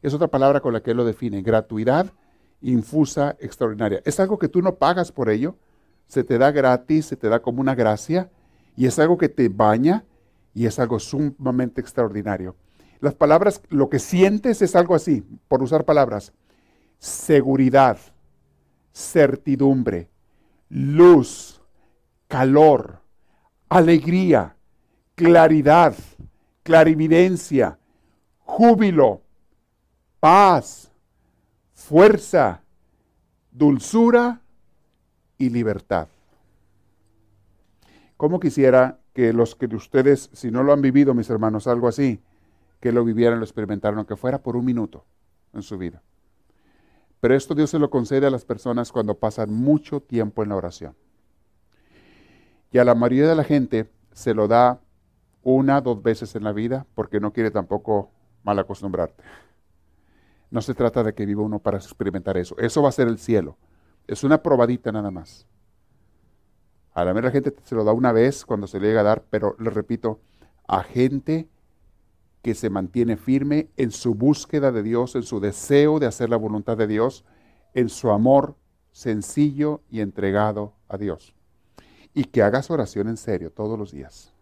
Es 0.00 0.14
otra 0.14 0.28
palabra 0.28 0.61
con 0.61 0.73
la 0.73 0.82
que 0.82 0.92
él 0.92 0.97
lo 0.97 1.04
define, 1.04 1.42
gratuidad 1.42 2.14
infusa 2.62 3.37
extraordinaria. 3.40 4.00
Es 4.07 4.18
algo 4.20 4.38
que 4.38 4.48
tú 4.48 4.62
no 4.62 4.76
pagas 4.76 5.12
por 5.12 5.29
ello, 5.29 5.57
se 6.07 6.24
te 6.24 6.38
da 6.38 6.50
gratis, 6.50 7.05
se 7.05 7.16
te 7.16 7.29
da 7.29 7.42
como 7.42 7.61
una 7.61 7.74
gracia, 7.74 8.31
y 8.74 8.87
es 8.87 8.98
algo 8.98 9.18
que 9.18 9.29
te 9.29 9.50
baña 9.50 10.05
y 10.55 10.64
es 10.64 10.79
algo 10.79 10.98
sumamente 10.98 11.83
extraordinario. 11.83 12.57
Las 13.00 13.14
palabras, 13.14 13.61
lo 13.68 13.90
que 13.90 13.98
sientes 13.98 14.62
es 14.62 14.74
algo 14.76 14.94
así, 14.94 15.26
por 15.46 15.62
usar 15.62 15.85
palabras, 15.85 16.33
seguridad, 16.98 17.98
certidumbre, 18.92 20.09
luz, 20.68 21.61
calor, 22.29 23.00
alegría, 23.68 24.57
claridad, 25.14 25.94
clarividencia, 26.62 27.79
júbilo, 28.38 29.22
paz, 30.20 30.92
fuerza, 31.72 32.62
dulzura 33.50 34.40
y 35.38 35.50
libertad. 35.50 36.09
Como 38.16 38.38
quisiera 38.38 39.00
que 39.14 39.33
los 39.33 39.55
que 39.55 39.66
de 39.66 39.76
ustedes, 39.76 40.31
si 40.33 40.50
no 40.50 40.62
lo 40.62 40.72
han 40.72 40.83
vivido, 40.83 41.14
mis 41.14 41.31
hermanos, 41.31 41.66
algo 41.66 41.88
así, 41.88 42.20
que 42.81 42.92
lo 42.92 43.05
vivieran, 43.05 43.38
lo 43.38 43.44
experimentaran, 43.44 43.98
aunque 43.98 44.16
fuera 44.16 44.42
por 44.42 44.57
un 44.57 44.64
minuto 44.64 45.05
en 45.53 45.62
su 45.62 45.79
vida. 45.79 46.03
Pero 47.20 47.35
esto 47.35 47.54
Dios 47.54 47.70
se 47.70 47.78
lo 47.78 47.90
concede 47.90 48.26
a 48.26 48.30
las 48.30 48.44
personas 48.44 48.90
cuando 48.92 49.18
pasan 49.18 49.52
mucho 49.52 50.00
tiempo 50.00 50.42
en 50.42 50.48
la 50.48 50.56
oración. 50.56 50.96
Y 52.72 52.78
a 52.78 52.85
la 52.85 52.94
mayoría 52.94 53.28
de 53.28 53.35
la 53.35 53.44
gente 53.44 53.90
se 54.12 54.35
lo 54.35 54.48
da 54.48 54.80
una, 55.42 55.80
dos 55.80 56.02
veces 56.02 56.35
en 56.35 56.44
la 56.44 56.52
vida 56.52 56.87
porque 56.94 57.20
no 57.20 57.33
quiere 57.33 57.50
tampoco 57.50 58.11
mal 58.42 58.59
acostumbrarte. 58.59 59.22
No 60.50 60.62
se 60.62 60.74
trata 60.74 61.02
de 61.02 61.14
que 61.14 61.26
viva 61.26 61.42
uno 61.42 61.59
para 61.59 61.78
experimentar 61.78 62.37
eso. 62.37 62.56
Eso 62.59 62.83
va 62.83 62.88
a 62.88 62.92
ser 62.92 63.09
el 63.09 63.18
cielo. 63.18 63.56
Es 64.06 64.24
una 64.24 64.42
probadita 64.42 64.90
nada 64.90 65.11
más. 65.11 65.46
A 66.92 67.04
la 67.04 67.12
la 67.12 67.30
gente 67.30 67.54
se 67.64 67.74
lo 67.74 67.85
da 67.85 67.92
una 67.92 68.12
vez 68.12 68.44
cuando 68.44 68.66
se 68.66 68.80
le 68.80 68.88
llega 68.88 69.00
a 69.00 69.04
dar, 69.04 69.24
pero 69.30 69.54
le 69.59 69.70
repito, 69.70 70.20
a 70.66 70.83
gente 70.83 71.48
que 72.42 72.55
se 72.55 72.70
mantiene 72.70 73.16
firme 73.16 73.70
en 73.76 73.90
su 73.90 74.14
búsqueda 74.14 74.72
de 74.72 74.83
Dios, 74.83 75.14
en 75.14 75.22
su 75.22 75.40
deseo 75.40 75.98
de 75.98 76.07
hacer 76.07 76.31
la 76.31 76.37
voluntad 76.37 76.76
de 76.76 76.87
Dios, 76.87 77.24
en 77.74 77.88
su 77.88 78.11
amor 78.11 78.57
sencillo 78.92 79.83
y 79.90 80.00
entregado 80.00 80.74
a 80.88 80.96
Dios. 80.96 81.35
Y 82.14 82.24
que 82.24 82.42
hagas 82.42 82.70
oración 82.70 83.09
en 83.09 83.16
serio 83.16 83.53
todos 83.53 83.79
los 83.79 83.92
días. 83.92 84.33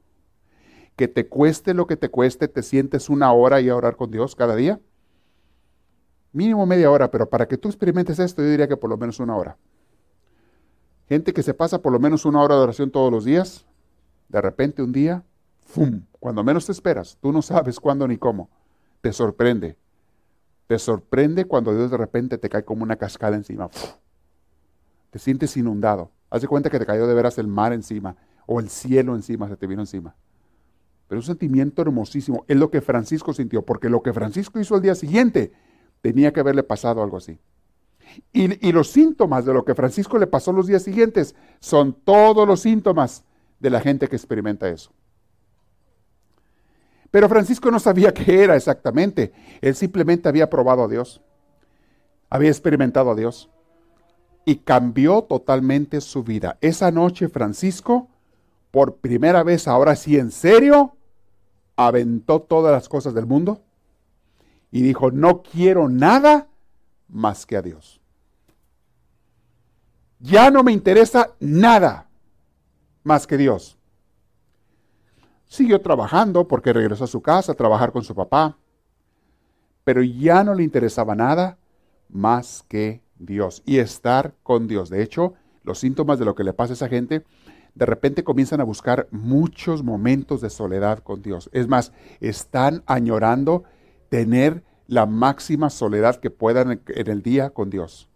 Que 0.96 1.08
te 1.08 1.28
cueste 1.28 1.74
lo 1.74 1.86
que 1.86 1.96
te 1.96 2.08
cueste, 2.08 2.48
te 2.48 2.62
sientes 2.62 3.08
una 3.08 3.32
hora 3.32 3.60
y 3.60 3.68
a 3.68 3.76
orar 3.76 3.96
con 3.96 4.10
Dios 4.10 4.34
cada 4.34 4.56
día. 4.56 4.80
Mínimo 6.32 6.66
media 6.66 6.90
hora, 6.90 7.10
pero 7.10 7.28
para 7.28 7.46
que 7.46 7.58
tú 7.58 7.68
experimentes 7.68 8.18
esto, 8.18 8.42
yo 8.42 8.48
diría 8.48 8.68
que 8.68 8.76
por 8.76 8.90
lo 8.90 8.96
menos 8.96 9.18
una 9.20 9.36
hora. 9.36 9.56
Gente 11.08 11.32
que 11.32 11.42
se 11.42 11.54
pasa 11.54 11.80
por 11.80 11.92
lo 11.92 11.98
menos 11.98 12.24
una 12.24 12.42
hora 12.42 12.54
de 12.56 12.62
oración 12.62 12.90
todos 12.90 13.10
los 13.10 13.24
días, 13.24 13.66
de 14.28 14.40
repente 14.42 14.82
un 14.82 14.92
día 14.92 15.24
¡fum! 15.60 16.02
Cuando 16.20 16.42
menos 16.42 16.66
te 16.66 16.72
esperas, 16.72 17.16
tú 17.20 17.32
no 17.32 17.42
sabes 17.42 17.78
cuándo 17.78 18.06
ni 18.08 18.18
cómo, 18.18 18.50
te 19.00 19.12
sorprende. 19.12 19.76
Te 20.66 20.78
sorprende 20.78 21.46
cuando 21.46 21.74
Dios 21.74 21.90
de 21.90 21.96
repente 21.96 22.36
te 22.36 22.48
cae 22.48 22.64
como 22.64 22.82
una 22.82 22.96
cascada 22.96 23.36
encima. 23.36 23.70
Te 25.10 25.18
sientes 25.18 25.56
inundado. 25.56 26.10
Haz 26.30 26.42
de 26.42 26.48
cuenta 26.48 26.68
que 26.68 26.78
te 26.78 26.84
cayó 26.84 27.06
de 27.06 27.14
veras 27.14 27.38
el 27.38 27.46
mar 27.46 27.72
encima 27.72 28.16
o 28.46 28.60
el 28.60 28.68
cielo 28.68 29.14
encima, 29.14 29.48
se 29.48 29.56
te 29.56 29.66
vino 29.66 29.82
encima. 29.82 30.14
Pero 31.06 31.20
un 31.20 31.24
sentimiento 31.24 31.82
hermosísimo. 31.82 32.44
Es 32.48 32.56
lo 32.56 32.70
que 32.70 32.82
Francisco 32.82 33.32
sintió, 33.32 33.62
porque 33.62 33.88
lo 33.88 34.02
que 34.02 34.12
Francisco 34.12 34.60
hizo 34.60 34.74
al 34.74 34.82
día 34.82 34.94
siguiente 34.94 35.52
tenía 36.02 36.32
que 36.32 36.40
haberle 36.40 36.62
pasado 36.62 37.02
algo 37.02 37.16
así. 37.16 37.38
Y, 38.32 38.72
los 38.72 38.90
síntomas 38.90 39.44
de 39.44 39.52
lo 39.52 39.64
que 39.64 39.74
Francisco 39.74 40.18
le 40.18 40.26
pasó 40.26 40.52
los 40.52 40.66
días 40.66 40.82
siguientes 40.82 41.34
son 41.60 41.92
todos 41.92 42.46
los 42.46 42.60
síntomas 42.60 43.24
de 43.60 43.70
la 43.70 43.80
gente 43.80 44.08
que 44.08 44.16
experimenta 44.16 44.68
eso. 44.68 44.92
Pero 47.18 47.28
Francisco 47.28 47.72
no 47.72 47.80
sabía 47.80 48.14
qué 48.14 48.44
era 48.44 48.54
exactamente. 48.54 49.32
Él 49.60 49.74
simplemente 49.74 50.28
había 50.28 50.48
probado 50.48 50.84
a 50.84 50.86
Dios. 50.88 51.20
Había 52.30 52.48
experimentado 52.48 53.10
a 53.10 53.16
Dios. 53.16 53.50
Y 54.44 54.58
cambió 54.58 55.22
totalmente 55.22 56.00
su 56.00 56.22
vida. 56.22 56.58
Esa 56.60 56.92
noche 56.92 57.28
Francisco, 57.28 58.06
por 58.70 58.98
primera 58.98 59.42
vez, 59.42 59.66
ahora 59.66 59.96
sí 59.96 60.16
en 60.16 60.30
serio, 60.30 60.94
aventó 61.74 62.40
todas 62.40 62.70
las 62.70 62.88
cosas 62.88 63.14
del 63.14 63.26
mundo 63.26 63.62
y 64.70 64.82
dijo, 64.82 65.10
no 65.10 65.42
quiero 65.42 65.88
nada 65.88 66.46
más 67.08 67.46
que 67.46 67.56
a 67.56 67.62
Dios. 67.62 68.00
Ya 70.20 70.52
no 70.52 70.62
me 70.62 70.70
interesa 70.70 71.32
nada 71.40 72.06
más 73.02 73.26
que 73.26 73.36
Dios. 73.36 73.77
Siguió 75.48 75.80
trabajando 75.80 76.46
porque 76.46 76.72
regresó 76.72 77.04
a 77.04 77.08
su 77.08 77.22
casa 77.22 77.52
a 77.52 77.56
trabajar 77.56 77.90
con 77.90 78.04
su 78.04 78.14
papá, 78.14 78.56
pero 79.82 80.02
ya 80.02 80.44
no 80.44 80.54
le 80.54 80.62
interesaba 80.62 81.14
nada 81.14 81.58
más 82.10 82.64
que 82.68 83.02
Dios 83.18 83.62
y 83.64 83.78
estar 83.78 84.34
con 84.42 84.68
Dios. 84.68 84.90
De 84.90 85.02
hecho, 85.02 85.34
los 85.64 85.78
síntomas 85.78 86.18
de 86.18 86.26
lo 86.26 86.34
que 86.34 86.44
le 86.44 86.52
pasa 86.52 86.72
a 86.72 86.74
esa 86.74 86.88
gente, 86.88 87.24
de 87.74 87.86
repente 87.86 88.24
comienzan 88.24 88.60
a 88.60 88.64
buscar 88.64 89.08
muchos 89.10 89.82
momentos 89.82 90.40
de 90.40 90.50
soledad 90.50 90.98
con 91.00 91.22
Dios. 91.22 91.48
Es 91.52 91.68
más, 91.68 91.92
están 92.20 92.82
añorando 92.86 93.64
tener 94.08 94.64
la 94.86 95.06
máxima 95.06 95.70
soledad 95.70 96.16
que 96.16 96.30
puedan 96.30 96.82
en 96.86 97.08
el 97.08 97.22
día 97.22 97.50
con 97.50 97.70
Dios. 97.70 98.08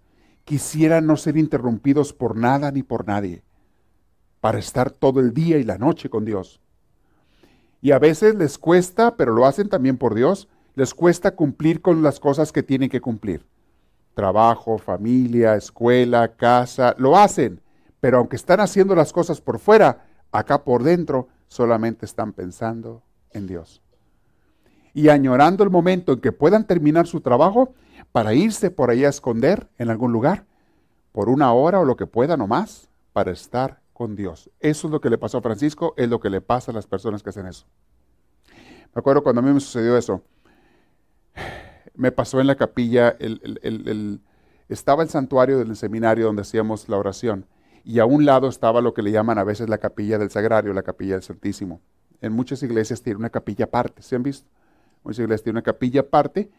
Quisieran 0.45 1.07
no 1.07 1.17
ser 1.17 1.37
interrumpidos 1.37 2.13
por 2.13 2.37
nada 2.37 2.71
ni 2.73 2.83
por 2.83 3.07
nadie, 3.07 3.43
para 4.41 4.59
estar 4.59 4.91
todo 4.91 5.21
el 5.21 5.33
día 5.33 5.59
y 5.59 5.65
la 5.65 5.79
noche 5.79 6.11
con 6.11 6.25
Dios. 6.25 6.62
Y 7.83 7.91
a 7.91 7.99
veces 7.99 8.37
les 8.37 8.59
cuesta, 8.59 9.17
pero 9.17 9.35
lo 9.35 9.45
hacen 9.45 9.69
también 9.69 9.99
por 9.99 10.15
Dios, 10.15 10.49
les 10.77 10.95
cuesta 10.95 11.33
cumplir 11.33 11.83
con 11.83 12.01
las 12.01 12.21
cosas 12.21 12.53
que 12.53 12.63
tienen 12.63 12.89
que 12.89 13.01
cumplir. 13.01 13.45
Trabajo, 14.15 14.79
familia, 14.79 15.57
escuela, 15.57 16.37
casa, 16.37 16.95
lo 16.97 17.17
hacen, 17.17 17.61
pero 18.01 18.19
aunque 18.19 18.37
están 18.37 18.61
haciendo 18.61 18.95
las 18.95 19.13
cosas 19.13 19.41
por 19.41 19.59
fuera, 19.59 20.07
acá 20.31 20.63
por 20.63 20.85
dentro 20.85 21.27
solamente 21.49 22.07
están 22.07 22.33
pensando 22.33 23.03
en 23.33 23.49
Dios. 23.49 23.83
Y 24.95 25.09
añorando 25.09 25.65
el 25.65 25.71
momento 25.71 26.13
en 26.13 26.21
que 26.21 26.31
puedan 26.31 26.67
terminar 26.67 27.09
su 27.09 27.21
trabajo 27.21 27.75
para 28.13 28.33
irse 28.33 28.71
por 28.71 28.91
ahí 28.91 29.05
a 29.05 29.09
esconder 29.09 29.69
en 29.77 29.91
algún 29.91 30.13
lugar, 30.13 30.47
por 31.11 31.29
una 31.29 31.53
hora 31.53 31.81
o 31.81 31.85
lo 31.85 31.97
que 31.97 32.07
puedan 32.07 32.43
o 32.43 32.47
más, 32.47 32.89
para 33.13 33.33
estar 33.33 33.82
con 33.93 34.17
Dios. 34.17 34.51
Eso 34.61 34.87
es 34.87 34.93
lo 34.93 35.01
que 35.01 35.11
le 35.11 35.19
pasó 35.19 35.39
a 35.39 35.43
Francisco, 35.43 35.95
es 35.97 36.09
lo 36.09 36.21
que 36.21 36.31
le 36.31 36.41
pasa 36.41 36.71
a 36.71 36.75
las 36.75 36.87
personas 36.87 37.23
que 37.23 37.31
hacen 37.31 37.47
eso. 37.47 37.67
Me 38.95 39.01
acuerdo 39.01 39.23
cuando 39.23 39.41
a 39.41 39.45
mí 39.45 39.53
me 39.53 39.61
sucedió 39.61 39.97
eso. 39.97 40.23
Me 41.95 42.13
pasó 42.13 42.41
en 42.41 42.47
la 42.47 42.57
capilla, 42.57 43.17
estaba 44.69 45.03
el 45.03 45.09
santuario 45.09 45.59
del 45.59 45.77
seminario 45.77 46.27
donde 46.27 46.43
hacíamos 46.43 46.89
la 46.89 46.97
oración 46.97 47.47
y 47.85 47.99
a 47.99 48.05
un 48.05 48.25
lado 48.25 48.49
estaba 48.49 48.81
lo 48.81 48.95
que 48.95 49.03
le 49.03 49.11
llaman 49.11 49.39
a 49.39 49.45
veces 49.45 49.69
la 49.69 49.79
capilla 49.79 50.19
del 50.19 50.31
Sagrario, 50.31 50.73
la 50.73 50.83
capilla 50.83 51.15
del 51.15 51.23
Santísimo. 51.23 51.81
En 52.21 52.33
muchas 52.33 52.63
iglesias 52.63 53.03
tiene 53.03 53.19
una 53.19 53.31
capilla 53.31 53.65
aparte, 53.65 54.03
¿se 54.03 54.15
han 54.15 54.23
visto? 54.23 54.49
Muchas 55.03 55.21
iglesias 55.21 55.43
tienen 55.43 55.57
una 55.57 55.63
capilla 55.63 56.03
aparte. 56.03 56.51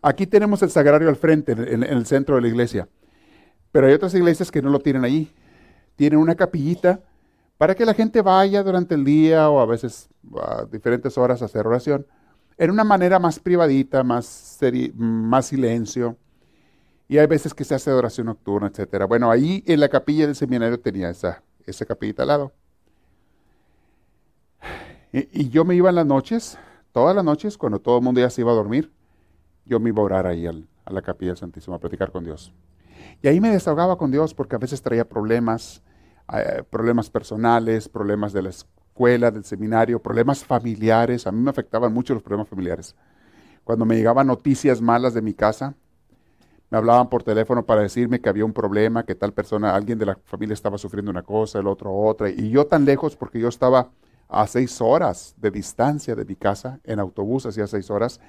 Aquí 0.00 0.26
tenemos 0.26 0.62
el 0.62 0.70
Sagrario 0.70 1.08
al 1.08 1.16
frente, 1.16 1.52
en, 1.52 1.82
el 1.82 2.06
centro 2.06 2.36
de 2.36 2.40
la 2.42 2.48
iglesia. 2.48 2.88
Pero 3.70 3.86
hay 3.86 3.92
otras 3.92 4.14
iglesias 4.14 4.50
que 4.50 4.62
no 4.62 4.70
lo 4.70 4.80
tienen 4.80 5.04
allí. 5.04 5.30
Tienen 5.96 6.18
una 6.18 6.34
capillita 6.34 7.00
para 7.58 7.74
que 7.74 7.86
la 7.86 7.94
gente 7.94 8.22
vaya 8.22 8.62
durante 8.62 8.94
el 8.94 9.04
día 9.04 9.48
o 9.48 9.60
a 9.60 9.66
veces 9.66 10.08
a 10.40 10.64
diferentes 10.64 11.16
horas 11.16 11.42
a 11.42 11.44
hacer 11.44 11.66
oración, 11.66 12.06
en 12.58 12.70
una 12.70 12.84
manera 12.84 13.18
más 13.18 13.38
privadita, 13.38 14.02
más, 14.02 14.58
más 14.94 15.46
silencio. 15.46 16.16
Y 17.08 17.18
hay 17.18 17.26
veces 17.26 17.54
que 17.54 17.64
se 17.64 17.74
hace 17.74 17.92
oración 17.92 18.26
nocturna, 18.26 18.68
etcétera. 18.68 19.06
Bueno, 19.06 19.30
ahí 19.30 19.62
en 19.66 19.80
la 19.80 19.88
capilla 19.88 20.26
del 20.26 20.34
seminario 20.34 20.80
tenía 20.80 21.10
esa, 21.10 21.42
esa 21.66 21.84
capillita 21.84 22.22
al 22.22 22.28
lado. 22.28 22.52
Y, 25.12 25.50
yo 25.50 25.64
me 25.64 25.74
iba 25.74 25.90
en 25.90 25.96
las 25.96 26.06
noches, 26.06 26.58
todas 26.90 27.14
las 27.14 27.24
noches, 27.24 27.58
cuando 27.58 27.78
todo 27.78 27.98
el 27.98 28.02
mundo 28.02 28.20
ya 28.20 28.30
se 28.30 28.40
iba 28.40 28.50
a 28.50 28.54
dormir, 28.54 28.90
yo 29.66 29.78
me 29.78 29.90
iba 29.90 30.00
a 30.00 30.04
orar 30.04 30.26
ahí 30.26 30.46
a 30.46 30.90
la 30.90 31.02
capilla 31.02 31.32
del 31.32 31.38
Santísimo, 31.38 31.76
a 31.76 31.78
platicar 31.78 32.10
con 32.10 32.24
Dios. 32.24 32.52
Y 33.22 33.28
ahí 33.28 33.40
me 33.40 33.50
desahogaba 33.50 33.96
con 33.96 34.10
Dios 34.10 34.34
porque 34.34 34.56
a 34.56 34.58
veces 34.58 34.82
traía 34.82 35.08
problemas, 35.08 35.80
eh, 36.34 36.64
problemas 36.68 37.08
personales, 37.08 37.88
problemas 37.88 38.32
de 38.32 38.42
la 38.42 38.50
escuela, 38.50 39.30
del 39.30 39.44
seminario, 39.44 40.02
problemas 40.02 40.44
familiares. 40.44 41.26
A 41.26 41.32
mí 41.32 41.40
me 41.40 41.50
afectaban 41.50 41.92
mucho 41.94 42.14
los 42.14 42.22
problemas 42.22 42.48
familiares. 42.48 42.96
Cuando 43.62 43.84
me 43.84 43.94
llegaban 43.94 44.26
noticias 44.26 44.80
malas 44.80 45.14
de 45.14 45.22
mi 45.22 45.34
casa, 45.34 45.74
me 46.68 46.78
hablaban 46.78 47.08
por 47.08 47.22
teléfono 47.22 47.64
para 47.64 47.82
decirme 47.82 48.20
que 48.20 48.28
había 48.28 48.44
un 48.44 48.52
problema, 48.52 49.04
que 49.04 49.14
tal 49.14 49.32
persona, 49.32 49.74
alguien 49.74 49.98
de 49.98 50.06
la 50.06 50.18
familia 50.24 50.54
estaba 50.54 50.78
sufriendo 50.78 51.10
una 51.10 51.22
cosa, 51.22 51.60
el 51.60 51.68
otro 51.68 51.94
otra, 51.94 52.28
y 52.30 52.50
yo 52.50 52.66
tan 52.66 52.84
lejos 52.86 53.14
porque 53.14 53.38
yo 53.38 53.48
estaba 53.48 53.90
a 54.28 54.46
seis 54.46 54.80
horas 54.80 55.34
de 55.36 55.50
distancia 55.50 56.16
de 56.16 56.24
mi 56.24 56.34
casa, 56.34 56.80
en 56.84 56.98
autobús 56.98 57.44
hacía 57.46 57.66
seis 57.66 57.90
horas, 57.90 58.20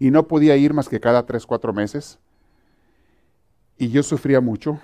y 0.00 0.10
no 0.10 0.26
podía 0.26 0.56
ir 0.56 0.74
más 0.74 0.88
que 0.88 1.00
cada 1.00 1.24
tres, 1.24 1.46
cuatro 1.46 1.72
meses. 1.72 2.18
Y 3.78 3.90
yo 3.90 4.02
sufría 4.02 4.40
mucho, 4.40 4.80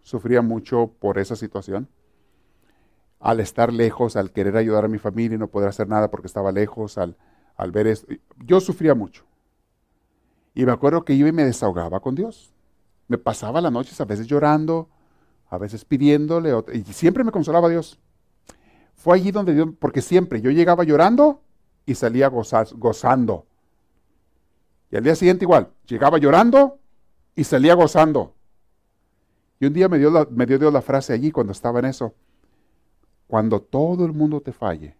sufría 0.00 0.40
mucho 0.40 0.92
por 1.00 1.18
esa 1.18 1.34
situación. 1.34 1.88
Al 3.18 3.40
estar 3.40 3.72
lejos, 3.72 4.14
al 4.16 4.30
querer 4.30 4.56
ayudar 4.56 4.84
a 4.84 4.88
mi 4.88 4.98
familia 4.98 5.34
y 5.34 5.38
no 5.38 5.48
poder 5.48 5.68
hacer 5.68 5.88
nada 5.88 6.10
porque 6.10 6.28
estaba 6.28 6.52
lejos, 6.52 6.96
al, 6.96 7.16
al 7.56 7.72
ver 7.72 7.88
esto, 7.88 8.06
yo 8.44 8.60
sufría 8.60 8.94
mucho. 8.94 9.24
Y 10.54 10.64
me 10.64 10.70
acuerdo 10.70 11.04
que 11.04 11.14
iba 11.14 11.28
y 11.28 11.32
me 11.32 11.44
desahogaba 11.44 11.98
con 11.98 12.14
Dios. 12.14 12.54
Me 13.08 13.18
pasaba 13.18 13.60
las 13.60 13.72
noches 13.72 14.00
a 14.00 14.04
veces 14.04 14.28
llorando, 14.28 14.88
a 15.50 15.58
veces 15.58 15.84
pidiéndole, 15.84 16.52
y 16.72 16.84
siempre 16.92 17.24
me 17.24 17.32
consolaba 17.32 17.68
Dios. 17.68 17.98
Fue 18.94 19.16
allí 19.16 19.32
donde 19.32 19.54
Dios, 19.54 19.70
porque 19.80 20.00
siempre 20.00 20.40
yo 20.40 20.50
llegaba 20.50 20.84
llorando 20.84 21.42
y 21.84 21.96
salía 21.96 22.28
gozando. 22.28 23.46
Y 24.90 24.96
al 24.96 25.02
día 25.02 25.16
siguiente 25.16 25.44
igual, 25.44 25.70
llegaba 25.86 26.18
llorando 26.18 26.78
y 27.34 27.44
salía 27.44 27.74
gozando. 27.74 28.34
Y 29.60 29.66
un 29.66 29.72
día 29.72 29.88
me 29.88 29.98
dio, 29.98 30.28
me 30.30 30.46
dio 30.46 30.58
Dios 30.58 30.72
la 30.72 30.82
frase 30.82 31.12
allí 31.12 31.30
cuando 31.30 31.52
estaba 31.52 31.78
en 31.78 31.86
eso. 31.86 32.14
Cuando 33.26 33.60
todo 33.60 34.04
el 34.04 34.12
mundo 34.12 34.40
te 34.40 34.52
falle, 34.52 34.96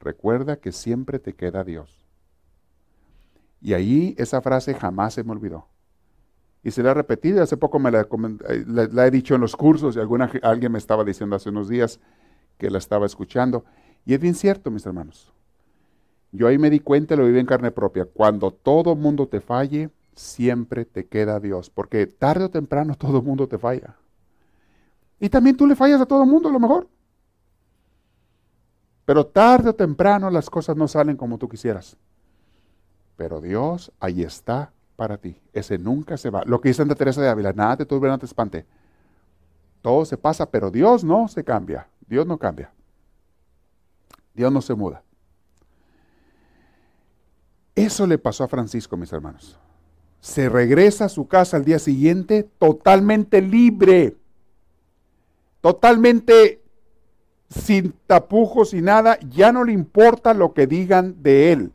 recuerda 0.00 0.56
que 0.56 0.72
siempre 0.72 1.18
te 1.18 1.34
queda 1.34 1.64
Dios. 1.64 2.04
Y 3.60 3.74
ahí 3.74 4.14
esa 4.18 4.40
frase 4.40 4.74
jamás 4.74 5.14
se 5.14 5.24
me 5.24 5.32
olvidó. 5.32 5.66
Y 6.62 6.72
se 6.72 6.82
la 6.82 6.90
he 6.90 6.94
repetido, 6.94 7.42
hace 7.42 7.56
poco 7.56 7.78
me 7.78 7.90
la, 7.90 9.06
he 9.06 9.10
dicho 9.10 9.34
en 9.34 9.40
los 9.40 9.54
cursos 9.56 9.96
y 9.96 10.00
alguna, 10.00 10.30
alguien 10.42 10.72
me 10.72 10.78
estaba 10.78 11.04
diciendo 11.04 11.36
hace 11.36 11.48
unos 11.48 11.68
días 11.68 12.00
que 12.58 12.70
la 12.70 12.78
estaba 12.78 13.06
escuchando. 13.06 13.64
Y 14.04 14.14
es 14.14 14.20
bien 14.20 14.34
cierto, 14.34 14.70
mis 14.70 14.84
hermanos. 14.84 15.32
Yo 16.32 16.48
ahí 16.48 16.58
me 16.58 16.70
di 16.70 16.80
cuenta, 16.80 17.16
lo 17.16 17.24
viví 17.24 17.38
en 17.38 17.46
carne 17.46 17.70
propia. 17.70 18.04
Cuando 18.04 18.50
todo 18.50 18.96
mundo 18.96 19.28
te 19.28 19.40
falle, 19.40 19.90
siempre 20.16 20.84
te 20.84 21.06
queda 21.06 21.38
Dios. 21.38 21.70
Porque 21.70 22.06
tarde 22.06 22.46
o 22.46 22.50
temprano 22.50 22.94
todo 22.98 23.22
mundo 23.22 23.46
te 23.46 23.58
falla. 23.58 23.94
Y 25.20 25.28
también 25.28 25.56
tú 25.56 25.66
le 25.66 25.76
fallas 25.76 26.00
a 26.00 26.06
todo 26.06 26.26
mundo 26.26 26.48
a 26.48 26.52
lo 26.52 26.58
mejor. 26.58 26.88
Pero 29.04 29.24
tarde 29.24 29.70
o 29.70 29.74
temprano 29.74 30.28
las 30.30 30.50
cosas 30.50 30.76
no 30.76 30.88
salen 30.88 31.16
como 31.16 31.38
tú 31.38 31.48
quisieras. 31.48 31.96
Pero 33.16 33.40
Dios 33.40 33.92
ahí 34.00 34.22
está 34.22 34.72
para 34.96 35.16
ti. 35.16 35.40
Ese 35.52 35.78
nunca 35.78 36.16
se 36.16 36.30
va. 36.30 36.42
Lo 36.44 36.60
que 36.60 36.68
dice 36.68 36.78
Santa 36.78 36.96
Teresa 36.96 37.22
de 37.22 37.28
Ávila, 37.28 37.52
nada 37.52 37.76
te 37.76 37.86
turbe, 37.86 38.08
nada 38.08 38.18
te 38.18 38.26
espante. 38.26 38.66
Todo 39.80 40.04
se 40.04 40.18
pasa, 40.18 40.50
pero 40.50 40.70
Dios 40.70 41.04
no 41.04 41.28
se 41.28 41.44
cambia. 41.44 41.88
Dios 42.08 42.26
no 42.26 42.36
cambia. 42.36 42.72
Dios 44.34 44.52
no 44.52 44.60
se 44.60 44.74
muda. 44.74 45.02
Eso 47.74 48.06
le 48.06 48.18
pasó 48.18 48.44
a 48.44 48.48
Francisco, 48.48 48.96
mis 48.96 49.12
hermanos. 49.12 49.58
Se 50.20 50.48
regresa 50.48 51.06
a 51.06 51.08
su 51.08 51.28
casa 51.28 51.56
al 51.56 51.64
día 51.64 51.78
siguiente 51.78 52.48
totalmente 52.58 53.40
libre, 53.40 54.16
totalmente 55.60 56.60
sin 57.48 57.94
tapujos 58.06 58.74
y 58.74 58.82
nada. 58.82 59.18
Ya 59.30 59.52
no 59.52 59.64
le 59.64 59.72
importa 59.72 60.34
lo 60.34 60.52
que 60.52 60.66
digan 60.66 61.22
de 61.22 61.52
él. 61.52 61.72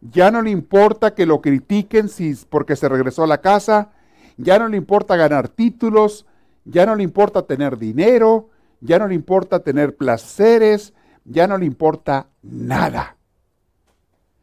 Ya 0.00 0.30
no 0.30 0.42
le 0.42 0.50
importa 0.50 1.14
que 1.14 1.26
lo 1.26 1.40
critiquen 1.40 2.08
si, 2.08 2.34
porque 2.48 2.76
se 2.76 2.88
regresó 2.88 3.24
a 3.24 3.28
la 3.28 3.40
casa. 3.40 3.92
Ya 4.36 4.58
no 4.58 4.68
le 4.68 4.76
importa 4.76 5.16
ganar 5.16 5.48
títulos. 5.48 6.26
Ya 6.64 6.86
no 6.86 6.96
le 6.96 7.04
importa 7.04 7.46
tener 7.46 7.78
dinero. 7.78 8.50
Ya 8.80 8.98
no 8.98 9.06
le 9.06 9.14
importa 9.14 9.60
tener 9.60 9.96
placeres. 9.96 10.92
Ya 11.24 11.46
no 11.46 11.56
le 11.56 11.66
importa 11.66 12.26
nada. 12.42 13.16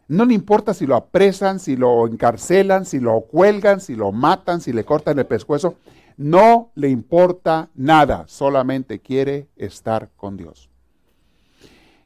No 0.10 0.26
le 0.26 0.34
importa 0.34 0.74
si 0.74 0.88
lo 0.88 0.96
apresan, 0.96 1.60
si 1.60 1.76
lo 1.76 2.08
encarcelan, 2.08 2.84
si 2.84 3.00
lo 3.00 3.22
cuelgan, 3.22 3.80
si 3.80 3.96
lo 3.96 4.12
matan, 4.12 4.60
si 4.60 4.74
le 4.74 4.84
cortan 4.84 5.20
el 5.20 5.28
pescuezo. 5.28 5.76
No 6.18 6.72
le 6.74 6.90
importa 6.90 7.70
nada. 7.76 8.24
Solamente 8.28 9.02
quiere 9.02 9.50
estar 9.56 10.10
con 10.18 10.36
Dios. 10.36 10.68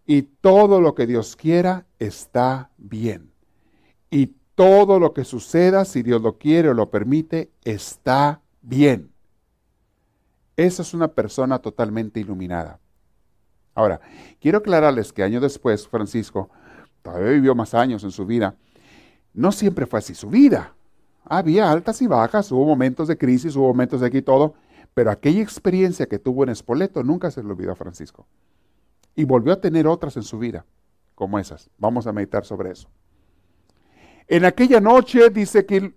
Y 0.05 0.23
todo 0.23 0.81
lo 0.81 0.95
que 0.95 1.07
Dios 1.07 1.37
quiera 1.37 1.85
está 1.97 2.71
bien. 2.77 3.31
Y 4.11 4.35
todo 4.55 4.99
lo 4.99 5.13
que 5.13 5.23
suceda, 5.23 5.85
si 5.85 6.03
Dios 6.03 6.21
lo 6.21 6.37
quiere 6.37 6.67
o 6.69 6.73
lo 6.73 6.91
permite, 6.91 7.51
está 7.63 8.41
bien. 8.61 9.11
Esa 10.57 10.81
es 10.81 10.93
una 10.93 11.07
persona 11.07 11.59
totalmente 11.59 12.19
iluminada. 12.19 12.81
Ahora, 13.73 14.01
quiero 14.41 14.57
aclararles 14.57 15.13
que 15.13 15.23
años 15.23 15.41
después, 15.41 15.87
Francisco 15.87 16.49
todavía 17.03 17.31
vivió 17.31 17.53
más 17.53 17.75
años 17.75 18.03
en 18.03 18.11
su 18.11 18.25
vida. 18.25 18.55
No 19.33 19.51
siempre 19.51 19.85
fue 19.85 19.99
así 19.99 20.15
su 20.15 20.29
vida. 20.29 20.73
Había 21.25 21.71
altas 21.71 22.01
y 22.01 22.07
bajas, 22.07 22.51
hubo 22.51 22.65
momentos 22.65 23.07
de 23.07 23.17
crisis, 23.17 23.55
hubo 23.55 23.67
momentos 23.67 24.01
de 24.01 24.07
aquí 24.07 24.17
y 24.17 24.21
todo, 24.23 24.55
pero 24.93 25.11
aquella 25.11 25.41
experiencia 25.41 26.07
que 26.07 26.19
tuvo 26.19 26.43
en 26.43 26.49
Espoleto 26.49 27.03
nunca 27.03 27.31
se 27.31 27.43
le 27.43 27.49
olvidó 27.49 27.71
a 27.71 27.75
Francisco. 27.75 28.27
Y 29.15 29.25
volvió 29.25 29.53
a 29.53 29.61
tener 29.61 29.87
otras 29.87 30.17
en 30.17 30.23
su 30.23 30.39
vida, 30.39 30.65
como 31.15 31.39
esas. 31.39 31.69
Vamos 31.77 32.07
a 32.07 32.13
meditar 32.13 32.45
sobre 32.45 32.71
eso. 32.71 32.89
En 34.27 34.45
aquella 34.45 34.79
noche, 34.79 35.29
dice, 35.29 35.65
que 35.65 35.93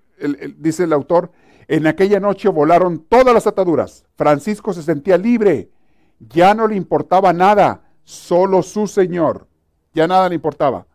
dice 0.59 0.85
el 0.85 0.93
autor, 0.93 1.33
en 1.69 1.87
aquella 1.87 2.21
noche 2.21 2.49
volaron 2.49 3.01
todas 3.01 3.35
las 3.35 3.47
ataduras. 3.47 4.05
Francisco 4.17 4.73
se 4.73 4.83
sentía 4.83 5.19
libre. 5.19 5.71
Ya 6.19 6.55
no 6.55 6.67
le 6.69 6.77
importaba 6.77 7.33
nada, 7.33 7.83
solo 8.05 8.63
su 8.63 8.87
Señor. 8.87 9.49
Ya 9.93 10.07
nada 10.07 10.29
le 10.29 10.35
importaba. 10.35 10.87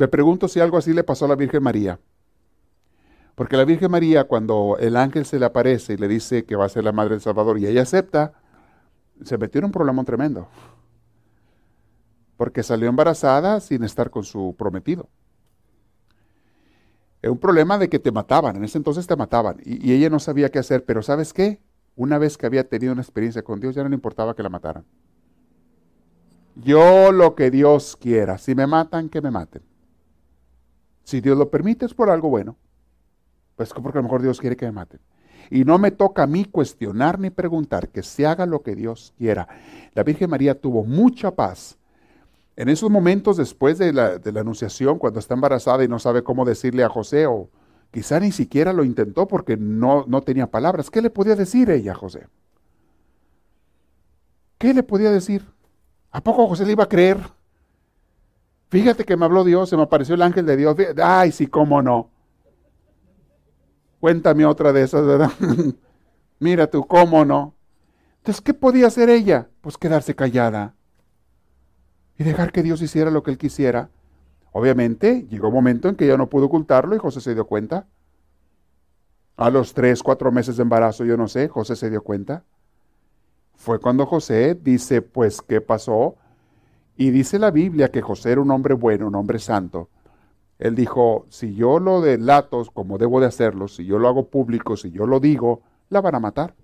Me 0.00 0.08
pregunto 0.08 0.48
si 0.48 0.60
algo 0.60 0.78
así 0.78 0.94
le 0.94 1.04
pasó 1.04 1.26
a 1.26 1.28
la 1.28 1.36
Virgen 1.36 1.62
María. 1.62 2.00
Porque 3.34 3.58
la 3.58 3.66
Virgen 3.66 3.90
María, 3.90 4.24
cuando 4.24 4.78
el 4.80 4.96
ángel 4.96 5.26
se 5.26 5.38
le 5.38 5.44
aparece 5.44 5.92
y 5.92 5.96
le 5.98 6.08
dice 6.08 6.46
que 6.46 6.56
va 6.56 6.64
a 6.64 6.70
ser 6.70 6.84
la 6.84 6.92
madre 6.92 7.10
del 7.10 7.20
Salvador 7.20 7.58
y 7.58 7.66
ella 7.66 7.82
acepta, 7.82 8.32
se 9.22 9.36
metió 9.36 9.58
en 9.58 9.66
un 9.66 9.72
problema 9.72 10.02
tremendo. 10.04 10.48
Porque 12.38 12.62
salió 12.62 12.88
embarazada 12.88 13.60
sin 13.60 13.84
estar 13.84 14.08
con 14.08 14.24
su 14.24 14.54
prometido. 14.56 15.10
Es 17.20 17.30
un 17.30 17.38
problema 17.38 17.76
de 17.76 17.90
que 17.90 17.98
te 17.98 18.10
mataban, 18.10 18.56
en 18.56 18.64
ese 18.64 18.78
entonces 18.78 19.06
te 19.06 19.16
mataban 19.16 19.58
y, 19.62 19.86
y 19.86 19.92
ella 19.92 20.08
no 20.08 20.18
sabía 20.18 20.48
qué 20.48 20.60
hacer, 20.60 20.86
pero 20.86 21.02
¿sabes 21.02 21.34
qué? 21.34 21.60
Una 21.94 22.16
vez 22.16 22.38
que 22.38 22.46
había 22.46 22.66
tenido 22.66 22.94
una 22.94 23.02
experiencia 23.02 23.42
con 23.42 23.60
Dios, 23.60 23.74
ya 23.74 23.82
no 23.82 23.90
le 23.90 23.96
importaba 23.96 24.34
que 24.34 24.42
la 24.42 24.48
mataran. 24.48 24.86
Yo 26.54 27.12
lo 27.12 27.34
que 27.34 27.50
Dios 27.50 27.98
quiera, 28.00 28.38
si 28.38 28.54
me 28.54 28.66
matan, 28.66 29.10
que 29.10 29.20
me 29.20 29.30
maten. 29.30 29.68
Si 31.10 31.20
Dios 31.20 31.36
lo 31.36 31.50
permite, 31.50 31.86
es 31.86 31.92
por 31.92 32.08
algo 32.08 32.28
bueno. 32.28 32.54
Pues 33.56 33.70
porque 33.70 33.98
a 33.98 34.00
lo 34.00 34.04
mejor 34.04 34.22
Dios 34.22 34.38
quiere 34.38 34.56
que 34.56 34.66
me 34.66 34.70
maten. 34.70 35.00
Y 35.50 35.64
no 35.64 35.76
me 35.76 35.90
toca 35.90 36.22
a 36.22 36.26
mí 36.28 36.44
cuestionar 36.44 37.18
ni 37.18 37.30
preguntar, 37.30 37.88
que 37.88 38.04
se 38.04 38.28
haga 38.28 38.46
lo 38.46 38.62
que 38.62 38.76
Dios 38.76 39.12
quiera. 39.18 39.48
La 39.94 40.04
Virgen 40.04 40.30
María 40.30 40.60
tuvo 40.60 40.84
mucha 40.84 41.32
paz. 41.32 41.76
En 42.54 42.68
esos 42.68 42.88
momentos 42.90 43.36
después 43.36 43.76
de 43.78 43.92
la, 43.92 44.20
anunciación, 44.24 45.00
cuando 45.00 45.18
está 45.18 45.34
embarazada 45.34 45.82
y 45.82 45.88
no 45.88 45.98
sabe 45.98 46.22
cómo 46.22 46.44
decirle 46.44 46.84
a 46.84 46.88
José, 46.88 47.26
o 47.26 47.50
quizá 47.90 48.20
ni 48.20 48.30
siquiera 48.30 48.72
lo 48.72 48.84
intentó 48.84 49.26
porque 49.26 49.56
no, 49.56 50.04
no 50.06 50.22
tenía 50.22 50.46
palabras, 50.46 50.90
¿qué 50.90 51.02
le 51.02 51.10
podía 51.10 51.34
decir 51.34 51.70
ella 51.70 51.90
a 51.90 51.96
José? 51.96 52.28
¿Qué 54.58 54.72
le 54.72 54.84
podía 54.84 55.10
decir? 55.10 55.44
¿A 56.12 56.22
poco 56.22 56.46
José 56.46 56.64
le 56.66 56.72
iba 56.72 56.84
a 56.84 56.88
creer? 56.88 57.18
Fíjate 58.70 59.04
que 59.04 59.16
me 59.16 59.24
habló 59.24 59.42
Dios, 59.42 59.68
se 59.68 59.76
me 59.76 59.82
apareció 59.82 60.14
el 60.14 60.22
ángel 60.22 60.46
de 60.46 60.56
Dios. 60.56 60.76
Ay, 61.02 61.32
sí, 61.32 61.48
cómo 61.48 61.82
no. 61.82 62.08
Cuéntame 63.98 64.46
otra 64.46 64.72
de 64.72 64.82
esas, 64.82 65.04
¿verdad? 65.04 65.30
Mira 66.38 66.68
tú, 66.68 66.86
¿cómo 66.86 67.24
no? 67.24 67.54
Entonces, 68.18 68.40
¿qué 68.40 68.54
podía 68.54 68.86
hacer 68.86 69.10
ella? 69.10 69.48
Pues 69.60 69.76
quedarse 69.76 70.14
callada 70.14 70.74
y 72.16 72.22
dejar 72.22 72.52
que 72.52 72.62
Dios 72.62 72.80
hiciera 72.80 73.10
lo 73.10 73.22
que 73.22 73.32
él 73.32 73.38
quisiera. 73.38 73.90
Obviamente, 74.52 75.26
llegó 75.28 75.48
un 75.48 75.54
momento 75.54 75.88
en 75.88 75.96
que 75.96 76.04
ella 76.04 76.16
no 76.16 76.28
pudo 76.28 76.46
ocultarlo 76.46 76.94
y 76.94 76.98
José 76.98 77.20
se 77.20 77.34
dio 77.34 77.46
cuenta. 77.46 77.86
A 79.36 79.50
los 79.50 79.74
tres, 79.74 80.02
cuatro 80.02 80.30
meses 80.30 80.56
de 80.56 80.62
embarazo, 80.62 81.04
yo 81.04 81.16
no 81.16 81.28
sé, 81.28 81.48
José 81.48 81.76
se 81.76 81.90
dio 81.90 82.02
cuenta. 82.02 82.44
Fue 83.54 83.80
cuando 83.80 84.06
José 84.06 84.54
dice, 84.54 85.02
pues, 85.02 85.42
¿qué 85.42 85.60
pasó? 85.60 86.16
Y 87.00 87.12
dice 87.12 87.38
la 87.38 87.50
Biblia 87.50 87.90
que 87.90 88.02
José 88.02 88.32
era 88.32 88.42
un 88.42 88.50
hombre 88.50 88.74
bueno, 88.74 89.06
un 89.06 89.14
hombre 89.14 89.38
santo. 89.38 89.88
Él 90.58 90.74
dijo, 90.74 91.24
si 91.30 91.54
yo 91.54 91.78
lo 91.78 92.02
delato 92.02 92.62
como 92.74 92.98
debo 92.98 93.20
de 93.20 93.26
hacerlo, 93.26 93.68
si 93.68 93.86
yo 93.86 93.98
lo 93.98 94.06
hago 94.06 94.28
público, 94.28 94.76
si 94.76 94.90
yo 94.90 95.06
lo 95.06 95.18
digo, 95.18 95.62
la 95.88 96.02
van 96.02 96.16
a 96.16 96.20
matar. 96.20 96.54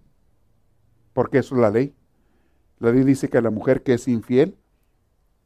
Porque 1.14 1.38
eso 1.38 1.54
es 1.54 1.62
la 1.62 1.70
ley. 1.70 1.94
La 2.80 2.92
ley 2.92 3.02
dice 3.02 3.30
que 3.30 3.40
la 3.40 3.48
mujer 3.48 3.82
que 3.82 3.94
es 3.94 4.08
infiel 4.08 4.58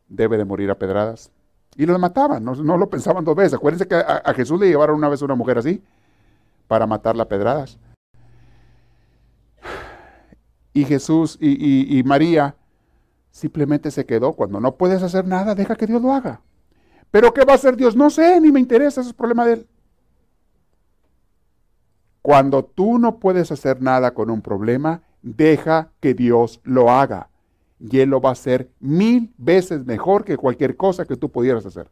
debe 0.09 0.37
de 0.37 0.45
morir 0.45 0.73
a 0.73 0.75
pedradas. 0.77 1.31
Y 1.77 1.87
la 1.87 1.97
mataban, 1.97 2.45
no, 2.45 2.77
lo 2.77 2.91
pensaban 2.91 3.25
dos 3.25 3.37
veces. 3.37 3.55
Acuérdense 3.55 3.87
que 3.87 3.95
a, 3.95 4.35
Jesús 4.35 4.59
le 4.59 4.67
llevaron 4.67 4.97
una 4.97 5.09
vez 5.09 5.23
una 5.23 5.37
mujer 5.37 5.59
así, 5.59 5.85
para 6.67 6.89
matarla 6.89 7.23
a 7.23 7.29
pedradas. 7.29 7.79
Y 10.73 10.85
Jesús 10.85 11.39
y 11.41 12.03
María 12.05 12.57
simplemente 13.31 13.91
se 13.91 14.07
quedó. 14.07 14.33
Cuando 14.33 14.61
no 14.61 14.77
puedes 14.77 15.03
hacer 15.03 15.27
nada, 15.27 15.55
deja 15.55 15.77
que 15.77 15.87
Dios 15.87 16.03
lo 16.03 16.13
haga. 16.13 16.41
Pero 17.11 17.33
¿qué 17.35 17.45
va 17.45 17.53
a 17.53 17.57
hacer 17.57 17.77
Dios? 17.77 17.97
No 17.97 18.11
sé, 18.11 18.41
ni 18.41 18.53
me 18.53 18.61
interesa, 18.61 19.01
ese 19.01 19.11
es 19.11 19.17
problema 19.17 19.47
de 19.47 19.53
él. 19.55 19.67
Cuando 22.23 22.65
tú 22.65 22.99
no 22.99 23.19
puedes 23.19 23.51
hacer 23.51 23.81
nada 23.81 24.13
con 24.13 24.31
un 24.31 24.43
problema, 24.43 25.03
deja 25.23 25.91
que 26.01 26.15
Dios 26.15 26.61
lo 26.65 26.91
haga. 26.91 27.31
Y 27.81 28.01
Él 28.01 28.11
lo 28.11 28.21
va 28.21 28.29
a 28.29 28.33
hacer 28.33 28.71
mil 28.79 29.33
veces 29.39 29.87
mejor 29.87 30.25
que 30.25 30.37
cualquier 30.37 30.77
cosa 30.77 31.07
que 31.07 31.17
tú 31.17 31.31
pudieras 31.31 31.65
hacer. 31.65 31.91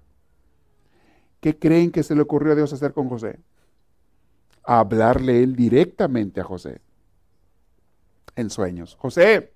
¿Qué 1.41 1.59
creen 1.59 1.91
que 1.91 2.03
se 2.03 2.15
le 2.15 2.21
ocurrió 2.21 2.53
a 2.53 2.57
Dios 2.57 2.73
hacer 2.73 2.93
con 2.93 3.09
José? 3.09 3.39
hablarle 4.69 5.43
Él 5.43 5.57
directamente 5.57 6.43
a 6.43 6.45
José 6.45 6.83
en 8.37 8.51
sueños. 8.51 8.97
José, 9.01 9.55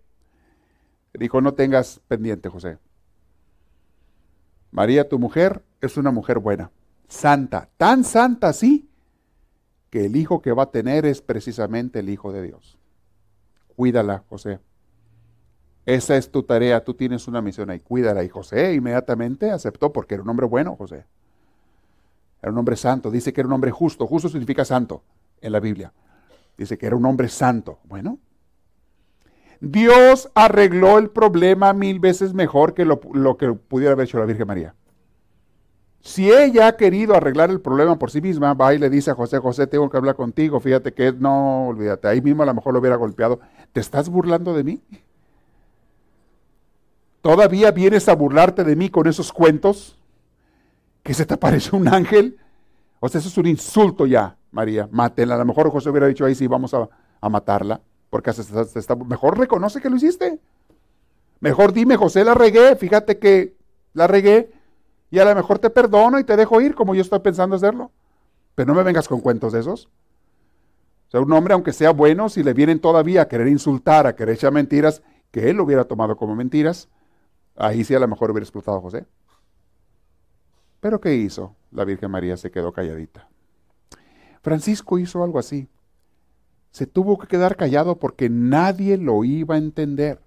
dijo, 1.15 1.41
no 1.41 1.55
tengas 1.55 2.01
pendiente, 2.09 2.49
José. 2.49 2.79
María, 4.71 5.09
tu 5.09 5.19
mujer, 5.19 5.63
es 5.81 5.97
una 5.97 6.11
mujer 6.11 6.39
buena, 6.39 6.71
santa, 7.09 7.69
tan 7.77 8.05
santa 8.05 8.49
así, 8.49 8.89
que 9.91 10.07
el 10.07 10.17
hijo 10.17 10.41
que 10.41 10.53
va 10.53 10.63
a 10.63 10.71
tener 10.71 11.05
es 11.05 11.21
precisamente 11.21 11.99
el 11.99 12.09
Hijo 12.09 12.33
de 12.33 12.41
Dios. 12.41 12.79
Cuídala, 13.77 14.25
José. 14.31 14.59
Esa 15.85 16.17
es 16.17 16.31
tu 16.31 16.45
tarea, 16.45 16.83
tú 16.83 16.95
tienes 16.95 17.29
una 17.29 17.43
misión 17.43 17.69
ahí, 17.69 17.81
cuídala. 17.81 18.25
Y 18.25 18.31
José 18.31 18.73
inmediatamente 18.73 19.51
aceptó 19.51 19.93
porque 19.93 20.15
era 20.15 20.23
un 20.23 20.31
hombre 20.31 20.47
bueno, 20.47 20.77
José. 20.77 21.05
Era 22.41 22.53
un 22.53 22.59
hombre 22.59 22.77
santo, 22.77 23.11
dice 23.11 23.35
que 23.35 23.43
era 23.43 23.49
un 23.49 23.53
hombre 23.53 23.71
justo, 23.71 24.07
justo 24.07 24.31
significa 24.31 24.65
santo 24.65 25.03
en 25.43 25.53
la 25.53 25.61
Biblia. 25.61 25.93
Dice 26.57 26.79
que 26.79 26.87
era 26.87 26.97
un 26.97 27.05
hombre 27.05 27.29
santo. 27.29 27.81
Bueno, 27.85 28.19
Dios 29.63 30.29
arregló 30.35 30.99
el 30.99 31.09
problema 31.09 31.73
mil 31.73 32.01
veces 32.01 32.35
mejor 32.35 32.75
que 32.75 32.85
lo, 32.85 32.99
que 33.37 33.53
pudiera 33.53 33.93
haber 33.93 34.09
hecho 34.09 34.19
la 34.19 34.25
Virgen 34.25 34.49
María. 34.49 34.75
Si 36.01 36.33
ella 36.33 36.67
ha 36.67 36.77
querido 36.77 37.15
arreglar 37.15 37.49
el 37.51 37.61
problema 37.61 37.97
por 37.97 38.11
sí 38.11 38.21
misma, 38.21 38.55
va 38.55 38.75
y 38.75 38.79
le 38.79 38.91
dice 38.91 39.13
a 39.13 39.15
José, 39.15 39.39
José, 39.39 39.69
tengo 39.69 39.89
que 39.89 39.97
hablar 39.97 40.17
contigo, 40.17 40.59
fíjate 40.59 40.93
que 40.93 41.13
no, 41.13 41.69
olvídate, 41.69 42.09
ahí 42.09 42.21
mismo 42.21 42.43
a 42.43 42.47
lo 42.47 42.55
mejor 42.55 42.73
lo 42.73 42.81
hubiera 42.81 42.97
golpeado. 42.97 43.39
¿Te 43.73 43.79
estás 43.79 44.09
burlando 44.09 44.53
de 44.53 44.65
mí? 44.65 44.83
¿Todavía 47.21 47.71
vienes 47.71 48.09
a 48.09 48.17
burlarte 48.17 48.65
de 48.65 48.75
mí 48.75 48.91
con 48.91 49.07
esos 49.07 49.33
cuentos? 49.33 49.97
¿Que 51.05 51.15
se 51.15 51.25
te 51.25 51.35
apareció 51.35 51.79
un 51.79 51.87
ángel? 51.87 52.37
O 52.99 53.09
sea, 53.09 53.21
eso 53.21 53.29
es 53.29 53.39
un 53.39 53.47
insulto 53.47 54.07
ya, 54.07 54.37
María, 54.51 54.89
mátela. 54.91 55.37
A 55.37 55.39
lo 55.39 55.45
mejor 55.45 55.71
José 55.71 55.89
hubiera 55.89 56.09
dicho 56.09 56.25
ahí 56.25 56.35
sí, 56.35 56.49
vamos 56.49 56.75
a 56.75 57.29
matarla. 57.29 57.81
Porque 58.13 58.29
está, 58.31 58.95
mejor 58.95 59.39
reconoce 59.39 59.81
que 59.81 59.89
lo 59.89 59.97
hiciste. 59.97 60.39
Mejor 61.41 61.73
dime, 61.73 61.97
José, 61.97 62.27
la 62.27 62.35
regué, 62.35 62.77
fíjate 62.77 63.19
que 63.19 63.57
la 63.95 64.07
regué 64.07 64.53
y 65.11 65.19
a 65.19 65.25
lo 65.25 65.35
mejor 65.35 65.59
te 65.59 65.71
perdono 65.71 66.19
y 66.19 66.25
te 66.25 66.37
dejo 66.37 66.61
ir 66.61 66.75
como 66.75 66.95
yo 66.95 67.01
estoy 67.01 67.21
pensando 67.21 67.57
hacerlo. 67.57 67.91
Pero 68.55 68.67
no 68.67 68.75
me 68.75 68.83
vengas 68.83 69.09
con 69.09 69.23
cuentos 69.23 69.55
de 69.55 69.61
esos. 69.61 69.87
O 69.87 71.11
sea, 71.11 71.21
un 71.23 71.33
hombre, 71.33 71.55
aunque 71.55 71.73
sea 71.73 71.93
bueno, 71.93 72.29
si 72.29 72.43
le 72.43 72.53
vienen 72.53 72.81
todavía 72.81 73.23
a 73.23 73.29
querer 73.29 73.49
insultar, 73.49 74.07
a 74.07 74.15
querer 74.15 74.35
echar 74.35 74.53
mentiras, 74.53 75.03
que 75.31 75.49
él 75.49 75.57
lo 75.57 75.65
hubiera 75.65 75.85
tomado 75.85 76.15
como 76.15 76.37
mentiras, 76.37 76.91
ahí 77.57 77.83
sí 77.83 77.95
a 77.95 77.99
lo 77.99 78.09
mejor 78.09 78.31
hubiera 78.31 78.45
explotado 78.45 78.77
a 78.77 78.83
José. 78.83 79.07
Pero 80.81 81.01
¿qué 81.01 81.15
hizo? 81.15 81.57
La 81.71 81.87
Virgen 81.87 82.11
María 82.11 82.37
se 82.37 82.51
quedó 82.51 82.75
calladita. 82.75 83.31
Francisco 84.43 84.99
hizo 84.99 85.25
algo 85.25 85.39
así 85.39 85.67
se 86.73 86.87
tuvo 86.87 87.19
que 87.19 87.29
quedar 87.29 87.57
callado 87.57 87.99
porque 87.99 88.31
nadie 88.31 88.97
lo 88.97 89.25
iba 89.25 89.55
a 89.55 89.59
entender. 89.59 90.21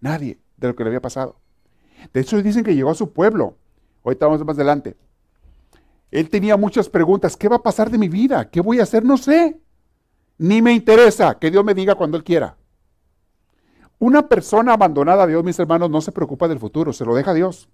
Nadie 0.00 0.38
de 0.56 0.68
lo 0.68 0.76
que 0.76 0.84
le 0.84 0.90
había 0.90 1.02
pasado. 1.02 1.36
De 2.12 2.20
hecho, 2.20 2.40
dicen 2.40 2.62
que 2.62 2.74
llegó 2.74 2.90
a 2.90 2.94
su 2.94 3.12
pueblo. 3.12 3.56
Ahorita 4.04 4.26
vamos 4.26 4.44
más 4.44 4.56
adelante. 4.56 4.96
Él 6.12 6.30
tenía 6.30 6.56
muchas 6.56 6.88
preguntas. 6.88 7.36
¿Qué 7.36 7.48
va 7.48 7.56
a 7.56 7.62
pasar 7.62 7.90
de 7.90 7.98
mi 7.98 8.08
vida? 8.08 8.48
¿Qué 8.48 8.60
voy 8.60 8.78
a 8.78 8.84
hacer? 8.84 9.04
No 9.04 9.16
sé. 9.16 9.60
Ni 10.38 10.62
me 10.62 10.72
interesa. 10.72 11.36
Que 11.38 11.50
Dios 11.50 11.64
me 11.64 11.74
diga 11.74 11.96
cuando 11.96 12.16
Él 12.16 12.22
quiera. 12.22 12.56
Una 13.98 14.28
persona 14.28 14.74
abandonada 14.74 15.24
a 15.24 15.26
Dios, 15.26 15.42
mis 15.42 15.58
hermanos, 15.58 15.90
no 15.90 16.00
se 16.00 16.12
preocupa 16.12 16.46
del 16.46 16.60
futuro, 16.60 16.92
se 16.92 17.04
lo 17.04 17.14
deja 17.14 17.32
a 17.32 17.34
Dios. 17.34 17.68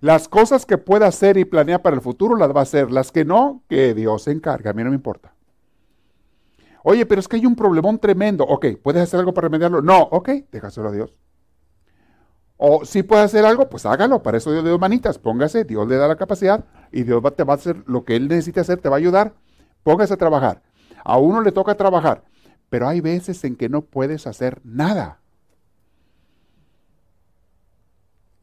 Las 0.00 0.26
cosas 0.28 0.66
que 0.66 0.78
pueda 0.78 1.06
hacer 1.06 1.36
y 1.36 1.44
planea 1.44 1.82
para 1.82 1.94
el 1.94 2.02
futuro 2.02 2.34
las 2.34 2.50
va 2.50 2.60
a 2.60 2.62
hacer. 2.64 2.90
Las 2.90 3.12
que 3.12 3.24
no, 3.24 3.62
que 3.68 3.94
Dios 3.94 4.24
se 4.24 4.32
encarga. 4.32 4.70
A 4.70 4.72
mí 4.72 4.82
no 4.82 4.90
me 4.90 4.96
importa. 4.96 5.31
Oye, 6.84 7.06
pero 7.06 7.20
es 7.20 7.28
que 7.28 7.36
hay 7.36 7.46
un 7.46 7.54
problemón 7.54 7.98
tremendo. 7.98 8.44
Ok, 8.44 8.66
¿puedes 8.82 9.02
hacer 9.02 9.20
algo 9.20 9.32
para 9.32 9.46
remediarlo? 9.46 9.82
No, 9.82 10.02
ok, 10.02 10.30
déjaselo 10.50 10.88
a 10.88 10.92
Dios. 10.92 11.14
O 12.56 12.84
si 12.84 13.02
puedes 13.02 13.24
hacer 13.24 13.44
algo, 13.44 13.68
pues 13.68 13.86
hágalo. 13.86 14.22
Para 14.22 14.38
eso 14.38 14.52
Dios 14.52 14.64
le 14.64 14.70
da 14.70 14.78
manitas. 14.78 15.18
Póngase, 15.18 15.64
Dios 15.64 15.86
le 15.88 15.96
da 15.96 16.08
la 16.08 16.16
capacidad 16.16 16.64
y 16.90 17.04
Dios 17.04 17.22
te 17.36 17.44
va 17.44 17.54
a 17.54 17.56
hacer 17.56 17.82
lo 17.86 18.04
que 18.04 18.16
Él 18.16 18.28
necesita 18.28 18.60
hacer, 18.60 18.80
te 18.80 18.88
va 18.88 18.96
a 18.96 18.98
ayudar. 18.98 19.34
Póngase 19.82 20.14
a 20.14 20.16
trabajar. 20.16 20.62
A 21.04 21.18
uno 21.18 21.40
le 21.40 21.52
toca 21.52 21.76
trabajar, 21.76 22.24
pero 22.68 22.86
hay 22.86 23.00
veces 23.00 23.42
en 23.44 23.56
que 23.56 23.68
no 23.68 23.82
puedes 23.82 24.26
hacer 24.26 24.60
nada. 24.64 25.18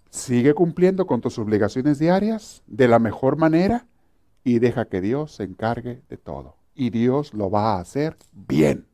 Sigue 0.10 0.54
cumpliendo 0.54 1.08
con 1.08 1.22
tus 1.22 1.40
obligaciones 1.40 2.00
diarias 2.00 2.64
de 2.68 2.88
la 2.88 3.00
mejor 3.00 3.38
manera 3.38 3.86
y 4.44 4.60
deja 4.60 4.86
que 4.86 5.02
Dios 5.02 5.36
se 5.36 5.44
encargue 5.44 6.02
de 6.10 6.18
todo 6.18 6.59
y 6.80 6.92
Dios 6.92 7.34
lo 7.34 7.52
va 7.52 7.74
a 7.74 7.80
hacer 7.82 8.16
bien. 8.32 8.88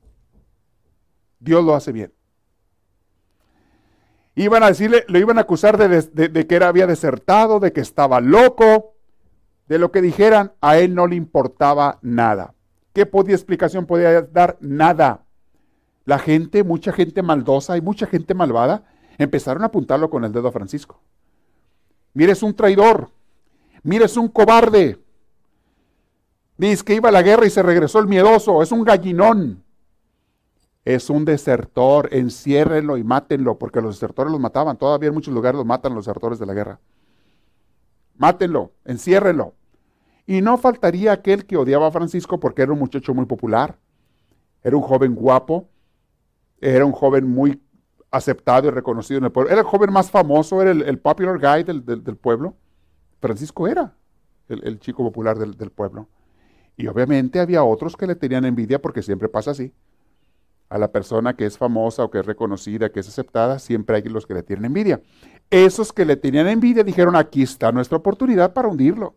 Dios 1.39 1.63
lo 1.63 1.75
hace 1.75 1.91
bien. 1.91 2.11
Iban 4.33 4.63
a 4.63 4.69
decirle, 4.69 5.05
lo 5.07 5.19
iban 5.19 5.37
a 5.37 5.41
acusar 5.41 5.77
de, 5.77 6.47
que 6.47 6.55
era, 6.55 6.67
había 6.67 6.87
desertado, 6.87 7.59
de 7.59 7.71
que 7.73 7.81
estaba 7.81 8.21
loco, 8.21 8.95
de 9.67 9.77
lo 9.77 9.91
que 9.91 10.01
dijeran, 10.01 10.53
a 10.61 10.79
él 10.79 10.95
no 10.95 11.05
le 11.05 11.15
importaba 11.15 11.99
nada. 12.01 12.55
¿Qué 12.91 13.05
podía 13.05 13.35
explicación 13.35 13.85
podía 13.85 14.23
dar? 14.23 14.57
Nada. 14.61 15.23
La 16.05 16.17
gente, 16.17 16.63
mucha 16.63 16.91
gente 16.91 17.21
maldosa 17.21 17.77
y 17.77 17.81
mucha 17.81 18.07
gente 18.07 18.33
malvada, 18.33 18.83
empezaron 19.19 19.61
a 19.61 19.67
apuntarlo 19.67 20.09
con 20.09 20.23
el 20.25 20.31
dedo 20.31 20.47
a 20.47 20.51
Francisco. 20.51 20.99
Mire, 22.15 22.31
es 22.31 22.41
un 22.41 22.55
traidor. 22.55 23.11
Mire, 23.83 24.05
es 24.05 24.17
un 24.17 24.27
cobarde. 24.27 25.04
Dice 26.57 26.83
que 26.83 26.95
iba 26.95 27.09
a 27.09 27.11
la 27.11 27.21
guerra 27.21 27.45
y 27.45 27.49
se 27.49 27.63
regresó 27.63 27.99
el 27.99 28.07
miedoso. 28.07 28.61
Es 28.61 28.71
un 28.71 28.83
gallinón. 28.83 29.63
Es 30.83 31.09
un 31.09 31.25
desertor. 31.25 32.09
Enciérrenlo 32.11 32.97
y 32.97 33.03
mátenlo, 33.03 33.57
porque 33.57 33.81
los 33.81 33.95
desertores 33.95 34.31
los 34.31 34.39
mataban. 34.39 34.77
Todavía 34.77 35.09
en 35.09 35.15
muchos 35.15 35.33
lugares 35.33 35.57
los 35.57 35.65
matan 35.65 35.93
los 35.93 36.05
desertores 36.05 36.39
de 36.39 36.45
la 36.45 36.53
guerra. 36.53 36.79
Mátenlo, 38.17 38.71
enciérrenlo. 38.85 39.53
Y 40.25 40.41
no 40.41 40.57
faltaría 40.57 41.11
aquel 41.11 41.45
que 41.45 41.57
odiaba 41.57 41.87
a 41.87 41.91
Francisco 41.91 42.39
porque 42.39 42.61
era 42.61 42.71
un 42.71 42.79
muchacho 42.79 43.13
muy 43.13 43.25
popular. 43.25 43.77
Era 44.63 44.75
un 44.77 44.83
joven 44.83 45.13
guapo. 45.13 45.67
Era 46.61 46.85
un 46.85 46.93
joven 46.93 47.27
muy 47.27 47.61
aceptado 48.15 48.67
y 48.67 48.71
reconocido 48.71 49.17
en 49.17 49.25
el 49.25 49.31
pueblo. 49.31 49.51
Era 49.51 49.61
el 49.61 49.67
joven 49.67 49.91
más 49.91 50.09
famoso, 50.09 50.61
era 50.61 50.71
el, 50.71 50.99
popular 50.99 51.39
guy 51.39 51.63
del, 51.63 52.17
pueblo. 52.17 52.55
Francisco 53.19 53.67
era 53.67 53.93
el, 54.47 54.79
chico 54.79 55.03
popular 55.03 55.37
del, 55.37 55.57
del, 55.57 55.69
pueblo. 55.69 56.07
Y 56.77 56.87
obviamente 56.87 57.39
había 57.39 57.63
otros 57.63 57.95
que 57.95 58.07
le 58.07 58.15
tenían 58.15 58.45
envidia 58.45 58.81
porque 58.81 59.01
siempre 59.01 59.29
pasa 59.29 59.51
así. 59.51 59.73
A 60.69 60.77
la 60.77 60.91
persona 60.91 61.35
que 61.35 61.45
es 61.45 61.57
famosa 61.57 62.03
o 62.03 62.11
que 62.11 62.19
es 62.19 62.25
reconocida, 62.25 62.89
que 62.89 62.99
es 62.99 63.07
aceptada, 63.07 63.59
siempre 63.59 63.97
hay 63.97 64.03
los 64.03 64.25
que 64.25 64.33
le 64.33 64.43
tienen 64.43 64.65
envidia. 64.65 65.01
Esos 65.49 65.93
que 65.93 66.05
le 66.05 66.15
tenían 66.15 66.47
envidia 66.47 66.83
dijeron, 66.83 67.15
aquí 67.15 67.43
está 67.43 67.71
nuestra 67.71 67.97
oportunidad 67.97 68.53
para 68.53 68.67
hundirlo. 68.67 69.15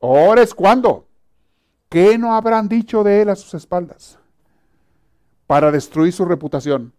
Ahora 0.00 0.42
es 0.42 0.54
cuando. 0.54 1.06
¿Qué 1.88 2.18
no 2.18 2.34
habrán 2.34 2.68
dicho 2.68 3.02
de 3.02 3.22
él 3.22 3.30
a 3.30 3.36
sus 3.36 3.54
espaldas? 3.54 4.18
Para 5.46 5.70
destruir 5.70 6.12
su 6.12 6.24
reputación 6.24 6.92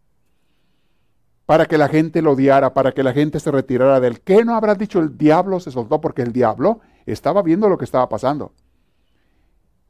para 1.51 1.65
que 1.65 1.77
la 1.77 1.89
gente 1.89 2.21
lo 2.21 2.31
odiara, 2.31 2.73
para 2.73 2.93
que 2.93 3.03
la 3.03 3.11
gente 3.11 3.37
se 3.41 3.51
retirara 3.51 3.99
de 3.99 4.07
él. 4.07 4.21
¿Qué 4.21 4.45
no 4.45 4.55
habrá 4.55 4.73
dicho? 4.73 4.99
El 4.99 5.17
diablo 5.17 5.59
se 5.59 5.69
soltó 5.69 5.99
porque 5.99 6.21
el 6.21 6.31
diablo 6.31 6.79
estaba 7.05 7.41
viendo 7.41 7.67
lo 7.67 7.77
que 7.77 7.83
estaba 7.83 8.07
pasando. 8.07 8.53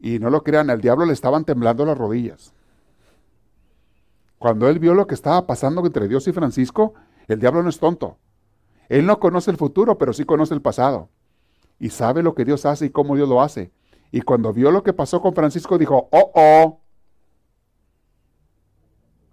Y 0.02 0.20
no 0.20 0.30
lo 0.30 0.44
crean, 0.44 0.70
al 0.70 0.82
diablo 0.82 1.06
le 1.06 1.14
estaban 1.14 1.46
temblando 1.46 1.86
las 1.86 1.98
rodillas. 1.98 2.54
Cuando 4.40 4.68
él 4.68 4.80
vio 4.80 4.96
lo 4.96 5.06
que 5.06 5.14
estaba 5.14 5.46
pasando 5.46 5.86
entre 5.86 6.08
Dios 6.08 6.28
y 6.28 6.34
Francisco, 6.34 6.96
el 7.28 7.40
diablo 7.40 7.62
no 7.62 7.70
es 7.70 7.80
tonto. 7.80 8.18
Él 8.90 9.06
no 9.06 9.20
conoce 9.20 9.52
el 9.52 9.58
futuro, 9.58 9.98
pero 9.98 10.12
sí 10.12 10.26
conoce 10.26 10.54
el 10.54 10.62
pasado. 10.62 11.10
Y 11.80 11.92
sabe 11.92 12.24
lo 12.24 12.34
que 12.34 12.44
Dios 12.44 12.66
hace 12.66 12.88
y 12.88 12.90
cómo 12.90 13.16
Dios 13.16 13.30
lo 13.30 13.42
hace. 13.42 13.72
Y 14.12 14.22
cuando 14.22 14.52
vio 14.52 14.72
lo 14.72 14.84
que 14.84 14.92
pasó 14.92 15.22
con 15.22 15.34
Francisco, 15.34 15.78
dijo, 15.78 16.10
oh, 16.12 16.32
oh, 16.34 16.82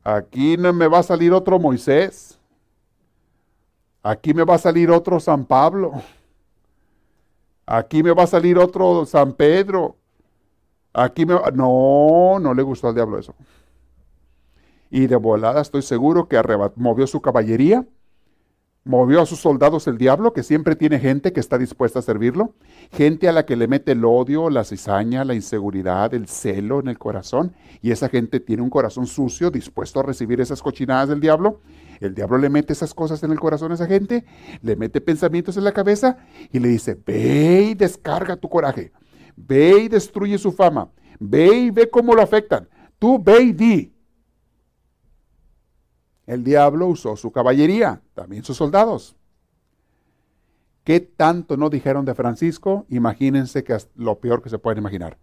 Aquí 0.09 0.57
no 0.57 0.73
me 0.73 0.89
va 0.89 1.01
a 1.01 1.03
salir 1.03 1.35
otro 1.35 1.59
Moisés. 1.59 2.39
Aquí 4.03 4.33
me 4.33 4.43
va 4.43 4.55
a 4.55 4.59
salir 4.59 4.91
otro 4.91 5.21
San 5.21 5.45
Pablo. 5.45 5.93
Aquí 7.67 8.03
me 8.03 8.13
va 8.13 8.23
a 8.23 8.27
salir 8.27 8.57
otro 8.57 9.05
San 9.05 9.35
Pedro. 9.35 9.97
Aquí 10.99 11.27
me. 11.27 11.35
No, 11.55 12.39
no 12.41 12.55
le 12.55 12.63
gustó 12.63 12.89
al 12.89 12.95
diablo 12.95 13.19
eso. 13.19 13.35
Y 14.91 15.07
de 15.07 15.17
volada 15.17 15.61
estoy 15.61 15.83
seguro 15.83 16.29
que 16.29 16.43
movió 16.77 17.07
su 17.07 17.21
caballería 17.21 17.87
Movió 18.89 19.21
a 19.21 19.27
sus 19.27 19.41
soldados 19.41 19.87
el 19.87 19.99
diablo, 19.99 20.33
que 20.33 20.43
siempre 20.43 20.75
tiene 20.75 20.99
gente 20.99 21.35
que 21.35 21.41
está 21.41 21.59
dispuesta 21.59 21.99
a 21.99 22.03
servirlo, 22.03 22.55
gente 22.91 23.29
a 23.29 23.33
la 23.33 23.45
que 23.45 23.55
le 23.55 23.69
mete 23.69 23.93
el 23.93 24.03
odio, 24.03 24.49
la 24.49 24.65
cizaña, 24.65 25.27
la 25.27 25.35
inseguridad, 25.35 26.15
el 26.15 26.27
celo 26.27 26.81
en 26.81 26.89
el 26.89 26.97
corazón, 26.97 27.53
y 27.83 27.91
esa 27.91 28.09
gente 28.09 28.41
tiene 28.41 28.63
un 28.63 28.71
corazón 28.71 29.07
sucio, 29.07 29.51
dispuesto 29.51 30.01
a 30.01 30.05
recibir 30.05 30.41
esas 30.41 30.63
cochinadas 30.63 31.11
del 31.11 31.21
diablo. 31.21 31.61
El 32.01 32.15
diablo 32.15 32.39
le 32.39 32.49
mete 32.49 32.73
esas 32.73 32.95
cosas 32.95 33.23
en 33.25 33.31
el 33.31 33.39
corazón 33.39 33.73
a 33.73 33.75
esa 33.75 33.87
gente, 33.87 34.25
le 34.63 34.75
mete 34.75 35.03
pensamientos 35.03 35.59
en 35.59 35.65
la 35.65 35.73
cabeza 35.73 36.17
y 36.51 36.59
le 36.59 36.69
dice, 36.69 36.97
ve 37.05 37.69
y 37.73 37.75
descarga 37.75 38.37
tu 38.37 38.49
coraje, 38.49 38.93
ve 39.47 39.83
y 39.85 39.89
destruye 39.89 40.39
su 40.39 40.53
fama, 40.53 40.91
ve 41.19 41.47
y 41.47 41.71
ve 41.71 41.89
cómo 41.89 42.15
lo 42.15 42.23
afectan. 42.23 42.69
Tú 42.99 43.23
ve 43.23 43.43
y 43.43 43.53
di, 43.53 43.95
el 46.27 46.45
diablo 46.45 46.89
usó 46.89 47.17
su 47.17 47.33
caballería, 47.33 48.03
también 48.15 48.45
sus 48.45 48.57
soldados. 48.57 49.17
¿Qué 50.85 51.01
tanto 51.01 51.57
no 51.57 51.71
dijeron 51.71 52.05
de 52.05 52.15
Francisco? 52.15 52.87
Imagínense 52.89 53.65
que 53.65 53.75
es 53.75 53.89
lo 53.95 54.19
peor 54.21 54.43
que 54.43 54.51
se 54.51 54.59
pueden 54.59 54.79
imaginar. 54.79 55.19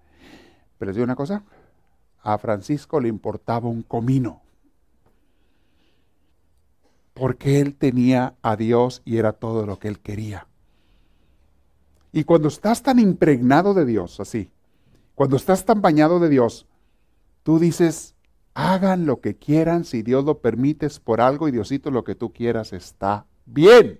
Pero 0.77 0.89
les 0.89 0.95
digo 0.95 1.03
una 1.03 1.15
cosa, 1.15 1.43
a 2.21 2.37
Francisco 2.37 2.99
le 2.99 3.07
importaba 3.07 3.69
un 3.69 3.83
comino. 3.83 4.41
Porque 7.13 7.61
él 7.61 7.75
tenía 7.75 8.35
a 8.41 8.55
Dios 8.55 9.01
y 9.05 9.17
era 9.17 9.33
todo 9.33 9.65
lo 9.65 9.79
que 9.79 9.87
él 9.87 9.99
quería. 9.99 10.47
Y 12.15 12.23
cuando 12.23 12.47
estás 12.47 12.81
tan 12.81 12.97
impregnado 12.97 13.73
de 13.73 13.85
Dios, 13.85 14.19
así, 14.21 14.49
cuando 15.13 15.35
estás 15.35 15.65
tan 15.65 15.81
bañado 15.81 16.19
de 16.19 16.29
Dios, 16.29 16.65
tú 17.43 17.59
dices, 17.59 18.15
Hagan 18.53 19.05
lo 19.05 19.19
que 19.19 19.35
quieran, 19.35 19.83
si 19.83 20.01
Dios 20.01 20.23
lo 20.23 20.39
permite 20.39 20.87
por 21.03 21.19
algo 21.19 21.49
y 21.49 21.51
Diosito 21.51 21.91
lo 21.91 22.05
que 22.05 22.15
tú 22.15 22.31
quieras 22.31 22.71
está 22.71 23.25
bien. 23.45 23.99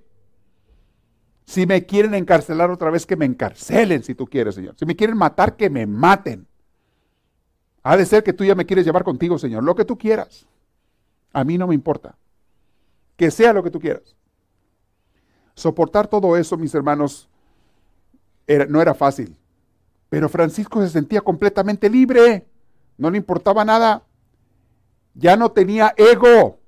Si 1.44 1.66
me 1.66 1.86
quieren 1.86 2.14
encarcelar 2.14 2.72
otra 2.72 2.90
vez, 2.90 3.06
que 3.06 3.18
me 3.18 3.26
encarcelen 3.26 4.02
si 4.02 4.16
tú 4.16 4.28
quieres, 4.28 4.56
Señor. 4.56 4.76
Si 4.80 4.86
me 4.86 4.96
quieren 4.96 5.18
matar, 5.18 5.58
que 5.58 5.70
me 5.70 5.86
maten. 5.86 6.48
Ha 7.84 7.98
de 7.98 8.06
ser 8.06 8.24
que 8.24 8.32
tú 8.32 8.46
ya 8.46 8.56
me 8.56 8.66
quieres 8.66 8.86
llevar 8.86 9.04
contigo, 9.04 9.38
Señor. 9.38 9.62
Lo 9.62 9.76
que 9.76 9.84
tú 9.84 9.98
quieras. 9.98 10.48
A 11.34 11.44
mí 11.44 11.58
no 11.58 11.68
me 11.68 11.76
importa. 11.76 12.18
Que 13.18 13.30
sea 13.32 13.52
lo 13.52 13.62
que 13.62 13.72
tú 13.72 13.82
quieras. 13.82 14.16
Soportar 15.54 16.08
todo 16.08 16.38
eso, 16.38 16.56
mis 16.56 16.74
hermanos, 16.74 17.28
no 18.70 18.82
era 18.82 18.94
fácil. 18.94 19.36
Pero 20.10 20.30
Francisco 20.30 20.82
se 20.82 20.90
sentía 20.90 21.22
completamente 21.22 21.90
libre. 21.90 22.48
No 22.98 23.10
le 23.10 23.18
importaba 23.18 23.66
nada. 23.66 24.04
Ya 25.14 25.36
no 25.36 25.52
tenía 25.52 25.94
ego. 25.98 26.60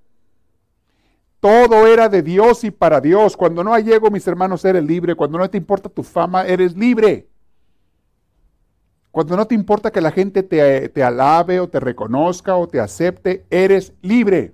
Todo 1.39 1.85
era 1.87 2.09
de 2.09 2.23
Dios 2.23 2.63
y 2.63 2.71
para 2.71 2.99
Dios. 2.99 3.37
Cuando 3.37 3.63
no 3.63 3.73
hay 3.73 3.91
ego, 3.91 4.09
mis 4.09 4.27
hermanos, 4.27 4.65
eres 4.65 4.83
libre. 4.83 5.15
Cuando 5.15 5.37
no 5.37 5.49
te 5.49 5.57
importa 5.57 5.87
tu 5.87 6.03
fama, 6.03 6.45
eres 6.45 6.75
libre. 6.75 7.29
Cuando 9.11 9.35
no 9.35 9.47
te 9.47 9.55
importa 9.55 9.91
que 9.91 10.01
la 10.01 10.11
gente 10.11 10.43
te, 10.43 10.89
te 10.89 11.03
alabe 11.03 11.59
o 11.59 11.69
te 11.69 11.79
reconozca 11.79 12.55
o 12.55 12.67
te 12.67 12.79
acepte, 12.79 13.45
eres 13.49 13.93
libre. 14.01 14.53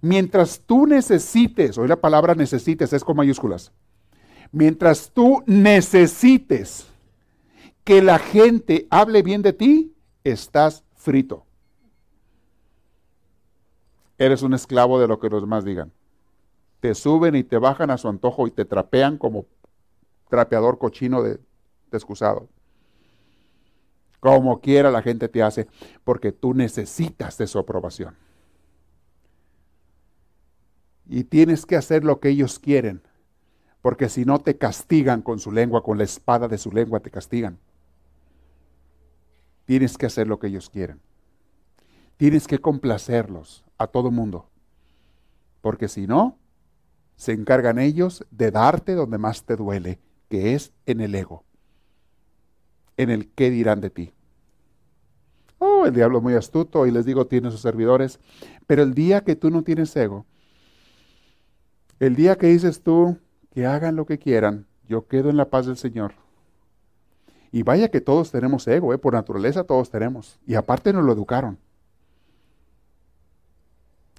Mientras 0.00 0.60
tú 0.60 0.86
necesites, 0.86 1.78
hoy 1.78 1.88
la 1.88 2.00
palabra 2.00 2.34
necesites 2.34 2.92
es 2.92 3.02
con 3.02 3.16
mayúsculas. 3.16 3.72
Mientras 4.54 5.10
tú 5.12 5.42
necesites 5.46 6.86
que 7.82 8.00
la 8.00 8.18
gente 8.18 8.86
hable 8.88 9.22
bien 9.22 9.42
de 9.42 9.52
ti, 9.52 9.94
estás 10.22 10.84
frito 10.94 11.44
eres 14.18 14.42
un 14.42 14.54
esclavo 14.54 15.00
de 15.00 15.08
lo 15.08 15.18
que 15.18 15.28
los 15.28 15.42
demás 15.42 15.64
digan. 15.64 15.92
Te 16.80 16.94
suben 16.94 17.34
y 17.34 17.44
te 17.44 17.58
bajan 17.58 17.90
a 17.90 17.98
su 17.98 18.08
antojo 18.08 18.46
y 18.46 18.50
te 18.50 18.64
trapean 18.64 19.18
como 19.18 19.46
trapeador 20.28 20.78
cochino 20.78 21.22
de, 21.22 21.40
excusado. 21.92 22.48
Como 24.20 24.60
quiera 24.60 24.90
la 24.90 25.02
gente 25.02 25.28
te 25.28 25.42
hace, 25.42 25.66
porque 26.02 26.32
tú 26.32 26.54
necesitas 26.54 27.38
de 27.38 27.46
su 27.46 27.58
aprobación. 27.58 28.16
Y 31.06 31.24
tienes 31.24 31.66
que 31.66 31.76
hacer 31.76 32.04
lo 32.04 32.20
que 32.20 32.30
ellos 32.30 32.58
quieren, 32.58 33.02
porque 33.84 34.08
si 34.08 34.24
no 34.24 34.38
te 34.38 34.56
castigan 34.56 35.20
con 35.20 35.38
su 35.38 35.52
lengua, 35.52 35.82
con 35.82 35.98
la 35.98 36.04
espada 36.04 36.48
de 36.48 36.56
su 36.56 36.72
lengua 36.72 37.00
te 37.00 37.10
castigan. 37.10 37.58
Tienes 39.66 39.98
que 39.98 40.06
hacer 40.06 40.26
lo 40.26 40.38
que 40.38 40.46
ellos 40.46 40.70
quieren. 40.70 41.02
Tienes 42.16 42.46
que 42.46 42.60
complacerlos 42.60 43.62
a 43.76 43.86
todo 43.86 44.10
mundo. 44.10 44.48
Porque 45.60 45.88
si 45.88 46.06
no, 46.06 46.38
se 47.16 47.32
encargan 47.32 47.78
ellos 47.78 48.24
de 48.30 48.50
darte 48.50 48.94
donde 48.94 49.18
más 49.18 49.44
te 49.44 49.54
duele, 49.54 49.98
que 50.30 50.54
es 50.54 50.72
en 50.86 51.02
el 51.02 51.14
ego, 51.14 51.44
en 52.96 53.10
el 53.10 53.28
qué 53.32 53.50
dirán 53.50 53.82
de 53.82 53.90
ti. 53.90 54.14
Oh, 55.58 55.84
el 55.84 55.92
diablo 55.92 56.16
es 56.16 56.24
muy 56.24 56.34
astuto 56.36 56.86
y 56.86 56.90
les 56.90 57.04
digo, 57.04 57.26
tiene 57.26 57.50
sus 57.50 57.60
servidores, 57.60 58.18
pero 58.66 58.82
el 58.82 58.94
día 58.94 59.24
que 59.24 59.36
tú 59.36 59.50
no 59.50 59.62
tienes 59.62 59.94
ego, 59.94 60.24
el 62.00 62.16
día 62.16 62.36
que 62.36 62.46
dices 62.46 62.82
tú 62.82 63.18
que 63.54 63.66
hagan 63.66 63.94
lo 63.94 64.04
que 64.04 64.18
quieran, 64.18 64.66
yo 64.88 65.06
quedo 65.06 65.30
en 65.30 65.36
la 65.36 65.48
paz 65.48 65.66
del 65.66 65.76
Señor. 65.76 66.12
Y 67.52 67.62
vaya 67.62 67.88
que 67.88 68.00
todos 68.00 68.32
tenemos 68.32 68.66
ego, 68.66 68.92
¿eh? 68.92 68.98
por 68.98 69.14
naturaleza 69.14 69.62
todos 69.62 69.88
tenemos. 69.88 70.40
Y 70.44 70.56
aparte 70.56 70.92
nos 70.92 71.04
lo 71.04 71.12
educaron. 71.12 71.56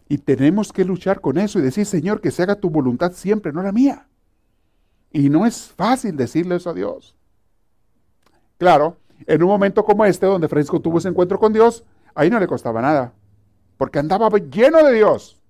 Y 0.08 0.20
tenemos 0.20 0.72
que 0.72 0.86
luchar 0.86 1.20
con 1.20 1.38
eso 1.38 1.60
y 1.60 1.64
decir, 1.64 1.86
Señor, 1.86 2.22
que 2.22 2.32
se 2.32 2.44
haga 2.44 2.56
tu 2.56 2.70
voluntad 2.70 3.12
siempre, 3.12 3.52
no 3.52 3.62
la 3.62 3.74
mía. 3.74 4.08
Y 5.12 5.30
no 5.30 5.46
es 5.46 5.68
fácil 5.68 6.16
decirle 6.16 6.56
eso 6.56 6.70
a 6.70 6.74
Dios. 6.74 7.14
Claro, 8.58 8.96
en 9.28 9.44
un 9.44 9.50
momento 9.50 9.84
como 9.84 10.06
este, 10.06 10.26
donde 10.26 10.48
Francisco 10.48 10.80
tuvo 10.80 11.00
ese 11.00 11.10
encuentro 11.10 11.38
con 11.38 11.52
Dios, 11.52 11.84
ahí 12.14 12.30
no 12.30 12.40
le 12.40 12.48
costaba 12.48 12.82
nada, 12.82 13.12
porque 13.78 14.00
andaba 14.00 14.30
lleno 14.30 14.82
de 14.84 14.94
Dios. 14.94 15.42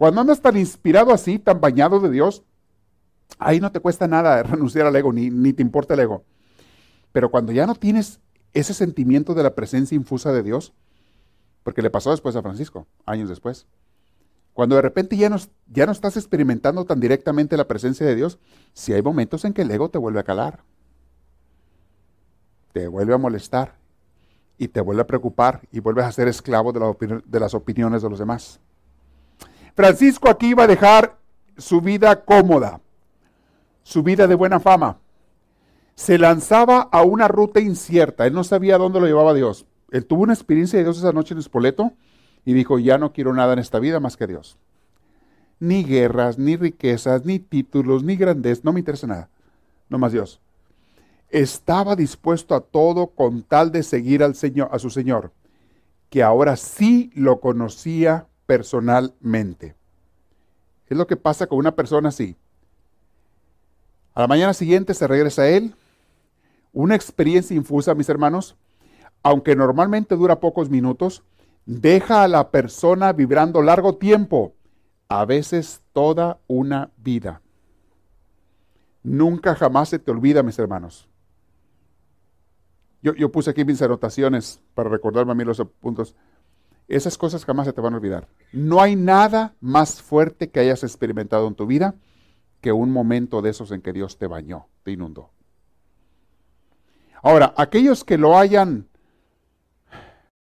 Cuando 0.00 0.22
andas 0.22 0.40
tan 0.40 0.56
inspirado 0.56 1.12
así, 1.12 1.38
tan 1.38 1.60
bañado 1.60 2.00
de 2.00 2.08
Dios, 2.08 2.42
ahí 3.38 3.60
no 3.60 3.70
te 3.70 3.80
cuesta 3.80 4.08
nada 4.08 4.42
renunciar 4.44 4.86
al 4.86 4.96
ego, 4.96 5.12
ni, 5.12 5.28
ni 5.28 5.52
te 5.52 5.60
importa 5.60 5.92
el 5.92 6.00
ego. 6.00 6.24
Pero 7.12 7.30
cuando 7.30 7.52
ya 7.52 7.66
no 7.66 7.74
tienes 7.74 8.18
ese 8.54 8.72
sentimiento 8.72 9.34
de 9.34 9.42
la 9.42 9.54
presencia 9.54 9.94
infusa 9.94 10.32
de 10.32 10.42
Dios, 10.42 10.72
porque 11.64 11.82
le 11.82 11.90
pasó 11.90 12.12
después 12.12 12.34
a 12.34 12.40
Francisco, 12.40 12.86
años 13.04 13.28
después, 13.28 13.66
cuando 14.54 14.74
de 14.74 14.80
repente 14.80 15.18
ya 15.18 15.28
no, 15.28 15.36
ya 15.66 15.84
no 15.84 15.92
estás 15.92 16.16
experimentando 16.16 16.86
tan 16.86 16.98
directamente 16.98 17.58
la 17.58 17.68
presencia 17.68 18.06
de 18.06 18.14
Dios, 18.14 18.38
si 18.72 18.94
hay 18.94 19.02
momentos 19.02 19.44
en 19.44 19.52
que 19.52 19.60
el 19.60 19.70
ego 19.70 19.90
te 19.90 19.98
vuelve 19.98 20.20
a 20.20 20.24
calar, 20.24 20.60
te 22.72 22.88
vuelve 22.88 23.12
a 23.12 23.18
molestar 23.18 23.76
y 24.56 24.68
te 24.68 24.80
vuelve 24.80 25.02
a 25.02 25.06
preocupar 25.06 25.60
y 25.70 25.80
vuelves 25.80 26.06
a 26.06 26.12
ser 26.12 26.26
esclavo 26.26 26.72
de, 26.72 27.22
de 27.22 27.40
las 27.40 27.52
opiniones 27.52 28.00
de 28.00 28.08
los 28.08 28.18
demás. 28.18 28.60
Francisco 29.74 30.28
aquí 30.28 30.48
iba 30.48 30.64
a 30.64 30.66
dejar 30.66 31.18
su 31.56 31.80
vida 31.80 32.24
cómoda, 32.24 32.80
su 33.82 34.02
vida 34.02 34.26
de 34.26 34.34
buena 34.34 34.60
fama. 34.60 34.98
Se 35.94 36.18
lanzaba 36.18 36.88
a 36.92 37.02
una 37.02 37.28
ruta 37.28 37.60
incierta, 37.60 38.26
él 38.26 38.32
no 38.32 38.44
sabía 38.44 38.78
dónde 38.78 39.00
lo 39.00 39.06
llevaba 39.06 39.34
Dios. 39.34 39.66
Él 39.90 40.06
tuvo 40.06 40.22
una 40.22 40.32
experiencia 40.32 40.78
de 40.78 40.84
Dios 40.84 40.98
esa 40.98 41.12
noche 41.12 41.34
en 41.34 41.40
Espoleto 41.40 41.92
y 42.44 42.52
dijo, 42.52 42.78
ya 42.78 42.96
no 42.96 43.12
quiero 43.12 43.34
nada 43.34 43.52
en 43.52 43.58
esta 43.58 43.78
vida 43.78 44.00
más 44.00 44.16
que 44.16 44.26
Dios. 44.26 44.56
Ni 45.58 45.84
guerras, 45.84 46.38
ni 46.38 46.56
riquezas, 46.56 47.24
ni 47.24 47.38
títulos, 47.38 48.02
ni 48.02 48.16
grandeza, 48.16 48.62
no 48.64 48.72
me 48.72 48.80
interesa 48.80 49.06
nada, 49.06 49.28
no 49.88 49.98
más 49.98 50.12
Dios. 50.12 50.40
Estaba 51.28 51.96
dispuesto 51.96 52.54
a 52.54 52.60
todo 52.60 53.08
con 53.08 53.42
tal 53.42 53.70
de 53.70 53.82
seguir 53.82 54.22
al 54.22 54.34
Señor, 54.34 54.68
a 54.72 54.78
su 54.78 54.90
Señor, 54.90 55.32
que 56.08 56.22
ahora 56.22 56.56
sí 56.56 57.10
lo 57.14 57.40
conocía 57.40 58.26
personalmente. 58.50 59.76
Es 60.88 60.98
lo 60.98 61.06
que 61.06 61.16
pasa 61.16 61.46
con 61.46 61.58
una 61.58 61.76
persona 61.76 62.08
así. 62.08 62.36
A 64.12 64.22
la 64.22 64.26
mañana 64.26 64.54
siguiente 64.54 64.92
se 64.92 65.06
regresa 65.06 65.42
a 65.42 65.48
él. 65.48 65.72
Una 66.72 66.96
experiencia 66.96 67.54
infusa, 67.54 67.94
mis 67.94 68.08
hermanos, 68.08 68.56
aunque 69.22 69.54
normalmente 69.54 70.16
dura 70.16 70.40
pocos 70.40 70.68
minutos, 70.68 71.22
deja 71.64 72.24
a 72.24 72.28
la 72.28 72.50
persona 72.50 73.12
vibrando 73.12 73.62
largo 73.62 73.98
tiempo, 73.98 74.52
a 75.08 75.24
veces 75.24 75.82
toda 75.92 76.40
una 76.48 76.90
vida. 76.96 77.42
Nunca 79.04 79.54
jamás 79.54 79.90
se 79.90 80.00
te 80.00 80.10
olvida, 80.10 80.42
mis 80.42 80.58
hermanos. 80.58 81.08
Yo, 83.00 83.14
yo, 83.14 83.30
puse 83.30 83.50
aquí 83.50 83.64
mis 83.64 83.80
anotaciones 83.80 84.60
para 84.74 84.90
recordarme 84.90 85.30
a 85.30 85.34
mí 85.36 85.44
los 85.44 85.62
puntos. 85.78 86.16
Esas 86.90 87.16
cosas 87.16 87.44
jamás 87.44 87.68
se 87.68 87.72
te 87.72 87.80
van 87.80 87.94
a 87.94 87.98
olvidar. 87.98 88.26
No 88.52 88.82
hay 88.82 88.96
nada 88.96 89.54
más 89.60 90.02
fuerte 90.02 90.50
que 90.50 90.58
hayas 90.58 90.82
experimentado 90.82 91.46
en 91.46 91.54
tu 91.54 91.64
vida 91.66 91.94
que 92.60 92.72
un 92.72 92.90
momento 92.90 93.42
de 93.42 93.50
esos 93.50 93.70
en 93.70 93.80
que 93.80 93.92
Dios 93.92 94.18
te 94.18 94.26
bañó, 94.26 94.66
te 94.82 94.90
inundó. 94.90 95.30
Ahora, 97.22 97.54
aquellos 97.56 98.02
que 98.02 98.18
lo 98.18 98.36
hayan 98.36 98.88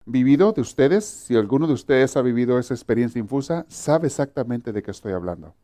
vivido 0.05 0.51
de 0.51 0.61
ustedes, 0.61 1.05
si 1.05 1.35
alguno 1.35 1.65
de 1.65 1.73
ustedes 1.73 2.15
ha 2.15 2.21
vivido 2.21 2.59
esa 2.59 2.75
experiencia 2.75 3.17
infusa, 3.17 3.65
sabe 3.67 4.05
exactamente 4.05 4.71
de 4.71 4.83
qué 4.83 4.91
estoy 4.91 5.13
hablando. 5.13 5.55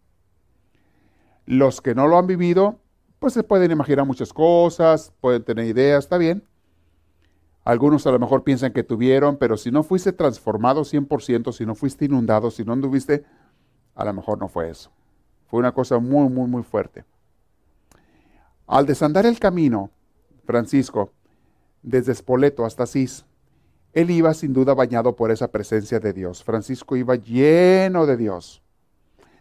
Los 1.46 1.82
que 1.82 1.94
no 1.94 2.08
lo 2.08 2.18
han 2.18 2.26
vivido, 2.26 2.80
pues 3.20 3.34
se 3.34 3.44
pueden 3.44 3.70
imaginar 3.70 4.08
muchas 4.08 4.34
cosas, 4.34 5.14
pueden 5.22 5.44
tener 5.44 5.68
ideas, 5.68 6.06
está 6.06 6.18
bien. 6.18 6.44
Algunos 7.64 8.06
a 8.06 8.12
lo 8.12 8.20
mejor 8.20 8.44
piensan 8.44 8.74
que 8.74 8.84
tuvieron, 8.84 9.38
pero 9.38 9.56
si 9.56 9.72
no 9.72 9.84
fuiste 9.84 10.12
transformado 10.12 10.82
100%, 10.82 11.54
si 11.54 11.66
no 11.66 11.76
fuiste 11.76 12.06
inundado, 12.06 12.52
si 12.52 12.66
no 12.66 12.74
anduviste, 12.74 13.24
a 13.96 14.04
lo 14.04 14.14
mejor 14.14 14.38
no 14.38 14.50
fue 14.50 14.70
eso. 14.70 14.92
Fue 15.48 15.60
una 15.60 15.72
cosa 15.72 16.00
muy, 16.00 16.30
muy, 16.30 16.48
muy 16.50 16.64
fuerte. 16.64 17.06
Al 18.68 18.86
desandar 18.86 19.26
el 19.26 19.40
camino, 19.40 19.92
Francisco, 20.46 21.14
desde 21.82 22.16
Spoleto 22.16 22.66
hasta 22.66 22.84
Asís, 22.84 23.26
él 23.94 24.10
iba 24.10 24.34
sin 24.34 24.54
duda 24.54 24.74
bañado 24.74 25.16
por 25.16 25.32
esa 25.32 25.50
presencia 25.50 26.00
de 26.00 26.14
Dios. 26.14 26.44
Francisco 26.44 26.96
iba 26.96 27.16
lleno 27.16 28.06
de 28.06 28.18
Dios. 28.18 28.64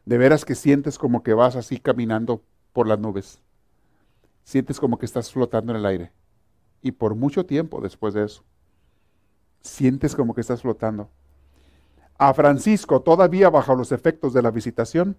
De 0.05 0.19
veras 0.19 0.45
que 0.45 0.55
sientes 0.55 0.99
como 0.99 1.23
que 1.23 1.33
vas 1.33 1.57
así 1.57 1.79
caminando 1.79 2.43
por 2.73 2.87
las 2.87 2.99
nubes. 2.99 3.41
Sientes 4.45 4.79
como 4.79 4.99
que 4.99 5.07
estás 5.07 5.33
flotando 5.33 5.73
en 5.73 5.79
el 5.79 5.87
aire. 5.87 6.13
Y 6.83 6.93
por 6.93 7.15
mucho 7.15 7.47
tiempo 7.47 7.81
después 7.81 8.13
de 8.15 8.25
eso. 8.25 8.43
Sientes 9.61 10.15
como 10.15 10.35
que 10.35 10.41
estás 10.41 10.63
flotando. 10.63 11.09
A 12.19 12.35
Francisco, 12.35 13.01
todavía 13.01 13.49
bajo 13.49 13.75
los 13.75 13.93
efectos 13.93 14.33
de 14.33 14.43
la 14.43 14.51
visitación, 14.51 15.17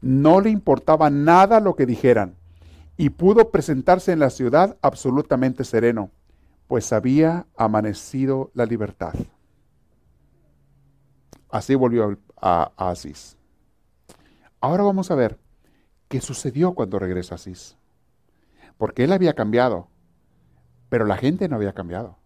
no 0.00 0.40
le 0.40 0.50
importaba 0.50 1.10
nada 1.10 1.60
lo 1.60 1.76
que 1.76 1.86
dijeran 1.86 2.34
y 2.96 3.10
pudo 3.10 3.50
presentarse 3.50 4.12
en 4.12 4.18
la 4.18 4.30
ciudad 4.30 4.76
absolutamente 4.82 5.64
sereno 5.64 6.10
pues 6.72 6.90
había 6.94 7.46
amanecido 7.54 8.50
la 8.54 8.64
libertad. 8.64 9.12
Así 11.50 11.74
volvió 11.74 12.18
a, 12.40 12.72
Asís. 12.78 13.36
Ahora 14.58 14.82
vamos 14.82 15.10
a 15.10 15.14
ver 15.14 15.38
qué 16.08 16.22
sucedió 16.22 16.72
cuando 16.72 16.98
regresa 16.98 17.34
Asís. 17.34 17.76
Porque 18.78 19.04
él 19.04 19.12
había 19.12 19.34
cambiado, 19.34 19.88
pero 20.92 21.06
la 21.06 21.16
gente 21.16 21.48
no 21.48 21.56
había 21.56 21.72
cambiado. 21.72 22.18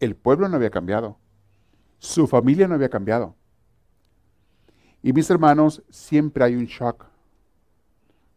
El 0.00 0.16
pueblo 0.16 0.48
no 0.48 0.56
había 0.56 0.70
cambiado. 0.70 1.18
Su 1.98 2.26
familia 2.26 2.66
no 2.66 2.76
había 2.76 2.88
cambiado. 2.88 3.36
Y 5.02 5.12
mis 5.12 5.28
hermanos, 5.28 5.82
siempre 5.90 6.44
hay 6.44 6.56
un 6.56 6.64
shock. 6.64 7.04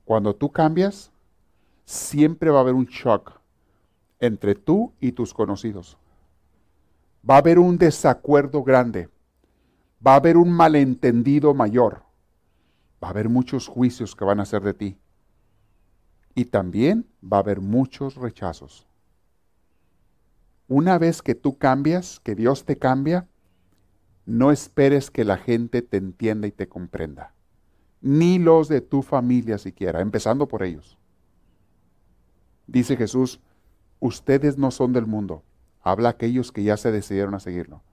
Cuando 0.03 0.35
tú 0.35 0.51
cambias, 0.51 1.13
siempre 1.85 2.49
va 2.49 2.57
a 2.57 2.61
haber 2.63 2.73
un 2.73 2.87
shock 2.87 3.39
entre 4.19 4.53
tú 4.53 4.91
y 4.99 5.13
tus 5.13 5.33
conocidos. 5.33 5.97
Va 7.27 7.35
a 7.35 7.37
haber 7.37 7.57
un 7.57 7.77
desacuerdo 7.77 8.63
grande. 8.63 9.07
Va 10.05 10.11
a 10.11 10.17
haber 10.17 10.35
un 10.35 10.51
malentendido 10.51 11.53
mayor. 11.53 12.03
Va 13.01 13.07
a 13.07 13.11
haber 13.11 13.29
muchos 13.29 13.69
juicios 13.69 14.13
que 14.13 14.25
van 14.25 14.41
a 14.41 14.45
ser 14.45 14.61
de 14.61 14.73
ti. 14.73 14.97
Y 16.33 16.43
también 16.43 17.07
va 17.23 17.37
a 17.37 17.39
haber 17.39 17.61
muchos 17.61 18.15
rechazos. 18.15 18.85
Una 20.67 20.97
vez 20.97 21.21
que 21.21 21.35
tú 21.35 21.57
cambias, 21.57 22.19
que 22.19 22.35
Dios 22.35 22.65
te 22.65 22.77
cambia, 22.77 23.27
no 24.25 24.51
esperes 24.51 25.11
que 25.11 25.23
la 25.23 25.37
gente 25.37 25.81
te 25.81 25.97
entienda 25.97 26.47
y 26.47 26.51
te 26.51 26.67
comprenda. 26.67 27.33
Ni 28.01 28.39
los 28.39 28.67
de 28.67 28.81
tu 28.81 29.03
familia 29.03 29.57
siquiera, 29.57 30.01
empezando 30.01 30.47
por 30.47 30.63
ellos. 30.63 30.97
Dice 32.67 32.97
Jesús, 32.97 33.39
ustedes 33.99 34.57
no 34.57 34.71
son 34.71 34.93
del 34.93 35.05
mundo. 35.05 35.43
Habla 35.81 36.09
a 36.09 36.11
aquellos 36.13 36.51
que 36.51 36.63
ya 36.63 36.77
se 36.77 36.91
decidieron 36.91 37.35
a 37.35 37.39
seguirlo. 37.39 37.83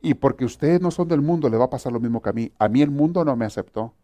Y 0.00 0.14
porque 0.14 0.44
ustedes 0.44 0.80
no 0.80 0.92
son 0.92 1.08
del 1.08 1.20
mundo, 1.20 1.48
le 1.48 1.56
va 1.56 1.64
a 1.64 1.70
pasar 1.70 1.92
lo 1.92 2.00
mismo 2.00 2.22
que 2.22 2.30
a 2.30 2.32
mí. 2.32 2.52
A 2.58 2.68
mí 2.68 2.82
el 2.82 2.90
mundo 2.90 3.24
no 3.24 3.34
me 3.34 3.44
aceptó. 3.44 3.94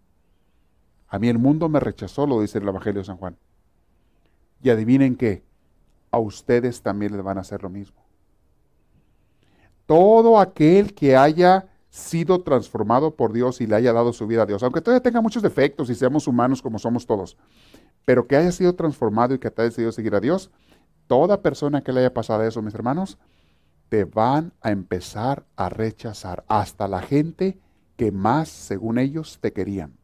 A 1.09 1.19
mí 1.19 1.29
el 1.29 1.39
mundo 1.39 1.69
me 1.69 1.81
rechazó, 1.81 2.27
lo 2.27 2.41
dice 2.41 2.59
el 2.59 2.69
Evangelio 2.69 3.01
de 3.01 3.07
San 3.07 3.17
Juan. 3.17 3.37
Y 4.63 4.71
adivinen 4.71 5.17
qué, 5.17 5.45
a 6.11 6.19
ustedes 6.19 6.83
también 6.83 7.13
les 7.13 7.23
van 7.23 7.39
a 7.39 7.43
hacer 7.43 7.63
lo 7.63 7.71
mismo. 7.71 8.05
Todo 9.87 10.39
aquel 10.39 10.95
que 10.95 11.17
haya 11.17 11.67
sido 11.91 12.43
transformado 12.43 13.15
por 13.15 13.33
Dios 13.33 13.61
y 13.61 13.67
le 13.67 13.77
haya 13.77 13.93
dado 13.93 14.13
su 14.13 14.27
vida 14.27 14.43
a 14.43 14.47
Dios, 14.47 14.63
aunque 14.63 14.81
todavía 14.81 15.03
tenga 15.03 15.21
muchos 15.21 15.43
defectos 15.43 15.91
y 15.91 15.95
seamos 15.95 16.27
humanos 16.27 16.63
como 16.63 16.79
somos 16.79 17.07
todos, 17.07 17.37
pero 18.05 18.27
que 18.27 18.37
haya 18.37 18.53
sido 18.53 18.75
transformado 18.75 19.35
y 19.35 19.39
que 19.39 19.49
haya 19.49 19.65
decidido 19.65 19.93
seguir 19.93 20.15
a 20.15 20.21
Dios, 20.21 20.51
toda 21.07 21.43
persona 21.43 21.83
que 21.83 21.93
le 21.93 22.01
haya 22.01 22.15
pasado 22.15 22.45
eso, 22.45 22.63
mis 22.63 22.75
hermanos, 22.75 23.19
te 23.89 24.05
van 24.05 24.53
a 24.61 24.71
empezar 24.71 25.47
a 25.57 25.69
rechazar 25.69 26.45
hasta 26.49 26.87
la 26.89 27.01
gente 27.01 27.59
que 27.97 28.13
más, 28.13 28.49
según 28.49 28.99
ellos, 28.99 29.39
te 29.41 29.53
querían. 29.53 29.98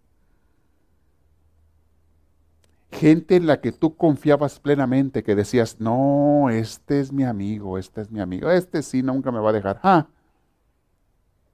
Gente 2.95 3.37
en 3.37 3.47
la 3.47 3.61
que 3.61 3.73
tú 3.73 3.97
confiabas 3.97 4.61
plenamente, 4.61 5.23
que 5.23 5.35
decías, 5.35 5.81
no, 5.81 6.49
este 6.51 7.01
es 7.01 7.13
mi 7.13 7.25
amigo, 7.25 7.77
este 7.77 8.01
es 8.01 8.11
mi 8.11 8.21
amigo, 8.21 8.51
este 8.51 8.83
sí 8.83 9.03
nunca 9.03 9.33
me 9.33 9.41
va 9.41 9.51
a 9.51 9.53
dejar. 9.53 9.81
Ah, 9.83 10.07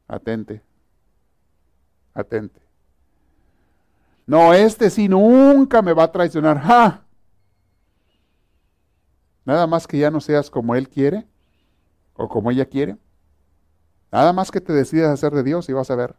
atente, 0.06 0.62
atente. 2.14 2.60
No, 4.26 4.52
este 4.54 4.90
sí 4.90 5.08
nunca 5.08 5.82
me 5.82 5.92
va 5.92 6.04
a 6.04 6.12
traicionar. 6.12 6.60
Ah, 6.62 7.02
Nada 9.44 9.66
más 9.66 9.86
que 9.86 9.98
ya 9.98 10.10
no 10.10 10.20
seas 10.20 10.48
como 10.48 10.74
Él 10.74 10.88
quiere 10.88 11.26
o 12.14 12.28
como 12.28 12.50
ella 12.50 12.66
quiere. 12.66 12.96
Nada 14.12 14.32
más 14.32 14.50
que 14.50 14.60
te 14.60 14.72
decidas 14.72 15.10
hacer 15.10 15.32
de 15.32 15.42
Dios 15.42 15.68
y 15.68 15.72
vas 15.72 15.90
a 15.90 15.96
ver. 15.96 16.14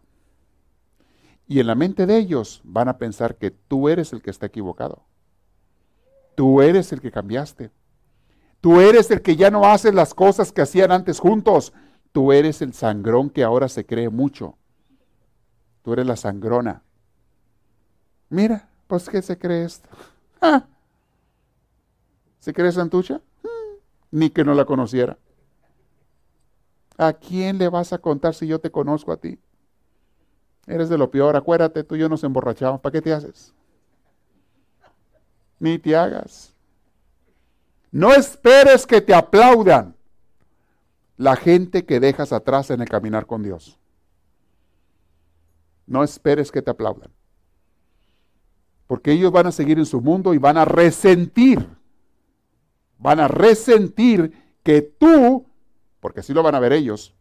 Y 1.47 1.59
en 1.59 1.67
la 1.67 1.75
mente 1.75 2.05
de 2.05 2.17
ellos 2.17 2.61
van 2.63 2.87
a 2.87 2.97
pensar 2.97 3.37
que 3.37 3.51
tú 3.51 3.89
eres 3.89 4.13
el 4.13 4.21
que 4.21 4.31
está 4.31 4.47
equivocado. 4.47 5.03
Tú 6.41 6.59
eres 6.59 6.91
el 6.91 7.01
que 7.01 7.11
cambiaste. 7.11 7.69
Tú 8.61 8.79
eres 8.79 9.11
el 9.11 9.21
que 9.21 9.35
ya 9.35 9.51
no 9.51 9.63
hace 9.63 9.93
las 9.93 10.15
cosas 10.15 10.51
que 10.51 10.63
hacían 10.63 10.91
antes 10.91 11.19
juntos. 11.19 11.71
Tú 12.11 12.31
eres 12.31 12.63
el 12.63 12.73
sangrón 12.73 13.29
que 13.29 13.43
ahora 13.43 13.69
se 13.69 13.85
cree 13.85 14.09
mucho. 14.09 14.57
Tú 15.83 15.93
eres 15.93 16.07
la 16.07 16.15
sangrona. 16.15 16.81
Mira, 18.29 18.67
pues 18.87 19.07
¿qué 19.07 19.21
se 19.21 19.37
cree 19.37 19.65
esto? 19.65 19.87
Ah. 20.41 20.65
¿Se 22.39 22.51
cree 22.53 22.71
santucha? 22.71 23.21
Hmm. 23.43 23.77
Ni 24.09 24.31
que 24.31 24.43
no 24.43 24.55
la 24.55 24.65
conociera. 24.65 25.19
¿A 26.97 27.13
quién 27.13 27.59
le 27.59 27.69
vas 27.69 27.93
a 27.93 27.99
contar 27.99 28.33
si 28.33 28.47
yo 28.47 28.59
te 28.59 28.71
conozco 28.71 29.11
a 29.11 29.17
ti? 29.17 29.37
Eres 30.65 30.89
de 30.89 30.97
lo 30.97 31.11
peor, 31.11 31.35
acuérdate, 31.35 31.83
tú 31.83 31.93
y 31.93 31.99
yo 31.99 32.09
nos 32.09 32.23
emborrachamos. 32.23 32.81
¿Para 32.81 32.93
qué 32.93 33.01
te 33.03 33.13
haces? 33.13 33.53
Ni 35.61 35.79
te 35.79 35.95
hagas. 35.95 36.53
No 37.91 38.11
esperes 38.11 38.85
que 38.85 38.99
te 38.99 39.13
aplaudan 39.13 39.95
la 41.15 41.37
gente 41.37 41.85
que 41.85 42.01
dejas 42.01 42.33
atrás 42.33 42.69
en 42.71 42.81
el 42.81 42.89
caminar 42.89 43.25
con 43.25 43.43
Dios. 43.43 43.79
No 45.87 46.03
esperes 46.03 46.51
que 46.51 46.61
te 46.61 46.71
aplaudan. 46.71 47.11
Porque 48.87 49.13
ellos 49.13 49.31
van 49.31 49.47
a 49.47 49.51
seguir 49.53 49.77
en 49.79 49.85
su 49.85 50.01
mundo 50.01 50.33
y 50.33 50.37
van 50.37 50.57
a 50.57 50.65
resentir. 50.65 51.65
Van 52.97 53.21
a 53.21 53.29
resentir 53.29 54.33
que 54.63 54.81
tú 54.81 55.45
porque 56.01 56.19
así 56.19 56.33
lo 56.33 56.43
van 56.43 56.55
a 56.55 56.59
ver 56.59 56.73
ellos, 56.73 57.15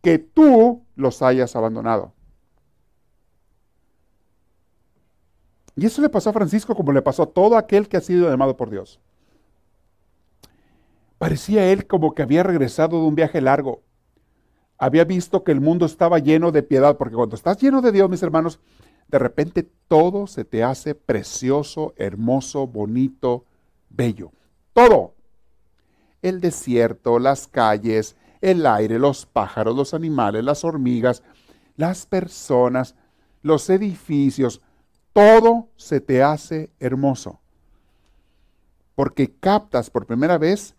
que 0.00 0.18
tú 0.18 0.86
los 0.94 1.20
hayas 1.20 1.54
abandonado. 1.56 2.14
Y 5.76 5.86
eso 5.86 6.02
le 6.02 6.08
pasó 6.08 6.30
a 6.30 6.34
Francisco 6.34 6.74
como 6.74 6.92
le 6.92 7.02
pasó 7.02 7.22
a 7.22 7.26
todo 7.26 7.56
aquel 7.56 7.88
que 7.88 7.96
ha 7.96 8.00
sido 8.00 8.28
llamado 8.28 8.56
por 8.56 8.70
Dios. 8.70 9.00
Parecía 11.18 11.70
él 11.70 11.86
como 11.86 12.14
que 12.14 12.22
había 12.22 12.42
regresado 12.42 13.00
de 13.00 13.06
un 13.06 13.14
viaje 13.14 13.40
largo. 13.40 13.82
Había 14.78 15.04
visto 15.04 15.44
que 15.44 15.52
el 15.52 15.60
mundo 15.60 15.84
estaba 15.84 16.18
lleno 16.18 16.50
de 16.50 16.62
piedad, 16.62 16.96
porque 16.96 17.14
cuando 17.14 17.36
estás 17.36 17.60
lleno 17.60 17.82
de 17.82 17.92
Dios, 17.92 18.08
mis 18.08 18.22
hermanos, 18.22 18.58
de 19.08 19.18
repente 19.18 19.68
todo 19.88 20.26
se 20.26 20.44
te 20.44 20.64
hace 20.64 20.94
precioso, 20.94 21.92
hermoso, 21.96 22.66
bonito, 22.66 23.44
bello. 23.90 24.32
Todo. 24.72 25.14
El 26.22 26.40
desierto, 26.40 27.18
las 27.18 27.46
calles, 27.46 28.16
el 28.40 28.64
aire, 28.66 28.98
los 28.98 29.26
pájaros, 29.26 29.76
los 29.76 29.92
animales, 29.94 30.44
las 30.44 30.64
hormigas, 30.64 31.22
las 31.76 32.06
personas, 32.06 32.94
los 33.42 33.68
edificios, 33.68 34.62
todo 35.12 35.68
se 35.76 36.00
te 36.00 36.22
hace 36.22 36.70
hermoso. 36.78 37.40
Porque 38.94 39.32
captas 39.32 39.90
por 39.90 40.06
primera 40.06 40.38
vez 40.38 40.74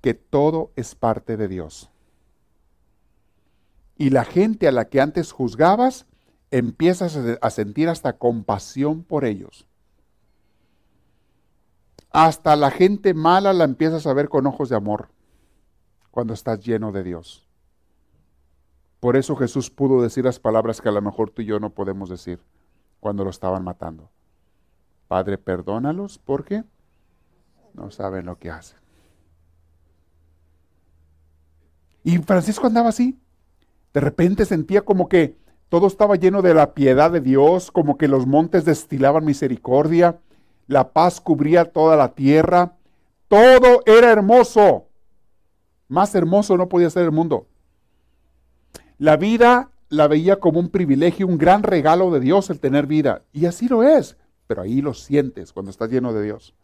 que 0.00 0.14
todo 0.14 0.70
es 0.76 0.94
parte 0.94 1.36
de 1.36 1.48
Dios. 1.48 1.90
Y 3.96 4.10
la 4.10 4.24
gente 4.24 4.68
a 4.68 4.72
la 4.72 4.86
que 4.86 5.00
antes 5.00 5.32
juzgabas, 5.32 6.06
empiezas 6.50 7.18
a 7.40 7.50
sentir 7.50 7.88
hasta 7.88 8.14
compasión 8.14 9.02
por 9.02 9.24
ellos. 9.24 9.66
Hasta 12.10 12.56
la 12.56 12.70
gente 12.70 13.14
mala 13.14 13.52
la 13.52 13.64
empiezas 13.64 14.06
a 14.06 14.14
ver 14.14 14.28
con 14.28 14.46
ojos 14.46 14.68
de 14.68 14.76
amor 14.76 15.08
cuando 16.10 16.34
estás 16.34 16.64
lleno 16.64 16.92
de 16.92 17.02
Dios. 17.02 17.46
Por 19.00 19.16
eso 19.16 19.36
Jesús 19.36 19.70
pudo 19.70 20.00
decir 20.02 20.24
las 20.24 20.40
palabras 20.40 20.80
que 20.80 20.88
a 20.88 20.92
lo 20.92 21.02
mejor 21.02 21.30
tú 21.30 21.42
y 21.42 21.46
yo 21.46 21.60
no 21.60 21.70
podemos 21.70 22.08
decir 22.08 22.40
cuando 23.06 23.22
lo 23.22 23.30
estaban 23.30 23.62
matando. 23.62 24.10
Padre, 25.06 25.38
perdónalos 25.38 26.18
porque 26.18 26.64
no 27.72 27.92
saben 27.92 28.26
lo 28.26 28.36
que 28.36 28.50
hacen. 28.50 28.80
Y 32.02 32.18
Francisco 32.18 32.66
andaba 32.66 32.88
así. 32.88 33.16
De 33.94 34.00
repente 34.00 34.44
sentía 34.44 34.82
como 34.82 35.08
que 35.08 35.38
todo 35.68 35.86
estaba 35.86 36.16
lleno 36.16 36.42
de 36.42 36.52
la 36.52 36.74
piedad 36.74 37.12
de 37.12 37.20
Dios, 37.20 37.70
como 37.70 37.96
que 37.96 38.08
los 38.08 38.26
montes 38.26 38.64
destilaban 38.64 39.24
misericordia, 39.24 40.18
la 40.66 40.92
paz 40.92 41.20
cubría 41.20 41.70
toda 41.70 41.94
la 41.94 42.12
tierra, 42.12 42.74
todo 43.28 43.82
era 43.86 44.10
hermoso. 44.10 44.88
Más 45.86 46.12
hermoso 46.16 46.56
no 46.56 46.68
podía 46.68 46.90
ser 46.90 47.04
el 47.04 47.12
mundo. 47.12 47.46
La 48.98 49.16
vida 49.16 49.70
la 49.88 50.08
veía 50.08 50.40
como 50.40 50.60
un 50.60 50.68
privilegio, 50.68 51.26
un 51.26 51.38
gran 51.38 51.62
regalo 51.62 52.10
de 52.10 52.20
Dios 52.20 52.50
el 52.50 52.60
tener 52.60 52.86
vida. 52.86 53.22
Y 53.32 53.46
así 53.46 53.68
lo 53.68 53.82
es, 53.82 54.16
pero 54.46 54.62
ahí 54.62 54.80
lo 54.80 54.94
sientes 54.94 55.52
cuando 55.52 55.70
estás 55.70 55.90
lleno 55.90 56.12
de 56.12 56.22
Dios. 56.22 56.54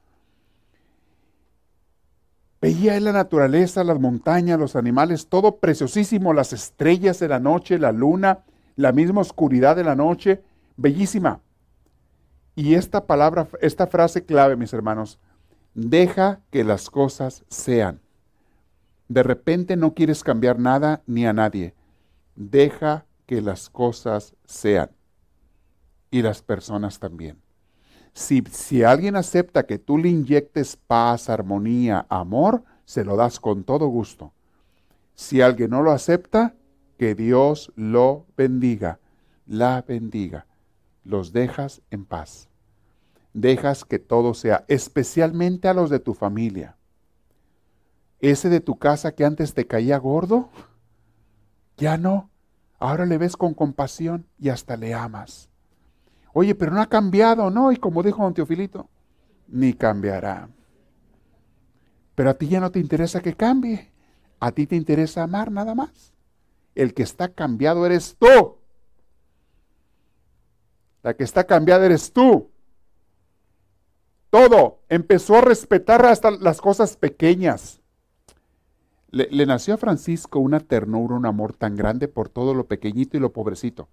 Veía 2.60 2.96
en 2.96 3.04
la 3.04 3.12
naturaleza, 3.12 3.82
las 3.82 3.98
montañas, 3.98 4.58
los 4.58 4.76
animales, 4.76 5.26
todo 5.26 5.56
preciosísimo, 5.56 6.32
las 6.32 6.52
estrellas 6.52 7.18
de 7.18 7.28
la 7.28 7.40
noche, 7.40 7.78
la 7.78 7.90
luna, 7.90 8.44
la 8.76 8.92
misma 8.92 9.20
oscuridad 9.20 9.74
de 9.74 9.84
la 9.84 9.96
noche, 9.96 10.42
bellísima. 10.76 11.40
Y 12.54 12.74
esta 12.74 13.06
palabra, 13.06 13.48
esta 13.60 13.88
frase 13.88 14.24
clave, 14.24 14.56
mis 14.56 14.72
hermanos, 14.72 15.18
deja 15.74 16.40
que 16.50 16.62
las 16.62 16.88
cosas 16.88 17.44
sean. 17.48 18.00
De 19.08 19.22
repente 19.22 19.76
no 19.76 19.94
quieres 19.94 20.22
cambiar 20.22 20.58
nada 20.58 21.02
ni 21.06 21.26
a 21.26 21.32
nadie. 21.32 21.74
Deja 22.36 23.06
que 23.32 23.40
las 23.40 23.70
cosas 23.70 24.34
sean. 24.44 24.90
Y 26.10 26.20
las 26.20 26.42
personas 26.42 26.98
también. 26.98 27.40
Si, 28.12 28.44
si 28.50 28.82
alguien 28.82 29.16
acepta 29.16 29.62
que 29.62 29.78
tú 29.78 29.96
le 29.96 30.10
inyectes 30.10 30.76
paz, 30.76 31.30
armonía, 31.30 32.04
amor, 32.10 32.62
se 32.84 33.06
lo 33.06 33.16
das 33.16 33.40
con 33.40 33.64
todo 33.64 33.86
gusto. 33.86 34.34
Si 35.14 35.40
alguien 35.40 35.70
no 35.70 35.80
lo 35.80 35.92
acepta, 35.92 36.54
que 36.98 37.14
Dios 37.14 37.72
lo 37.74 38.26
bendiga, 38.36 39.00
la 39.46 39.80
bendiga. 39.80 40.44
Los 41.02 41.32
dejas 41.32 41.80
en 41.90 42.04
paz. 42.04 42.50
Dejas 43.32 43.86
que 43.86 43.98
todo 43.98 44.34
sea, 44.34 44.66
especialmente 44.68 45.68
a 45.68 45.72
los 45.72 45.88
de 45.88 46.00
tu 46.00 46.12
familia 46.12 46.76
ese 48.22 48.48
de 48.48 48.60
tu 48.60 48.78
casa 48.78 49.14
que 49.14 49.24
antes 49.24 49.52
te 49.52 49.66
caía 49.66 49.98
gordo, 49.98 50.48
ya 51.76 51.98
no. 51.98 52.30
Ahora 52.82 53.06
le 53.06 53.16
ves 53.16 53.36
con 53.36 53.54
compasión 53.54 54.26
y 54.40 54.48
hasta 54.48 54.76
le 54.76 54.92
amas. 54.92 55.48
Oye, 56.32 56.56
pero 56.56 56.72
no 56.72 56.82
ha 56.82 56.88
cambiado, 56.88 57.48
¿no? 57.48 57.70
Y 57.70 57.76
como 57.76 58.02
dijo 58.02 58.24
don 58.24 58.34
Teofilito, 58.34 58.90
ni 59.46 59.72
cambiará. 59.72 60.48
Pero 62.16 62.30
a 62.30 62.34
ti 62.34 62.48
ya 62.48 62.58
no 62.58 62.72
te 62.72 62.80
interesa 62.80 63.20
que 63.20 63.36
cambie. 63.36 63.92
A 64.40 64.50
ti 64.50 64.66
te 64.66 64.74
interesa 64.74 65.22
amar 65.22 65.52
nada 65.52 65.76
más. 65.76 66.12
El 66.74 66.92
que 66.92 67.04
está 67.04 67.28
cambiado 67.28 67.86
eres 67.86 68.16
tú. 68.18 68.58
La 71.04 71.14
que 71.14 71.22
está 71.22 71.44
cambiada 71.44 71.86
eres 71.86 72.12
tú. 72.12 72.50
Todo. 74.28 74.80
Empezó 74.88 75.36
a 75.36 75.42
respetar 75.42 76.04
hasta 76.04 76.32
las 76.32 76.60
cosas 76.60 76.96
pequeñas. 76.96 77.80
Le, 79.12 79.44
nació 79.44 79.74
a 79.74 79.76
Francisco 79.76 80.38
una 80.38 80.58
ternura, 80.58 81.14
un 81.14 81.26
amor 81.26 81.52
tan 81.52 81.76
grande 81.76 82.08
por 82.08 82.30
todo 82.30 82.54
lo 82.54 82.66
pequeñito 82.66 83.18
y 83.18 83.20
lo 83.20 83.30
pobrecito. 83.30 83.88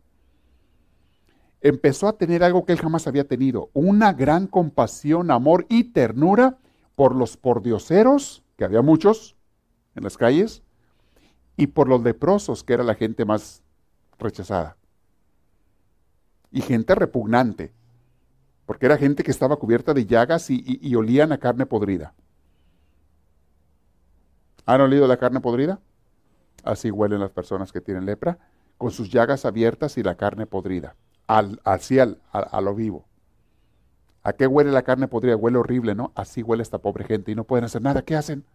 Empezó 1.59 2.07
a 2.07 2.17
tener 2.17 2.41
algo 2.41 2.65
que 2.65 2.71
él 2.71 2.79
jamás 2.79 3.05
había 3.05 3.27
tenido, 3.27 3.69
una 3.73 4.13
gran 4.13 4.47
compasión, 4.47 5.29
amor 5.29 5.65
y 5.67 5.91
ternura 5.91 6.57
por 6.95 7.15
los 7.15 7.35
pordioseros, 7.35 8.43
que 8.55 8.63
había 8.63 8.81
muchos 8.81 9.35
en 9.95 10.05
las 10.05 10.17
calles, 10.17 10.63
y 11.57 11.67
por 11.67 11.89
los 11.89 12.01
leprosos, 12.01 12.63
que 12.63 12.71
era 12.71 12.83
la 12.85 12.95
gente 12.95 13.25
más 13.25 13.61
rechazada. 14.17 14.77
Y 16.49 16.61
gente 16.61 16.95
repugnante, 16.95 17.73
porque 18.65 18.85
era 18.85 18.97
gente 18.97 19.23
que 19.23 19.31
estaba 19.31 19.57
cubierta 19.57 19.93
de 19.93 20.05
llagas 20.05 20.49
y, 20.49 20.63
y 20.65 20.95
olían 20.95 21.33
a 21.33 21.39
carne 21.39 21.65
podrida. 21.65 22.13
¿Han 24.69 24.81
olido 24.81 25.07
la 25.07 25.17
carne 25.17 25.39
podrida? 25.39 25.79
Así 26.63 26.91
huelen 26.91 27.19
las 27.19 27.31
personas 27.31 27.71
que 27.71 27.81
tienen 27.81 28.05
lepra, 28.05 28.37
con 28.77 28.91
sus 28.91 29.09
llagas 29.09 29.43
abiertas 29.43 29.97
y 29.97 30.03
la 30.03 30.13
carne 30.13 30.45
podrida, 30.45 30.95
al, 31.25 31.59
así 31.63 31.97
al, 31.97 32.21
a, 32.31 32.61
lo 32.61 32.75
vivo. 32.75 33.07
¿A 34.21 34.33
qué 34.33 34.45
huele 34.45 34.71
la 34.71 34.83
carne 34.83 35.07
podrida? 35.07 35.35
Huele 35.35 35.57
horrible, 35.57 35.95
¿no? 35.95 36.11
Así 36.13 36.43
huele 36.43 36.61
esta 36.61 36.77
pobre 36.77 37.03
gente 37.03 37.31
y 37.31 37.35
no 37.35 37.45
pueden 37.45 37.65
hacer 37.65 37.81
nada. 37.81 38.03
¿Qué 38.03 38.15
hacen? 38.15 38.45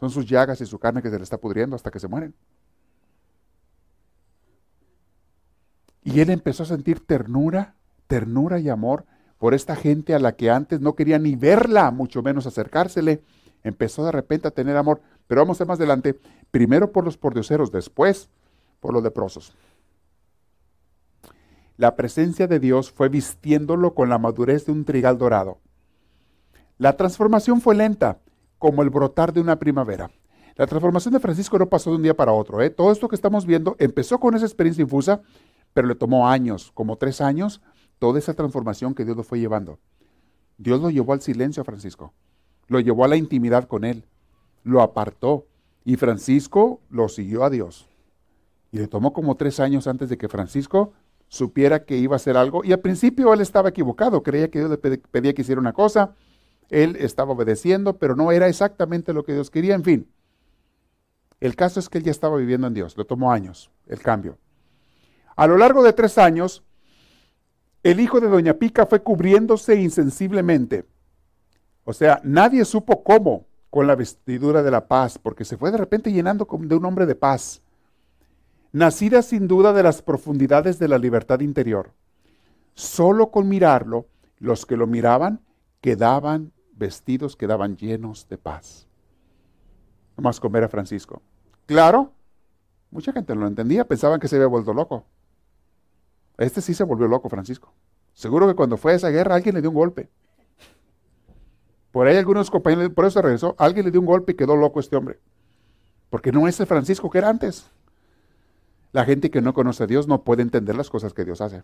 Son 0.00 0.10
sus 0.10 0.26
llagas 0.26 0.60
y 0.60 0.66
su 0.66 0.80
carne 0.80 1.02
que 1.02 1.10
se 1.10 1.18
le 1.18 1.22
está 1.22 1.38
pudriendo 1.38 1.76
hasta 1.76 1.92
que 1.92 2.00
se 2.00 2.08
mueren. 2.08 2.34
Y 6.02 6.18
él 6.18 6.30
empezó 6.30 6.64
a 6.64 6.66
sentir 6.66 7.06
ternura, 7.06 7.76
ternura 8.08 8.58
y 8.58 8.70
amor 8.70 9.04
por 9.38 9.54
esta 9.54 9.76
gente 9.76 10.16
a 10.16 10.18
la 10.18 10.32
que 10.32 10.50
antes 10.50 10.80
no 10.80 10.96
quería 10.96 11.20
ni 11.20 11.36
verla, 11.36 11.92
mucho 11.92 12.24
menos 12.24 12.44
acercársele 12.48 13.22
empezó 13.62 14.04
de 14.04 14.12
repente 14.12 14.48
a 14.48 14.52
tener 14.52 14.76
amor. 14.76 15.00
Pero 15.26 15.42
vamos 15.42 15.60
a 15.60 15.64
ver 15.64 15.68
más 15.68 15.78
adelante, 15.78 16.18
primero 16.50 16.92
por 16.92 17.04
los 17.04 17.16
pordioseros, 17.16 17.70
después 17.70 18.28
por 18.80 18.92
los 18.92 19.02
leprosos. 19.02 19.54
La 21.76 21.94
presencia 21.94 22.48
de 22.48 22.58
Dios 22.58 22.90
fue 22.90 23.08
vistiéndolo 23.08 23.94
con 23.94 24.08
la 24.08 24.18
madurez 24.18 24.66
de 24.66 24.72
un 24.72 24.84
trigal 24.84 25.16
dorado. 25.16 25.58
La 26.76 26.96
transformación 26.96 27.60
fue 27.60 27.74
lenta, 27.74 28.18
como 28.58 28.82
el 28.82 28.90
brotar 28.90 29.32
de 29.32 29.40
una 29.40 29.58
primavera. 29.58 30.10
La 30.56 30.66
transformación 30.66 31.14
de 31.14 31.20
Francisco 31.20 31.56
no 31.56 31.68
pasó 31.68 31.90
de 31.90 31.96
un 31.96 32.02
día 32.02 32.16
para 32.16 32.32
otro. 32.32 32.60
¿eh? 32.60 32.70
Todo 32.70 32.90
esto 32.90 33.08
que 33.08 33.14
estamos 33.14 33.46
viendo 33.46 33.76
empezó 33.78 34.18
con 34.18 34.34
esa 34.34 34.44
experiencia 34.44 34.82
infusa, 34.82 35.22
pero 35.72 35.86
le 35.86 35.94
tomó 35.94 36.28
años, 36.28 36.72
como 36.74 36.96
tres 36.96 37.20
años, 37.20 37.60
toda 38.00 38.18
esa 38.18 38.34
transformación 38.34 38.94
que 38.94 39.04
Dios 39.04 39.16
lo 39.16 39.22
fue 39.22 39.38
llevando. 39.38 39.78
Dios 40.56 40.80
lo 40.80 40.90
llevó 40.90 41.12
al 41.12 41.20
silencio 41.20 41.60
a 41.60 41.64
Francisco, 41.64 42.12
lo 42.68 42.80
llevó 42.80 43.04
a 43.04 43.08
la 43.08 43.16
intimidad 43.16 43.66
con 43.66 43.84
él, 43.84 44.04
lo 44.62 44.82
apartó 44.82 45.46
y 45.84 45.96
Francisco 45.96 46.80
lo 46.90 47.08
siguió 47.08 47.44
a 47.44 47.50
Dios. 47.50 47.88
Y 48.70 48.78
le 48.78 48.86
tomó 48.86 49.12
como 49.12 49.36
tres 49.36 49.58
años 49.60 49.86
antes 49.86 50.08
de 50.10 50.18
que 50.18 50.28
Francisco 50.28 50.92
supiera 51.28 51.84
que 51.84 51.96
iba 51.96 52.14
a 52.14 52.16
hacer 52.16 52.36
algo. 52.36 52.64
Y 52.64 52.72
al 52.72 52.80
principio 52.80 53.32
él 53.32 53.40
estaba 53.40 53.70
equivocado, 53.70 54.22
creía 54.22 54.50
que 54.50 54.58
Dios 54.58 54.70
le 54.70 54.78
pedía 54.78 55.34
que 55.34 55.42
hiciera 55.42 55.60
una 55.60 55.72
cosa, 55.72 56.14
él 56.68 56.96
estaba 56.96 57.32
obedeciendo, 57.32 57.98
pero 57.98 58.14
no 58.14 58.30
era 58.32 58.48
exactamente 58.48 59.12
lo 59.12 59.24
que 59.24 59.32
Dios 59.32 59.50
quería, 59.50 59.74
en 59.74 59.84
fin. 59.84 60.12
El 61.40 61.56
caso 61.56 61.80
es 61.80 61.88
que 61.88 61.98
él 61.98 62.04
ya 62.04 62.10
estaba 62.10 62.36
viviendo 62.36 62.66
en 62.66 62.74
Dios, 62.74 62.96
le 62.98 63.04
tomó 63.04 63.32
años 63.32 63.70
el 63.86 64.00
cambio. 64.00 64.38
A 65.36 65.46
lo 65.46 65.56
largo 65.56 65.82
de 65.82 65.92
tres 65.92 66.18
años, 66.18 66.64
el 67.82 68.00
hijo 68.00 68.20
de 68.20 68.28
Doña 68.28 68.54
Pica 68.54 68.86
fue 68.86 69.02
cubriéndose 69.02 69.76
insensiblemente. 69.80 70.84
O 71.88 71.94
sea, 71.94 72.20
nadie 72.22 72.66
supo 72.66 73.02
cómo 73.02 73.46
con 73.70 73.86
la 73.86 73.94
vestidura 73.94 74.62
de 74.62 74.70
la 74.70 74.88
paz, 74.88 75.18
porque 75.18 75.46
se 75.46 75.56
fue 75.56 75.70
de 75.70 75.78
repente 75.78 76.12
llenando 76.12 76.46
de 76.46 76.74
un 76.74 76.84
hombre 76.84 77.06
de 77.06 77.14
paz, 77.14 77.62
nacida 78.72 79.22
sin 79.22 79.48
duda 79.48 79.72
de 79.72 79.82
las 79.82 80.02
profundidades 80.02 80.78
de 80.78 80.86
la 80.86 80.98
libertad 80.98 81.40
interior. 81.40 81.92
Solo 82.74 83.30
con 83.30 83.48
mirarlo, 83.48 84.04
los 84.38 84.66
que 84.66 84.76
lo 84.76 84.86
miraban 84.86 85.40
quedaban 85.80 86.52
vestidos, 86.72 87.36
quedaban 87.36 87.78
llenos 87.78 88.28
de 88.28 88.36
paz. 88.36 88.86
Nomás 90.18 90.40
con 90.40 90.52
ver 90.52 90.64
a 90.64 90.68
Francisco. 90.68 91.22
Claro, 91.64 92.12
mucha 92.90 93.14
gente 93.14 93.34
no 93.34 93.40
lo 93.40 93.46
entendía, 93.46 93.88
pensaban 93.88 94.20
que 94.20 94.28
se 94.28 94.36
había 94.36 94.48
vuelto 94.48 94.74
loco. 94.74 95.06
Este 96.36 96.60
sí 96.60 96.74
se 96.74 96.84
volvió 96.84 97.08
loco, 97.08 97.30
Francisco. 97.30 97.72
Seguro 98.12 98.46
que 98.46 98.54
cuando 98.54 98.76
fue 98.76 98.92
a 98.92 98.96
esa 98.96 99.08
guerra 99.08 99.36
alguien 99.36 99.54
le 99.54 99.62
dio 99.62 99.70
un 99.70 99.76
golpe. 99.76 100.10
Por 101.92 102.06
ahí 102.06 102.16
algunos 102.16 102.50
compañeros, 102.50 102.90
por 102.90 103.06
eso 103.06 103.22
regresó, 103.22 103.54
alguien 103.58 103.86
le 103.86 103.90
dio 103.90 104.00
un 104.00 104.06
golpe 104.06 104.32
y 104.32 104.34
quedó 104.34 104.56
loco 104.56 104.80
este 104.80 104.96
hombre. 104.96 105.18
Porque 106.10 106.32
no 106.32 106.48
es 106.48 106.58
el 106.60 106.66
Francisco 106.66 107.10
que 107.10 107.18
era 107.18 107.28
antes. 107.28 107.70
La 108.92 109.04
gente 109.04 109.30
que 109.30 109.40
no 109.40 109.54
conoce 109.54 109.84
a 109.84 109.86
Dios 109.86 110.08
no 110.08 110.22
puede 110.22 110.42
entender 110.42 110.76
las 110.76 110.90
cosas 110.90 111.12
que 111.12 111.24
Dios 111.24 111.40
hace. 111.40 111.62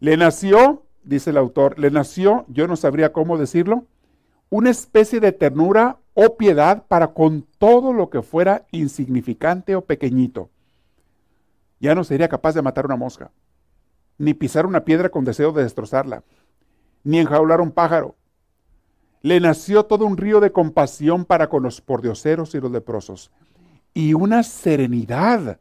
Le 0.00 0.16
nació, 0.16 0.84
dice 1.02 1.30
el 1.30 1.36
autor, 1.36 1.78
le 1.78 1.90
nació, 1.90 2.44
yo 2.48 2.68
no 2.68 2.76
sabría 2.76 3.12
cómo 3.12 3.36
decirlo, 3.36 3.84
una 4.50 4.70
especie 4.70 5.20
de 5.20 5.32
ternura 5.32 5.98
o 6.14 6.36
piedad 6.36 6.86
para 6.86 7.08
con 7.08 7.46
todo 7.58 7.92
lo 7.92 8.08
que 8.08 8.22
fuera 8.22 8.66
insignificante 8.70 9.74
o 9.74 9.82
pequeñito 9.82 10.50
ya 11.80 11.94
no 11.94 12.04
sería 12.04 12.28
capaz 12.28 12.54
de 12.54 12.62
matar 12.62 12.86
una 12.86 12.96
mosca, 12.96 13.30
ni 14.18 14.34
pisar 14.34 14.66
una 14.66 14.84
piedra 14.84 15.10
con 15.10 15.24
deseo 15.24 15.52
de 15.52 15.62
destrozarla, 15.62 16.24
ni 17.04 17.18
enjaular 17.18 17.60
un 17.60 17.72
pájaro. 17.72 18.16
Le 19.22 19.40
nació 19.40 19.84
todo 19.84 20.06
un 20.06 20.16
río 20.16 20.40
de 20.40 20.52
compasión 20.52 21.24
para 21.24 21.48
con 21.48 21.62
los 21.62 21.80
pordioseros 21.80 22.54
y 22.54 22.60
los 22.60 22.70
leprosos, 22.70 23.30
y 23.94 24.14
una 24.14 24.42
serenidad 24.42 25.58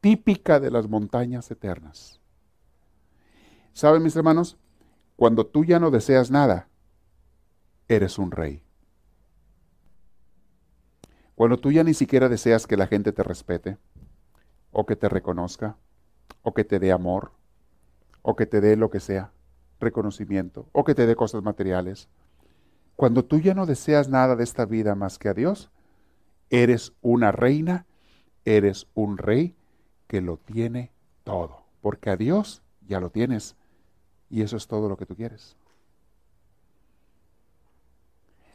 típica 0.00 0.58
de 0.58 0.70
las 0.70 0.88
montañas 0.88 1.50
eternas. 1.50 2.20
¿Saben, 3.72 4.02
mis 4.02 4.16
hermanos? 4.16 4.58
Cuando 5.16 5.46
tú 5.46 5.64
ya 5.64 5.78
no 5.78 5.90
deseas 5.90 6.30
nada, 6.30 6.68
eres 7.88 8.18
un 8.18 8.30
rey. 8.30 8.62
Cuando 11.34 11.58
tú 11.58 11.72
ya 11.72 11.84
ni 11.84 11.94
siquiera 11.94 12.28
deseas 12.28 12.66
que 12.66 12.76
la 12.76 12.86
gente 12.86 13.12
te 13.12 13.22
respete, 13.22 13.78
o 14.70 14.84
que 14.86 14.96
te 14.96 15.08
reconozca, 15.08 15.76
o 16.42 16.52
que 16.54 16.64
te 16.64 16.78
dé 16.78 16.92
amor, 16.92 17.32
o 18.22 18.36
que 18.36 18.46
te 18.46 18.60
dé 18.60 18.76
lo 18.76 18.90
que 18.90 19.00
sea, 19.00 19.32
reconocimiento, 19.82 20.66
o 20.72 20.84
que 20.84 20.94
te 20.94 21.06
dé 21.06 21.14
cosas 21.14 21.42
materiales. 21.42 22.08
Cuando 22.96 23.24
tú 23.24 23.38
ya 23.38 23.54
no 23.54 23.66
deseas 23.66 24.08
nada 24.08 24.36
de 24.36 24.44
esta 24.44 24.64
vida 24.64 24.94
más 24.94 25.18
que 25.18 25.28
a 25.28 25.34
Dios, 25.34 25.70
eres 26.48 26.92
una 27.02 27.32
reina, 27.32 27.86
eres 28.44 28.86
un 28.94 29.18
rey 29.18 29.54
que 30.06 30.20
lo 30.20 30.38
tiene 30.38 30.92
todo, 31.24 31.64
porque 31.80 32.10
a 32.10 32.16
Dios 32.16 32.62
ya 32.86 33.00
lo 33.00 33.10
tienes 33.10 33.56
y 34.30 34.42
eso 34.42 34.56
es 34.56 34.66
todo 34.66 34.88
lo 34.88 34.96
que 34.96 35.06
tú 35.06 35.16
quieres. 35.16 35.56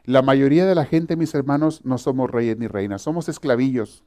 La 0.03 0.21
mayoría 0.21 0.65
de 0.65 0.73
la 0.73 0.85
gente, 0.85 1.15
mis 1.15 1.35
hermanos, 1.35 1.83
no 1.83 1.97
somos 1.97 2.31
reyes 2.31 2.57
ni 2.57 2.67
reinas, 2.67 3.01
somos 3.01 3.27
esclavillos, 3.27 4.03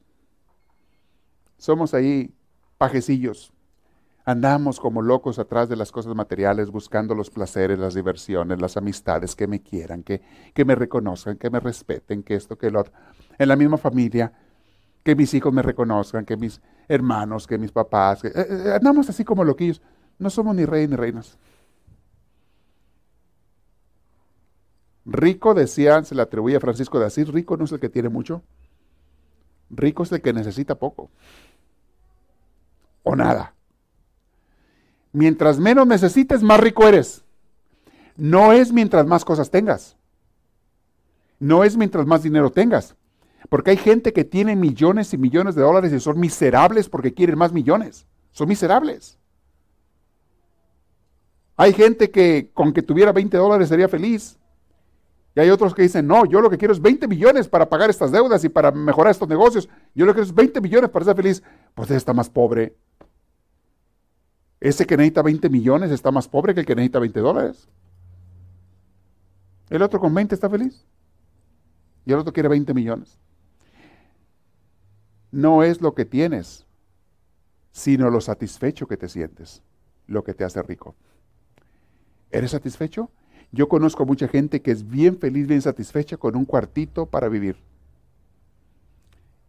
somos 1.57 1.93
ahí 1.93 2.33
pajecillos. 2.79 3.53
Andamos 4.23 4.79
como 4.79 5.01
locos 5.01 5.39
atrás 5.39 5.67
de 5.67 5.75
las 5.75 5.91
cosas 5.91 6.13
materiales, 6.15 6.69
buscando 6.69 7.15
los 7.15 7.29
placeres, 7.29 7.79
las 7.79 7.95
diversiones, 7.95 8.61
las 8.61 8.77
amistades, 8.77 9.35
que 9.35 9.47
me 9.47 9.61
quieran, 9.61 10.03
que, 10.03 10.21
que 10.53 10.63
me 10.63 10.75
reconozcan, 10.75 11.37
que 11.37 11.49
me 11.49 11.59
respeten, 11.59 12.21
que 12.21 12.35
esto, 12.35 12.57
que 12.57 12.69
lo 12.69 12.81
otro. 12.81 12.93
En 13.37 13.47
la 13.47 13.55
misma 13.55 13.77
familia, 13.77 14.31
que 15.03 15.15
mis 15.15 15.33
hijos 15.33 15.51
me 15.51 15.61
reconozcan, 15.61 16.25
que 16.25 16.37
mis 16.37 16.61
hermanos, 16.87 17.47
que 17.47 17.57
mis 17.57 17.71
papás. 17.71 18.23
Eh, 18.23 18.31
eh, 18.35 18.73
andamos 18.75 19.09
así 19.09 19.23
como 19.23 19.43
loquillos. 19.43 19.81
No 20.19 20.29
somos 20.29 20.55
ni 20.55 20.65
reyes 20.65 20.89
ni 20.89 20.95
reinas. 20.95 21.37
Rico, 25.05 25.55
decían, 25.55 26.05
se 26.05 26.13
le 26.13 26.21
atribuye 26.21 26.55
a 26.55 26.59
Francisco 26.59 26.99
de 26.99 27.07
Asís, 27.07 27.27
rico 27.27 27.57
no 27.57 27.65
es 27.65 27.71
el 27.71 27.79
que 27.79 27.89
tiene 27.89 28.09
mucho, 28.09 28.43
rico 29.71 30.03
es 30.03 30.11
el 30.11 30.21
que 30.21 30.31
necesita 30.31 30.75
poco 30.75 31.09
o 33.03 33.15
nada. 33.15 33.55
Mientras 35.11 35.59
menos 35.59 35.87
necesites, 35.87 36.41
más 36.41 36.59
rico 36.59 36.87
eres. 36.87 37.23
No 38.15 38.53
es 38.53 38.71
mientras 38.71 39.05
más 39.05 39.25
cosas 39.25 39.49
tengas. 39.51 39.97
No 41.39 41.63
es 41.63 41.75
mientras 41.75 42.05
más 42.05 42.23
dinero 42.23 42.51
tengas. 42.51 42.95
Porque 43.49 43.71
hay 43.71 43.77
gente 43.77 44.13
que 44.13 44.23
tiene 44.23 44.55
millones 44.55 45.13
y 45.13 45.17
millones 45.17 45.55
de 45.55 45.63
dólares 45.63 45.91
y 45.91 45.99
son 45.99 46.19
miserables 46.19 46.87
porque 46.87 47.13
quieren 47.13 47.37
más 47.37 47.51
millones. 47.51 48.05
Son 48.31 48.47
miserables. 48.47 49.17
Hay 51.57 51.73
gente 51.73 52.09
que 52.09 52.51
con 52.53 52.73
que 52.73 52.81
tuviera 52.81 53.11
20 53.11 53.35
dólares 53.37 53.69
sería 53.69 53.89
feliz. 53.89 54.37
Y 55.35 55.39
hay 55.39 55.49
otros 55.49 55.73
que 55.73 55.81
dicen, 55.81 56.07
no, 56.07 56.25
yo 56.25 56.41
lo 56.41 56.49
que 56.49 56.57
quiero 56.57 56.73
es 56.73 56.81
20 56.81 57.07
millones 57.07 57.47
para 57.47 57.69
pagar 57.69 57.89
estas 57.89 58.11
deudas 58.11 58.43
y 58.43 58.49
para 58.49 58.71
mejorar 58.71 59.11
estos 59.11 59.29
negocios. 59.29 59.69
Yo 59.95 60.05
lo 60.05 60.13
que 60.13 60.17
quiero 60.17 60.29
es 60.29 60.35
20 60.35 60.61
millones 60.61 60.89
para 60.89 61.05
ser 61.05 61.15
feliz. 61.15 61.43
Pues 61.73 61.89
está 61.91 62.13
más 62.13 62.29
pobre. 62.29 62.75
Ese 64.61 64.85
que 64.85 64.95
necesita 64.95 65.23
20 65.23 65.49
millones 65.49 65.89
está 65.89 66.11
más 66.11 66.27
pobre 66.27 66.53
que 66.53 66.59
el 66.59 66.65
que 66.67 66.75
necesita 66.75 66.99
20 66.99 67.19
dólares. 67.19 67.67
El 69.71 69.81
otro 69.81 69.99
con 69.99 70.13
20 70.13 70.35
está 70.35 70.47
feliz. 70.47 70.85
Y 72.05 72.13
el 72.13 72.19
otro 72.19 72.31
quiere 72.31 72.47
20 72.47 72.71
millones. 72.75 73.17
No 75.31 75.63
es 75.63 75.81
lo 75.81 75.95
que 75.95 76.05
tienes, 76.05 76.67
sino 77.71 78.11
lo 78.11 78.21
satisfecho 78.21 78.87
que 78.87 78.97
te 78.97 79.09
sientes, 79.09 79.63
lo 80.05 80.23
que 80.23 80.35
te 80.35 80.43
hace 80.43 80.61
rico. 80.61 80.95
¿Eres 82.29 82.51
satisfecho? 82.51 83.09
Yo 83.51 83.67
conozco 83.67 84.05
mucha 84.05 84.27
gente 84.27 84.61
que 84.61 84.71
es 84.71 84.87
bien 84.87 85.17
feliz, 85.17 85.47
bien 85.47 85.61
satisfecha 85.61 86.17
con 86.17 86.35
un 86.35 86.45
cuartito 86.45 87.07
para 87.07 87.29
vivir. 87.29 87.55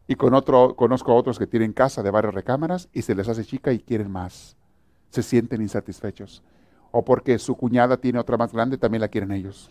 Y 0.09 0.15
con 0.15 0.33
otro, 0.33 0.75
conozco 0.75 1.13
a 1.13 1.17
otros 1.17 1.39
que 1.39 1.47
tienen 1.47 1.75
casa 1.75 2.03
de 2.03 2.11
varias 2.11 2.33
recámaras 2.33 2.89
y 2.95 3.03
se 3.03 3.15
les 3.15 3.29
hace 3.29 3.45
chica 3.45 3.73
y 3.73 3.79
quieren 3.79 4.11
más 4.11 4.57
se 5.13 5.23
sienten 5.23 5.61
insatisfechos. 5.61 6.43
O 6.91 7.05
porque 7.05 7.39
su 7.39 7.57
cuñada 7.57 7.97
tiene 7.99 8.19
otra 8.19 8.37
más 8.37 8.53
grande, 8.53 8.79
también 8.79 9.03
la 9.03 9.09
quieren 9.09 9.33
ellos. 9.33 9.71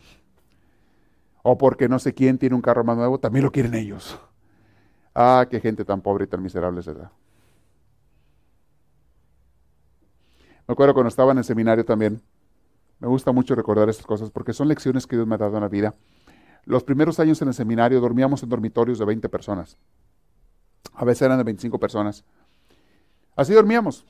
O 1.43 1.57
porque 1.57 1.89
no 1.89 1.99
sé 1.99 2.13
quién 2.13 2.37
tiene 2.37 2.55
un 2.55 2.61
carro 2.61 2.83
más 2.83 2.95
nuevo, 2.95 3.19
también 3.19 3.43
lo 3.43 3.51
quieren 3.51 3.73
ellos. 3.73 4.19
Ah, 5.15 5.45
qué 5.49 5.59
gente 5.59 5.83
tan 5.83 6.01
pobre 6.01 6.25
y 6.25 6.27
tan 6.27 6.41
miserable 6.41 6.81
se 6.83 6.93
da. 6.93 7.11
Me 10.67 10.73
acuerdo 10.73 10.93
cuando 10.93 11.09
estaba 11.09 11.31
en 11.31 11.39
el 11.39 11.43
seminario 11.43 11.83
también. 11.83 12.21
Me 12.99 13.07
gusta 13.07 13.31
mucho 13.31 13.55
recordar 13.55 13.89
estas 13.89 14.05
cosas 14.05 14.29
porque 14.29 14.53
son 14.53 14.67
lecciones 14.67 15.07
que 15.07 15.15
Dios 15.15 15.27
me 15.27 15.35
ha 15.35 15.39
dado 15.39 15.57
en 15.57 15.63
la 15.63 15.67
vida. 15.67 15.95
Los 16.65 16.83
primeros 16.83 17.19
años 17.19 17.41
en 17.41 17.47
el 17.47 17.53
seminario 17.55 17.99
dormíamos 17.99 18.43
en 18.43 18.49
dormitorios 18.49 18.99
de 18.99 19.05
20 19.05 19.27
personas. 19.27 19.77
A 20.93 21.03
veces 21.03 21.23
eran 21.23 21.39
de 21.39 21.43
25 21.43 21.79
personas. 21.79 22.23
Así 23.35 23.53
dormíamos. 23.53 24.05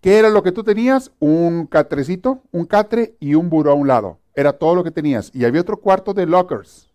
¿Qué 0.00 0.18
era 0.18 0.30
lo 0.30 0.42
que 0.42 0.52
tú 0.52 0.62
tenías? 0.62 1.10
Un 1.18 1.66
catrecito, 1.66 2.42
un 2.52 2.66
catre 2.66 3.16
y 3.18 3.34
un 3.34 3.50
buró 3.50 3.72
a 3.72 3.74
un 3.74 3.88
lado. 3.88 4.18
Era 4.34 4.52
todo 4.52 4.74
lo 4.74 4.84
que 4.84 4.92
tenías. 4.92 5.30
Y 5.34 5.44
había 5.44 5.60
otro 5.60 5.78
cuarto 5.78 6.14
de 6.14 6.26
lockers, 6.26 6.88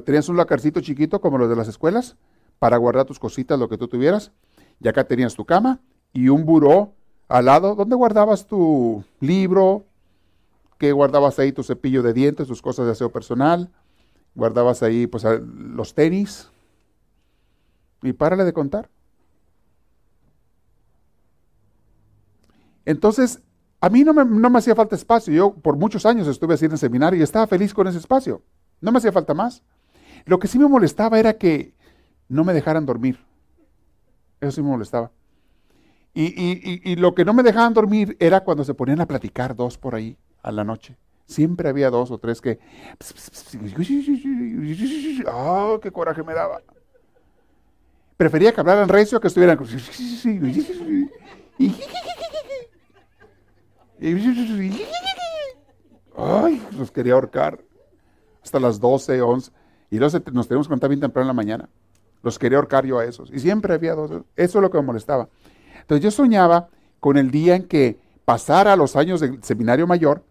tenías 0.00 0.28
un 0.28 0.36
lacarcito 0.36 0.80
chiquito 0.80 1.20
como 1.20 1.38
los 1.38 1.48
de 1.48 1.56
las 1.56 1.68
escuelas 1.68 2.16
para 2.58 2.76
guardar 2.76 3.04
tus 3.04 3.18
cositas, 3.18 3.58
lo 3.58 3.68
que 3.68 3.76
tú 3.76 3.88
tuvieras. 3.88 4.32
Y 4.80 4.88
acá 4.88 5.04
tenías 5.04 5.34
tu 5.34 5.44
cama 5.44 5.80
y 6.12 6.28
un 6.28 6.44
buró 6.44 6.94
al 7.28 7.44
lado 7.46 7.74
donde 7.74 7.94
guardabas 7.96 8.46
tu 8.46 9.04
libro, 9.20 9.84
que 10.78 10.92
guardabas 10.92 11.38
ahí 11.38 11.52
tu 11.52 11.62
cepillo 11.62 12.02
de 12.02 12.12
dientes, 12.12 12.48
tus 12.48 12.62
cosas 12.62 12.86
de 12.86 12.92
aseo 12.92 13.12
personal, 13.12 13.70
guardabas 14.34 14.82
ahí 14.82 15.06
pues 15.06 15.24
los 15.24 15.94
tenis. 15.94 16.48
Y 18.02 18.12
párale 18.12 18.44
de 18.44 18.52
contar. 18.52 18.88
Entonces, 22.84 23.40
a 23.80 23.88
mí 23.88 24.04
no 24.04 24.12
me, 24.14 24.58
hacía 24.58 24.74
falta 24.74 24.94
espacio. 24.94 25.34
Yo 25.34 25.54
por 25.54 25.76
muchos 25.76 26.06
años 26.06 26.28
estuve 26.28 26.54
el 26.54 26.78
seminario 26.78 27.18
y 27.18 27.22
estaba 27.22 27.46
feliz 27.46 27.74
con 27.74 27.86
ese 27.88 27.98
espacio. 27.98 28.42
No 28.80 28.92
me 28.92 28.98
hacía 28.98 29.12
falta 29.12 29.34
más. 29.34 29.62
Lo 30.24 30.38
que 30.38 30.46
sí 30.46 30.58
me 30.58 30.68
molestaba 30.68 31.18
era 31.18 31.34
que 31.34 31.74
no 32.28 32.44
me 32.44 32.52
dejaran 32.52 32.86
dormir. 32.86 33.18
Eso 34.40 34.52
sí 34.52 34.62
me 34.62 34.68
molestaba. 34.68 35.10
Y, 36.14 36.94
lo 36.96 37.14
que 37.14 37.24
no 37.24 37.32
me 37.32 37.42
dejaban 37.42 37.74
dormir 37.74 38.16
era 38.20 38.44
cuando 38.44 38.64
se 38.64 38.74
ponían 38.74 39.00
a 39.00 39.06
platicar 39.06 39.56
dos 39.56 39.78
por 39.78 39.94
ahí 39.94 40.16
a 40.42 40.52
la 40.52 40.62
noche. 40.62 40.96
Siempre 41.26 41.68
había 41.68 41.90
dos 41.90 42.10
o 42.10 42.18
tres 42.18 42.40
que... 42.40 42.58
¡Oh, 45.32 45.80
qué 45.82 45.90
coraje 45.90 46.22
me 46.22 46.34
daba! 46.34 46.60
Prefería 48.16 48.52
que 48.52 48.60
hablaran 48.60 48.88
recio 48.88 49.20
que 49.20 49.28
estuvieran... 49.28 49.58
¡Ay! 56.16 56.66
Los 56.76 56.90
quería 56.90 57.14
ahorcar. 57.14 57.60
Hasta 58.42 58.58
las 58.58 58.80
12, 58.80 59.22
11. 59.22 59.52
Y 59.90 59.98
luego 59.98 60.18
nos 60.32 60.48
tenemos 60.48 60.66
que 60.66 60.72
contar 60.72 60.88
bien 60.88 61.00
temprano 61.00 61.24
en 61.24 61.28
la 61.28 61.34
mañana. 61.34 61.68
Los 62.22 62.38
quería 62.38 62.58
ahorcar 62.58 62.84
yo 62.84 62.98
a 62.98 63.04
esos. 63.04 63.30
Y 63.32 63.38
siempre 63.38 63.74
había 63.74 63.94
dos. 63.94 64.10
Eso 64.36 64.58
es 64.58 64.62
lo 64.62 64.70
que 64.70 64.78
me 64.78 64.84
molestaba. 64.84 65.28
Entonces 65.80 66.02
yo 66.02 66.10
soñaba 66.10 66.68
con 66.98 67.16
el 67.16 67.30
día 67.30 67.54
en 67.54 67.68
que 67.68 68.00
pasara 68.24 68.76
los 68.76 68.96
años 68.96 69.20
del 69.20 69.42
seminario 69.42 69.86
mayor, 69.86 70.22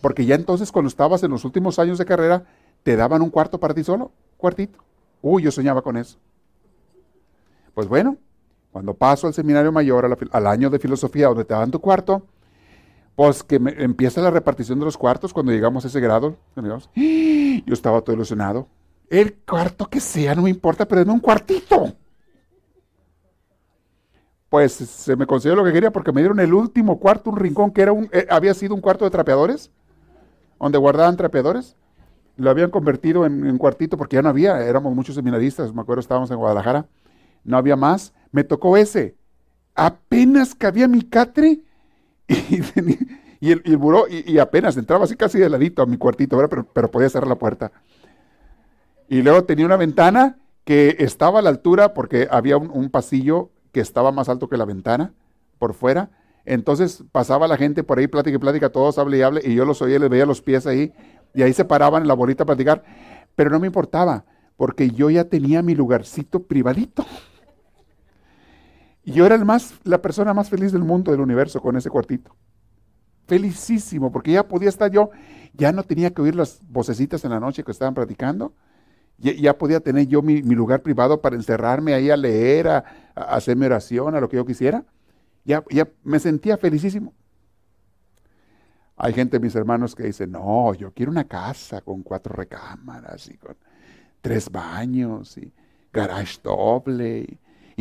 porque 0.00 0.24
ya 0.24 0.34
entonces 0.34 0.70
cuando 0.72 0.88
estabas 0.88 1.22
en 1.22 1.30
los 1.30 1.44
últimos 1.44 1.78
años 1.78 1.98
de 1.98 2.04
carrera, 2.04 2.44
te 2.82 2.96
daban 2.96 3.22
un 3.22 3.30
cuarto 3.30 3.58
para 3.58 3.74
ti 3.74 3.84
solo, 3.84 4.12
cuartito. 4.36 4.78
Uy, 5.22 5.42
yo 5.42 5.50
soñaba 5.50 5.82
con 5.82 5.96
eso. 5.96 6.18
Pues 7.74 7.88
bueno, 7.88 8.16
cuando 8.72 8.94
paso 8.94 9.26
al 9.26 9.34
seminario 9.34 9.72
mayor, 9.72 10.18
al 10.30 10.46
año 10.46 10.70
de 10.70 10.78
filosofía, 10.78 11.28
donde 11.28 11.44
te 11.44 11.54
dan 11.54 11.70
tu 11.70 11.80
cuarto, 11.80 12.22
pues 13.20 13.42
que 13.42 13.56
empieza 13.56 14.22
la 14.22 14.30
repartición 14.30 14.78
de 14.78 14.86
los 14.86 14.96
cuartos 14.96 15.34
cuando 15.34 15.52
llegamos 15.52 15.84
a 15.84 15.88
ese 15.88 16.00
grado. 16.00 16.38
Yo 16.56 17.74
estaba 17.74 18.00
todo 18.00 18.16
ilusionado. 18.16 18.66
El 19.10 19.34
cuarto 19.46 19.84
que 19.90 20.00
sea, 20.00 20.34
no 20.34 20.40
me 20.40 20.48
importa, 20.48 20.88
pero 20.88 21.02
en 21.02 21.10
un 21.10 21.20
cuartito 21.20 21.92
pues 24.48 24.72
se 24.72 25.16
me 25.16 25.26
concedió 25.26 25.54
lo 25.54 25.62
que 25.64 25.72
quería 25.74 25.90
porque 25.90 26.12
me 26.12 26.22
dieron 26.22 26.40
el 26.40 26.54
último 26.54 26.98
cuarto, 26.98 27.28
un 27.28 27.36
rincón 27.36 27.72
que 27.72 27.82
era 27.82 27.92
un, 27.92 28.08
eh, 28.10 28.26
había 28.30 28.54
sido 28.54 28.74
un 28.74 28.80
cuarto 28.80 29.04
de 29.04 29.10
trapeadores, 29.10 29.70
donde 30.58 30.78
guardaban 30.78 31.18
trapeadores. 31.18 31.76
Lo 32.38 32.48
habían 32.48 32.70
convertido 32.70 33.26
en, 33.26 33.46
en, 33.46 33.58
cuartito 33.58 33.98
porque 33.98 34.16
ya 34.16 34.22
no 34.22 34.30
había, 34.30 34.66
éramos 34.66 34.94
muchos 34.94 35.14
seminaristas, 35.14 35.74
me 35.74 35.82
acuerdo 35.82 36.00
estábamos 36.00 36.30
en 36.30 36.38
Guadalajara, 36.38 36.86
no 37.44 37.58
había 37.58 37.76
más. 37.76 38.14
Me 38.32 38.44
tocó 38.44 38.78
ese. 38.78 39.14
Apenas 39.74 40.54
cabía 40.54 40.88
mi 40.88 41.02
catre 41.02 41.60
y, 43.40 43.50
el, 43.50 43.76
buró, 43.76 44.06
y, 44.08 44.38
apenas 44.38 44.76
entraba 44.76 45.04
así 45.04 45.16
casi 45.16 45.38
de 45.38 45.48
ladito 45.48 45.82
a 45.82 45.86
mi 45.86 45.96
cuartito, 45.96 46.36
Pero, 46.48 46.64
pero 46.72 46.90
podía 46.90 47.08
cerrar 47.08 47.28
la 47.28 47.36
puerta. 47.36 47.72
Y 49.08 49.22
luego 49.22 49.44
tenía 49.44 49.66
una 49.66 49.76
ventana 49.76 50.38
que 50.64 50.96
estaba 51.00 51.40
a 51.40 51.42
la 51.42 51.50
altura 51.50 51.94
porque 51.94 52.28
había 52.30 52.56
un 52.56 52.90
pasillo 52.90 53.50
que 53.72 53.80
estaba 53.80 54.12
más 54.12 54.28
alto 54.28 54.48
que 54.48 54.56
la 54.56 54.64
ventana 54.64 55.12
por 55.58 55.74
fuera. 55.74 56.10
Entonces 56.44 57.04
pasaba 57.12 57.46
la 57.46 57.56
gente 57.56 57.82
por 57.82 57.98
ahí, 57.98 58.06
plática 58.06 58.36
y 58.36 58.38
plática, 58.38 58.70
todos 58.70 58.98
hable 58.98 59.18
y 59.18 59.22
hable, 59.22 59.40
y 59.44 59.54
yo 59.54 59.64
los 59.64 59.82
oía, 59.82 59.98
les 59.98 60.10
veía 60.10 60.26
los 60.26 60.42
pies 60.42 60.66
ahí, 60.66 60.92
y 61.34 61.42
ahí 61.42 61.52
se 61.52 61.64
paraban 61.64 62.02
en 62.02 62.08
la 62.08 62.14
bolita 62.14 62.42
a 62.42 62.46
platicar. 62.46 62.82
Pero 63.36 63.50
no 63.50 63.60
me 63.60 63.66
importaba, 63.66 64.24
porque 64.56 64.90
yo 64.90 65.10
ya 65.10 65.24
tenía 65.24 65.62
mi 65.62 65.74
lugarcito 65.74 66.42
privadito. 66.42 67.04
Y 69.10 69.12
yo 69.12 69.26
era 69.26 69.34
el 69.34 69.44
más, 69.44 69.74
la 69.82 70.00
persona 70.00 70.32
más 70.32 70.48
feliz 70.48 70.70
del 70.70 70.84
mundo, 70.84 71.10
del 71.10 71.20
universo, 71.20 71.60
con 71.60 71.76
ese 71.76 71.90
cuartito. 71.90 72.36
Felicísimo, 73.26 74.12
porque 74.12 74.30
ya 74.30 74.46
podía 74.46 74.68
estar 74.68 74.88
yo, 74.88 75.10
ya 75.52 75.72
no 75.72 75.82
tenía 75.82 76.10
que 76.10 76.22
oír 76.22 76.36
las 76.36 76.60
vocecitas 76.68 77.24
en 77.24 77.32
la 77.32 77.40
noche 77.40 77.64
que 77.64 77.72
estaban 77.72 77.92
platicando, 77.92 78.54
ya, 79.18 79.58
podía 79.58 79.80
tener 79.80 80.06
yo 80.06 80.22
mi, 80.22 80.40
lugar 80.42 80.80
privado 80.80 81.20
para 81.20 81.34
encerrarme 81.34 81.92
ahí 81.92 82.08
a 82.08 82.16
leer, 82.16 82.68
a, 82.68 82.84
hacerme 83.16 83.66
oración, 83.66 84.14
a 84.14 84.20
lo 84.20 84.28
que 84.28 84.36
yo 84.36 84.46
quisiera. 84.46 84.84
Ya, 85.44 85.64
ya 85.70 85.88
me 86.04 86.20
sentía 86.20 86.56
felicísimo. 86.56 87.12
Hay 88.96 89.12
gente, 89.12 89.40
mis 89.40 89.56
hermanos, 89.56 89.96
que 89.96 90.04
dice, 90.04 90.26
no, 90.26 90.72
yo 90.74 90.92
quiero 90.92 91.10
una 91.10 91.24
casa 91.24 91.80
con 91.80 92.02
cuatro 92.02 92.32
recámaras 92.34 93.28
y 93.28 93.36
con 93.36 93.56
tres 94.20 94.50
baños 94.50 95.36
y 95.36 95.52
garage 95.92 96.38
doble 96.42 97.18
y, 97.18 97.38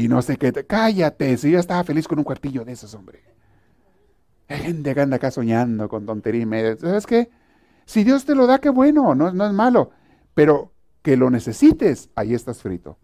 no 0.07 0.21
sé 0.21 0.37
qué. 0.37 0.51
Cállate, 0.65 1.37
si 1.37 1.51
yo 1.51 1.59
estaba 1.59 1.83
feliz 1.83 2.07
con 2.07 2.19
un 2.19 2.23
cuartillo 2.23 2.63
de 2.63 2.71
esos, 2.71 2.93
hombre. 2.93 3.23
Hay 4.47 4.59
gente 4.59 4.95
que 4.95 5.01
anda 5.01 5.17
acá 5.17 5.31
soñando 5.31 5.89
con 5.89 6.05
tontería 6.05 6.43
y. 6.43 6.77
¿Sabes 6.77 7.05
qué? 7.05 7.29
Si 7.85 8.03
Dios 8.03 8.25
te 8.25 8.35
lo 8.35 8.47
da, 8.47 8.59
qué 8.59 8.69
bueno, 8.69 9.15
no, 9.15 9.31
no 9.31 9.45
es 9.45 9.53
malo. 9.53 9.91
Pero 10.33 10.71
que 11.01 11.17
lo 11.17 11.29
necesites, 11.29 12.09
ahí 12.15 12.33
estás 12.33 12.61
frito. 12.61 12.97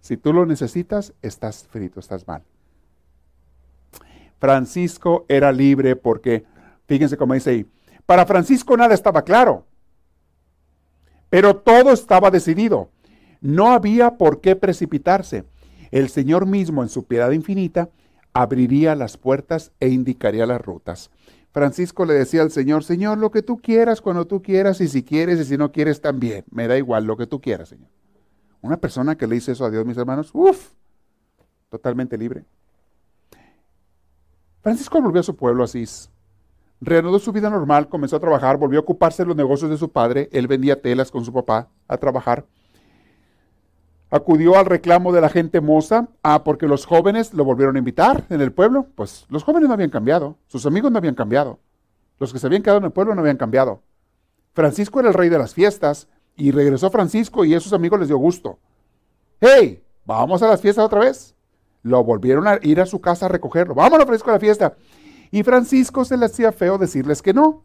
Si 0.00 0.16
tú 0.16 0.32
lo 0.32 0.46
necesitas, 0.46 1.12
estás 1.20 1.66
frito, 1.68 2.00
estás 2.00 2.26
mal. 2.26 2.42
Francisco 4.38 5.26
era 5.28 5.52
libre 5.52 5.96
porque, 5.96 6.44
fíjense 6.86 7.16
cómo 7.16 7.34
dice 7.34 7.50
ahí, 7.50 7.66
para 8.06 8.24
Francisco 8.24 8.76
nada 8.76 8.94
estaba 8.94 9.22
claro, 9.22 9.66
pero 11.28 11.56
todo 11.56 11.92
estaba 11.92 12.30
decidido. 12.30 12.90
No 13.40 13.72
había 13.72 14.16
por 14.16 14.40
qué 14.40 14.56
precipitarse. 14.56 15.44
El 15.90 16.08
Señor 16.08 16.46
mismo, 16.46 16.82
en 16.82 16.88
su 16.88 17.04
piedad 17.04 17.30
infinita, 17.30 17.88
abriría 18.32 18.94
las 18.94 19.16
puertas 19.16 19.72
e 19.80 19.88
indicaría 19.88 20.46
las 20.46 20.60
rutas. 20.60 21.10
Francisco 21.52 22.04
le 22.04 22.14
decía 22.14 22.42
al 22.42 22.50
Señor, 22.50 22.84
Señor, 22.84 23.18
lo 23.18 23.30
que 23.30 23.42
tú 23.42 23.58
quieras, 23.58 24.00
cuando 24.00 24.26
tú 24.26 24.42
quieras, 24.42 24.80
y 24.80 24.88
si 24.88 25.02
quieres, 25.02 25.40
y 25.40 25.44
si 25.44 25.56
no 25.56 25.72
quieres 25.72 26.00
también. 26.00 26.44
Me 26.50 26.68
da 26.68 26.76
igual 26.76 27.04
lo 27.04 27.16
que 27.16 27.26
tú 27.26 27.40
quieras, 27.40 27.70
Señor. 27.70 27.88
Una 28.60 28.76
persona 28.76 29.16
que 29.16 29.26
le 29.26 29.36
dice 29.36 29.52
eso 29.52 29.64
a 29.64 29.70
Dios, 29.70 29.86
mis 29.86 29.96
hermanos, 29.96 30.30
uff, 30.34 30.72
totalmente 31.70 32.18
libre. 32.18 32.44
Francisco 34.60 35.00
volvió 35.00 35.20
a 35.20 35.24
su 35.24 35.36
pueblo, 35.36 35.64
Asís. 35.64 36.10
Reanudó 36.80 37.18
su 37.18 37.32
vida 37.32 37.50
normal, 37.50 37.88
comenzó 37.88 38.16
a 38.16 38.20
trabajar, 38.20 38.56
volvió 38.56 38.78
a 38.78 38.82
ocuparse 38.82 39.22
de 39.22 39.28
los 39.28 39.36
negocios 39.36 39.70
de 39.70 39.78
su 39.78 39.90
padre. 39.90 40.28
Él 40.32 40.46
vendía 40.46 40.80
telas 40.80 41.10
con 41.10 41.24
su 41.24 41.32
papá 41.32 41.70
a 41.88 41.96
trabajar 41.96 42.46
acudió 44.10 44.56
al 44.56 44.66
reclamo 44.66 45.12
de 45.12 45.20
la 45.20 45.28
gente 45.28 45.60
moza, 45.60 46.08
ah, 46.22 46.44
porque 46.44 46.66
los 46.66 46.86
jóvenes 46.86 47.34
lo 47.34 47.44
volvieron 47.44 47.76
a 47.76 47.78
invitar 47.78 48.24
en 48.30 48.40
el 48.40 48.52
pueblo. 48.52 48.86
Pues 48.94 49.26
los 49.28 49.44
jóvenes 49.44 49.68
no 49.68 49.74
habían 49.74 49.90
cambiado, 49.90 50.36
sus 50.46 50.66
amigos 50.66 50.90
no 50.90 50.98
habían 50.98 51.14
cambiado, 51.14 51.58
los 52.18 52.32
que 52.32 52.38
se 52.38 52.46
habían 52.46 52.62
quedado 52.62 52.78
en 52.78 52.84
el 52.84 52.92
pueblo 52.92 53.14
no 53.14 53.20
habían 53.20 53.36
cambiado. 53.36 53.82
Francisco 54.54 55.00
era 55.00 55.08
el 55.08 55.14
rey 55.14 55.28
de 55.28 55.38
las 55.38 55.54
fiestas 55.54 56.08
y 56.36 56.50
regresó 56.50 56.90
Francisco 56.90 57.44
y 57.44 57.54
a 57.54 57.60
sus 57.60 57.72
amigos 57.72 58.00
les 58.00 58.08
dio 58.08 58.18
gusto. 58.18 58.58
¡Hey! 59.40 59.82
¿Vamos 60.04 60.42
a 60.42 60.48
las 60.48 60.60
fiestas 60.60 60.84
otra 60.84 61.00
vez? 61.00 61.34
Lo 61.82 62.02
volvieron 62.02 62.48
a 62.48 62.58
ir 62.62 62.80
a 62.80 62.86
su 62.86 63.00
casa 63.00 63.26
a 63.26 63.28
recogerlo. 63.28 63.74
¡Vámonos, 63.74 64.06
Francisco, 64.06 64.30
a 64.30 64.34
la 64.34 64.40
fiesta! 64.40 64.74
Y 65.30 65.42
Francisco 65.42 66.04
se 66.04 66.16
le 66.16 66.26
hacía 66.26 66.50
feo 66.52 66.78
decirles 66.78 67.22
que 67.22 67.34
no. 67.34 67.64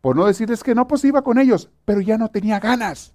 Por 0.00 0.16
no 0.16 0.26
decirles 0.26 0.62
que 0.62 0.74
no, 0.74 0.86
pues 0.86 1.04
iba 1.04 1.22
con 1.22 1.38
ellos, 1.38 1.70
pero 1.84 2.00
ya 2.00 2.18
no 2.18 2.28
tenía 2.28 2.60
ganas. 2.60 3.14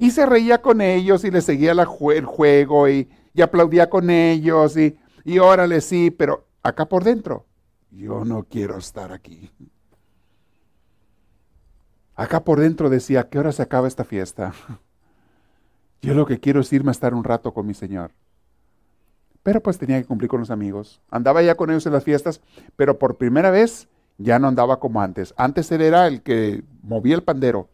Y 0.00 0.10
se 0.10 0.24
reía 0.24 0.62
con 0.62 0.80
ellos 0.80 1.24
y 1.24 1.30
le 1.30 1.42
seguía 1.42 1.72
el 1.72 2.24
juego 2.24 2.88
y, 2.88 3.08
aplaudía 3.40 3.88
con 3.88 4.08
ellos 4.10 4.76
y, 4.76 4.98
y 5.24 5.38
órale, 5.38 5.80
sí, 5.82 6.10
pero 6.10 6.46
acá 6.62 6.86
por 6.88 7.04
dentro, 7.04 7.44
yo 7.90 8.24
no 8.24 8.44
quiero 8.44 8.78
estar 8.78 9.12
aquí. 9.12 9.50
Acá 12.14 12.42
por 12.42 12.60
dentro 12.60 12.88
decía, 12.88 13.20
¿a 13.20 13.28
qué 13.28 13.38
hora 13.38 13.52
se 13.52 13.62
acaba 13.62 13.88
esta 13.88 14.04
fiesta? 14.04 14.54
Yo 16.02 16.14
lo 16.14 16.24
que 16.26 16.40
quiero 16.40 16.60
es 16.60 16.72
irme 16.72 16.90
a 16.90 16.92
estar 16.92 17.12
un 17.12 17.24
rato 17.24 17.52
con 17.52 17.66
mi 17.66 17.74
Señor. 17.74 18.12
Pero 19.42 19.62
pues 19.62 19.78
tenía 19.78 20.00
que 20.00 20.06
cumplir 20.06 20.30
con 20.30 20.40
los 20.40 20.50
amigos. 20.50 21.00
Andaba 21.10 21.42
ya 21.42 21.56
con 21.56 21.70
ellos 21.70 21.84
en 21.86 21.92
las 21.92 22.04
fiestas, 22.04 22.40
pero 22.76 22.98
por 22.98 23.16
primera 23.16 23.50
vez 23.50 23.88
ya 24.18 24.38
no 24.38 24.48
andaba 24.48 24.80
como 24.80 25.00
antes. 25.00 25.34
Antes 25.36 25.70
él 25.72 25.82
era 25.82 26.06
el 26.06 26.22
que 26.22 26.62
movía 26.82 27.14
el 27.14 27.22
pandero. 27.22 27.68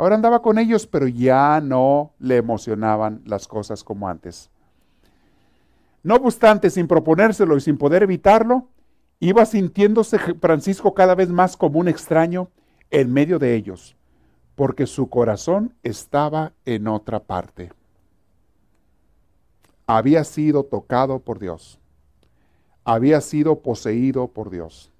Ahora 0.00 0.14
andaba 0.14 0.40
con 0.40 0.58
ellos, 0.58 0.86
pero 0.86 1.06
ya 1.08 1.60
no 1.60 2.14
le 2.18 2.38
emocionaban 2.38 3.20
las 3.26 3.46
cosas 3.46 3.84
como 3.84 4.08
antes. 4.08 4.48
No 6.02 6.14
obstante, 6.14 6.70
sin 6.70 6.88
proponérselo 6.88 7.54
y 7.54 7.60
sin 7.60 7.76
poder 7.76 8.02
evitarlo, 8.04 8.66
iba 9.18 9.44
sintiéndose 9.44 10.18
Francisco 10.40 10.94
cada 10.94 11.14
vez 11.14 11.28
más 11.28 11.54
como 11.54 11.78
un 11.78 11.86
extraño 11.86 12.48
en 12.90 13.12
medio 13.12 13.38
de 13.38 13.54
ellos, 13.54 13.94
porque 14.54 14.86
su 14.86 15.10
corazón 15.10 15.74
estaba 15.82 16.54
en 16.64 16.88
otra 16.88 17.20
parte. 17.20 17.70
Había 19.86 20.24
sido 20.24 20.64
tocado 20.64 21.18
por 21.18 21.38
Dios. 21.38 21.78
Había 22.84 23.20
sido 23.20 23.60
poseído 23.60 24.28
por 24.28 24.48
Dios. 24.48 24.90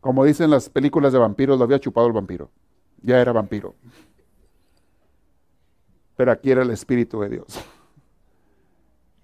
Como 0.00 0.24
dicen 0.24 0.50
las 0.50 0.68
películas 0.68 1.12
de 1.12 1.20
vampiros, 1.20 1.56
lo 1.56 1.62
había 1.62 1.78
chupado 1.78 2.08
el 2.08 2.12
vampiro. 2.12 2.50
Ya 3.04 3.20
era 3.20 3.32
vampiro. 3.32 3.74
Pero 6.16 6.32
aquí 6.32 6.50
era 6.50 6.62
el 6.62 6.70
Espíritu 6.70 7.20
de 7.20 7.28
Dios. 7.28 7.46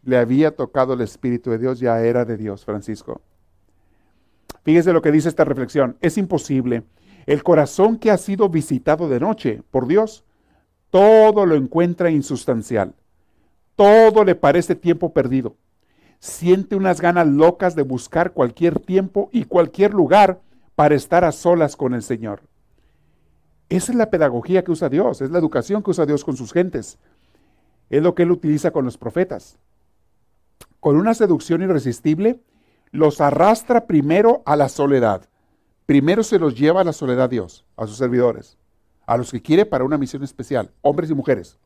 Le 0.05 0.19
había 0.19 0.55
tocado 0.55 0.93
el 0.93 1.01
Espíritu 1.01 1.51
de 1.51 1.59
Dios, 1.59 1.81
ya 1.81 2.01
era 2.03 2.27
de 2.27 2.37
Dios, 2.37 2.65
Francisco. 2.65 3.23
Fíjese 4.65 4.93
lo 4.93 5.01
que 5.01 5.11
dice 5.11 5.31
esta 5.31 5.45
reflexión. 5.45 5.97
Es 6.03 6.19
imposible. 6.19 6.83
El 7.25 7.43
corazón 7.43 7.99
que 7.99 8.11
ha 8.11 8.19
sido 8.19 8.51
visitado 8.51 9.09
de 9.09 9.19
noche 9.19 9.63
por 9.71 9.87
Dios, 9.87 10.25
todo 10.91 11.47
lo 11.47 11.55
encuentra 11.55 12.11
insustancial. 12.11 12.95
Todo 13.77 14.25
le 14.25 14.35
parece 14.35 14.75
tiempo 14.75 15.15
perdido. 15.15 15.57
Siente 16.19 16.77
unas 16.77 17.01
ganas 17.01 17.27
locas 17.27 17.75
de 17.75 17.83
buscar 17.83 18.33
cualquier 18.33 18.79
tiempo 18.79 19.31
y 19.33 19.45
cualquier 19.45 19.95
lugar 19.95 20.41
para 20.75 20.95
estar 20.95 21.25
a 21.25 21.33
solas 21.33 21.77
con 21.77 21.95
el 21.95 22.03
Señor. 22.03 22.43
Esa 23.71 23.93
es 23.93 23.97
la 23.97 24.11
pedagogía 24.11 24.65
que 24.65 24.73
usa 24.73 24.89
Dios, 24.89 25.21
es 25.23 25.31
la 25.31 25.39
educación 25.39 25.85
que 25.85 25.93
usa 25.93 26.05
Dios 26.05 26.25
con 26.25 26.37
sus 26.37 26.53
gentes. 26.53 26.99
Es 27.89 28.03
lo 28.03 28.17
que 28.17 28.25
Él 28.25 28.33
utiliza 28.33 28.73
con 28.73 28.85
los 28.85 28.99
profetas. 28.99 29.59
Con 30.81 30.97
una 30.97 31.15
seducción 31.15 31.63
irresistible, 31.63 32.41
los 32.91 33.21
arrastra 33.21 33.87
primero 33.87 34.43
a 34.45 34.57
la 34.57 34.69
soledad. 34.69 35.23
Primero 35.87 36.25
se 36.25 36.41
los 36.41 36.59
lleva 36.59 36.81
a 36.81 36.85
la 36.85 36.93
soledad 36.93 37.31
Dios, 37.31 37.65
a 37.77 37.87
sus 37.87 37.97
servidores, 37.97 38.59
a 39.07 39.17
los 39.17 39.31
que 39.31 39.41
quiere 39.41 39.65
para 39.67 39.85
una 39.85 39.99
misión 39.99 40.25
especial, 40.25 40.73
hombres 40.83 41.09
y 41.11 41.15
mujeres. 41.15 41.57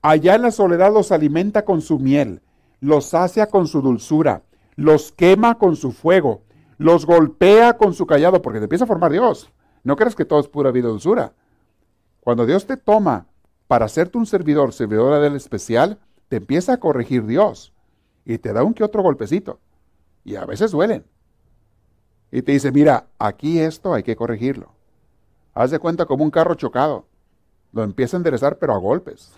Allá 0.00 0.34
en 0.34 0.42
la 0.42 0.50
soledad 0.50 0.92
los 0.92 1.12
alimenta 1.12 1.64
con 1.64 1.80
su 1.80 2.00
miel, 2.00 2.42
los 2.80 3.06
sacia 3.06 3.46
con 3.46 3.68
su 3.68 3.82
dulzura, 3.82 4.42
los 4.74 5.12
quema 5.12 5.58
con 5.58 5.76
su 5.76 5.92
fuego, 5.92 6.42
los 6.76 7.06
golpea 7.06 7.76
con 7.76 7.94
su 7.94 8.04
callado, 8.04 8.42
porque 8.42 8.58
te 8.58 8.64
empieza 8.64 8.82
a 8.82 8.88
formar 8.88 9.12
Dios. 9.12 9.52
No 9.84 9.96
creas 9.96 10.14
que 10.14 10.24
todo 10.24 10.40
es 10.40 10.48
pura 10.48 10.70
vida 10.70 10.88
dulzura. 10.88 11.32
Cuando 12.20 12.46
Dios 12.46 12.66
te 12.66 12.76
toma 12.76 13.26
para 13.66 13.86
hacerte 13.86 14.18
un 14.18 14.26
servidor, 14.26 14.72
servidora 14.72 15.18
del 15.18 15.34
especial, 15.34 15.98
te 16.28 16.36
empieza 16.36 16.74
a 16.74 16.80
corregir 16.80 17.26
Dios 17.26 17.72
y 18.24 18.38
te 18.38 18.52
da 18.52 18.62
un 18.62 18.74
que 18.74 18.84
otro 18.84 19.02
golpecito 19.02 19.58
y 20.24 20.36
a 20.36 20.44
veces 20.44 20.70
duelen. 20.70 21.04
Y 22.30 22.42
te 22.42 22.52
dice, 22.52 22.72
mira, 22.72 23.06
aquí 23.18 23.58
esto 23.58 23.92
hay 23.92 24.02
que 24.02 24.16
corregirlo. 24.16 24.72
Haz 25.54 25.70
de 25.70 25.78
cuenta 25.78 26.06
como 26.06 26.24
un 26.24 26.30
carro 26.30 26.54
chocado. 26.54 27.06
Lo 27.72 27.82
empieza 27.82 28.16
a 28.16 28.18
enderezar, 28.18 28.58
pero 28.58 28.74
a 28.74 28.78
golpes. 28.78 29.32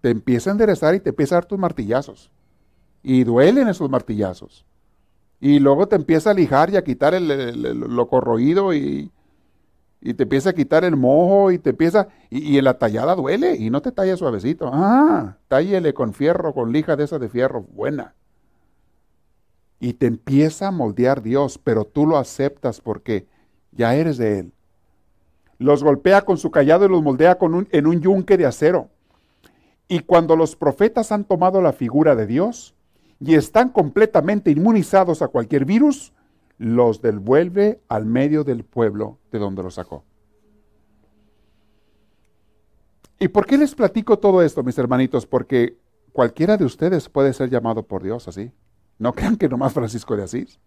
Te 0.00 0.10
empieza 0.10 0.50
a 0.50 0.52
enderezar 0.52 0.94
y 0.94 1.00
te 1.00 1.10
empieza 1.10 1.36
a 1.36 1.38
dar 1.38 1.44
tus 1.44 1.58
martillazos. 1.58 2.30
Y 3.02 3.24
duelen 3.24 3.68
esos 3.68 3.88
martillazos. 3.88 4.64
Y 5.42 5.58
luego 5.58 5.86
te 5.88 5.96
empieza 5.96 6.30
a 6.30 6.34
lijar 6.34 6.70
y 6.70 6.76
a 6.76 6.84
quitar 6.84 7.20
lo 7.20 8.08
corroído 8.08 8.72
y, 8.72 9.10
y, 10.00 10.14
te 10.14 10.22
empieza 10.22 10.50
a 10.50 10.52
quitar 10.52 10.84
el 10.84 10.96
mojo 10.96 11.50
y 11.50 11.58
te 11.58 11.70
empieza... 11.70 12.08
Y, 12.30 12.56
en 12.56 12.64
la 12.64 12.78
tallada 12.78 13.14
duele 13.14 13.56
y 13.56 13.68
no 13.68 13.82
te 13.82 13.92
talla 13.92 14.16
suavecito. 14.16 14.70
Ah, 14.72 15.36
tállele 15.48 15.92
con 15.92 16.14
fierro, 16.14 16.54
con 16.54 16.72
lija 16.72 16.94
de 16.94 17.04
esa 17.04 17.18
de 17.18 17.28
fierro, 17.28 17.62
buena 17.62 18.14
y 19.82 19.94
te 19.94 20.06
empieza 20.06 20.68
a 20.68 20.70
moldear 20.70 21.22
Dios, 21.22 21.58
pero 21.58 21.84
tú 21.84 22.06
lo 22.06 22.16
aceptas 22.16 22.80
porque 22.80 23.26
ya 23.72 23.96
eres 23.96 24.16
de 24.16 24.38
Él. 24.38 24.52
Los 25.58 25.82
golpea 25.82 26.22
con 26.22 26.38
su 26.38 26.52
callado 26.52 26.84
y 26.84 26.88
los 26.88 27.02
moldea 27.02 27.34
con 27.36 27.66
en 27.68 27.86
un 27.88 28.00
yunque 28.00 28.36
de 28.36 28.46
acero. 28.46 28.90
Y 29.88 29.98
cuando 29.98 30.36
los 30.36 30.54
profetas 30.54 31.10
han 31.10 31.24
tomado 31.24 31.60
la 31.60 31.72
figura 31.72 32.14
de 32.14 32.28
Dios 32.28 32.76
y 33.24 33.36
están 33.36 33.68
completamente 33.68 34.50
inmunizados 34.50 35.22
a 35.22 35.28
cualquier 35.28 35.64
virus, 35.64 36.12
los 36.58 37.00
devuelve 37.00 37.80
al 37.88 38.04
medio 38.04 38.42
del 38.42 38.64
pueblo 38.64 39.18
de 39.30 39.38
donde 39.38 39.62
los 39.62 39.74
sacó. 39.74 40.04
¿Y 43.20 43.28
por 43.28 43.46
qué 43.46 43.56
les 43.56 43.76
platico 43.76 44.18
todo 44.18 44.42
esto, 44.42 44.64
mis 44.64 44.76
hermanitos? 44.76 45.26
Porque 45.26 45.76
cualquiera 46.12 46.56
de 46.56 46.64
ustedes 46.64 47.08
puede 47.08 47.32
ser 47.32 47.48
llamado 47.48 47.84
por 47.84 48.02
Dios 48.02 48.26
así. 48.26 48.50
No 48.98 49.12
crean 49.14 49.36
que 49.36 49.48
nomás 49.48 49.72
Francisco 49.72 50.16
de 50.16 50.24
Asís. 50.24 50.58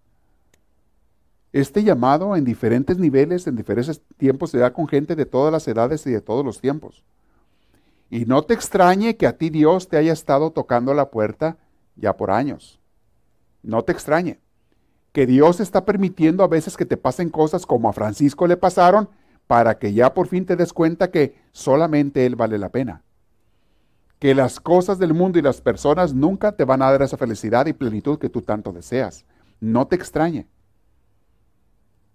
Este 1.52 1.84
llamado 1.84 2.38
en 2.38 2.46
diferentes 2.46 2.98
niveles, 2.98 3.48
en 3.48 3.58
diferentes 3.58 4.02
tiempos, 4.18 4.52
se 4.52 4.60
da 4.60 4.72
con 4.72 4.88
gente 4.88 5.16
de 5.18 5.26
todas 5.26 5.52
las 5.52 5.68
edades 5.68 6.08
y 6.08 6.12
de 6.12 6.22
todos 6.22 6.46
los 6.46 6.62
tiempos. 6.62 7.04
Y 8.10 8.26
no 8.26 8.44
te 8.44 8.54
extrañe 8.54 9.18
que 9.18 9.28
a 9.28 9.38
ti 9.38 9.50
Dios 9.50 9.90
te 9.90 9.98
haya 9.98 10.14
estado 10.14 10.52
tocando 10.52 10.94
la 10.94 11.10
puerta 11.10 11.58
ya 11.96 12.16
por 12.16 12.32
años. 12.32 12.80
No 13.64 13.84
te 13.84 13.92
extrañe. 13.92 14.40
Que 15.12 15.26
Dios 15.26 15.60
está 15.60 15.86
permitiendo 15.86 16.44
a 16.44 16.48
veces 16.48 16.76
que 16.76 16.86
te 16.86 16.98
pasen 16.98 17.30
cosas 17.30 17.66
como 17.66 17.90
a 17.90 17.94
Francisco 17.94 18.48
le 18.48 18.58
pasaron 18.58 19.10
para 19.48 19.78
que 19.78 19.94
ya 19.94 20.14
por 20.14 20.28
fin 20.28 20.46
te 20.46 20.56
des 20.56 20.74
cuenta 20.74 21.12
que 21.12 21.36
solamente 21.52 22.26
Él 22.26 22.36
vale 22.36 22.58
la 22.58 22.70
pena 22.70 23.06
que 24.20 24.34
las 24.34 24.60
cosas 24.60 24.98
del 24.98 25.14
mundo 25.14 25.40
y 25.40 25.42
las 25.42 25.62
personas 25.62 26.14
nunca 26.14 26.54
te 26.54 26.66
van 26.66 26.82
a 26.82 26.92
dar 26.92 27.02
esa 27.02 27.18
felicidad 27.18 27.66
y 27.66 27.74
plenitud 27.74 28.18
que 28.18 28.30
tú 28.30 28.42
tanto 28.42 28.72
deseas. 28.72 29.26
No 29.60 29.88
te 29.88 29.96
extrañe. 29.96 30.48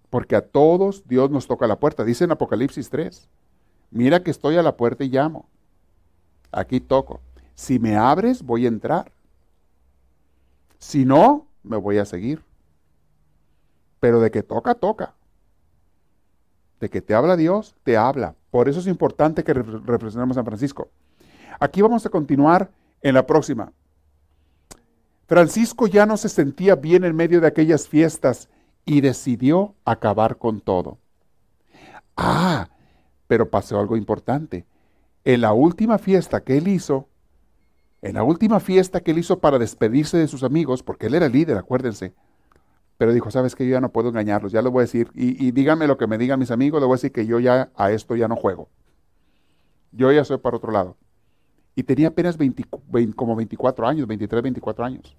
Porque 0.08 0.34
a 0.34 0.40
todos 0.40 1.06
Dios 1.06 1.30
nos 1.30 1.46
toca 1.46 1.66
la 1.66 1.78
puerta. 1.78 2.04
Dice 2.04 2.24
en 2.24 2.32
Apocalipsis 2.32 2.90
3, 2.90 3.28
mira 3.90 4.22
que 4.22 4.30
estoy 4.30 4.56
a 4.56 4.62
la 4.62 4.76
puerta 4.76 5.04
y 5.04 5.08
llamo. 5.08 5.48
Aquí 6.50 6.80
toco. 6.80 7.20
Si 7.54 7.78
me 7.78 7.96
abres, 7.96 8.42
voy 8.42 8.64
a 8.64 8.68
entrar. 8.68 9.12
Si 10.80 11.04
no, 11.04 11.46
me 11.62 11.76
voy 11.76 11.98
a 11.98 12.04
seguir. 12.04 12.42
Pero 14.00 14.20
de 14.20 14.30
que 14.30 14.42
toca, 14.42 14.74
toca. 14.74 15.14
De 16.80 16.88
que 16.88 17.02
te 17.02 17.14
habla 17.14 17.36
Dios, 17.36 17.76
te 17.84 17.96
habla. 17.96 18.34
Por 18.50 18.68
eso 18.68 18.80
es 18.80 18.86
importante 18.86 19.44
que 19.44 19.52
reflexionemos 19.52 20.36
a 20.36 20.40
San 20.40 20.46
Francisco. 20.46 20.90
Aquí 21.60 21.82
vamos 21.82 22.04
a 22.06 22.08
continuar 22.08 22.70
en 23.02 23.14
la 23.14 23.26
próxima. 23.26 23.72
Francisco 25.26 25.86
ya 25.86 26.06
no 26.06 26.16
se 26.16 26.28
sentía 26.28 26.74
bien 26.74 27.04
en 27.04 27.14
medio 27.14 27.40
de 27.40 27.46
aquellas 27.46 27.86
fiestas 27.86 28.48
y 28.84 29.02
decidió 29.02 29.74
acabar 29.84 30.38
con 30.38 30.60
todo. 30.60 30.98
Ah, 32.16 32.70
pero 33.26 33.50
pasó 33.50 33.78
algo 33.78 33.96
importante. 33.96 34.66
En 35.24 35.42
la 35.42 35.52
última 35.52 35.98
fiesta 35.98 36.42
que 36.42 36.56
él 36.56 36.66
hizo, 36.66 37.06
en 38.02 38.14
la 38.14 38.22
última 38.22 38.60
fiesta 38.60 39.00
que 39.00 39.10
él 39.10 39.18
hizo 39.18 39.40
para 39.40 39.58
despedirse 39.58 40.16
de 40.16 40.28
sus 40.28 40.42
amigos, 40.42 40.82
porque 40.82 41.06
él 41.06 41.14
era 41.14 41.26
el 41.26 41.32
líder, 41.32 41.56
acuérdense, 41.56 42.14
pero 42.96 43.12
dijo, 43.12 43.30
sabes 43.30 43.54
que 43.54 43.66
yo 43.66 43.72
ya 43.72 43.80
no 43.80 43.92
puedo 43.92 44.08
engañarlos, 44.08 44.52
ya 44.52 44.62
lo 44.62 44.70
voy 44.70 44.80
a 44.80 44.84
decir, 44.84 45.10
y, 45.14 45.50
díganme 45.52 45.86
lo 45.86 45.96
que 45.96 46.06
me 46.06 46.18
digan 46.18 46.38
mis 46.38 46.50
amigos, 46.50 46.80
le 46.80 46.86
voy 46.86 46.94
a 46.94 46.96
decir 46.96 47.12
que 47.12 47.26
yo 47.26 47.38
ya 47.40 47.70
a 47.74 47.90
esto 47.92 48.16
ya 48.16 48.28
no 48.28 48.36
juego. 48.36 48.68
Yo 49.92 50.12
ya 50.12 50.24
soy 50.24 50.38
para 50.38 50.56
otro 50.56 50.70
lado 50.70 50.96
y 51.74 51.82
tenía 51.82 52.08
apenas 52.08 52.36
como 53.16 53.36
24 53.36 53.86
años, 53.86 54.06
23, 54.06 54.42
24 54.42 54.84
años. 54.84 55.16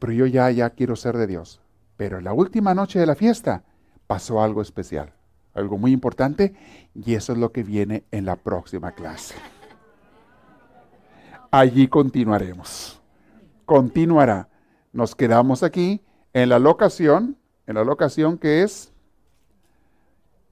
pero 0.00 0.12
yo 0.12 0.26
ya, 0.26 0.50
ya 0.50 0.70
quiero 0.70 0.96
ser 0.96 1.16
de 1.16 1.26
Dios. 1.26 1.60
Pero 1.96 2.18
en 2.18 2.24
la 2.24 2.32
última 2.32 2.74
noche 2.74 2.98
de 2.98 3.06
la 3.06 3.14
fiesta 3.14 3.64
pasó 4.06 4.42
algo 4.42 4.62
especial, 4.62 5.12
algo 5.54 5.76
muy 5.76 5.92
importante, 5.92 6.54
y 6.94 7.14
eso 7.14 7.32
es 7.32 7.38
lo 7.38 7.52
que 7.52 7.62
viene 7.62 8.04
en 8.10 8.24
la 8.24 8.36
próxima 8.36 8.92
clase. 8.92 9.34
Allí 11.52 11.86
continuaremos. 11.86 13.00
Continuará. 13.64 14.48
Nos 14.92 15.14
quedamos 15.14 15.62
aquí 15.62 16.02
en 16.32 16.48
la 16.48 16.58
locación, 16.58 17.36
en 17.68 17.76
la 17.76 17.84
locación 17.84 18.36
que 18.36 18.62
es, 18.62 18.92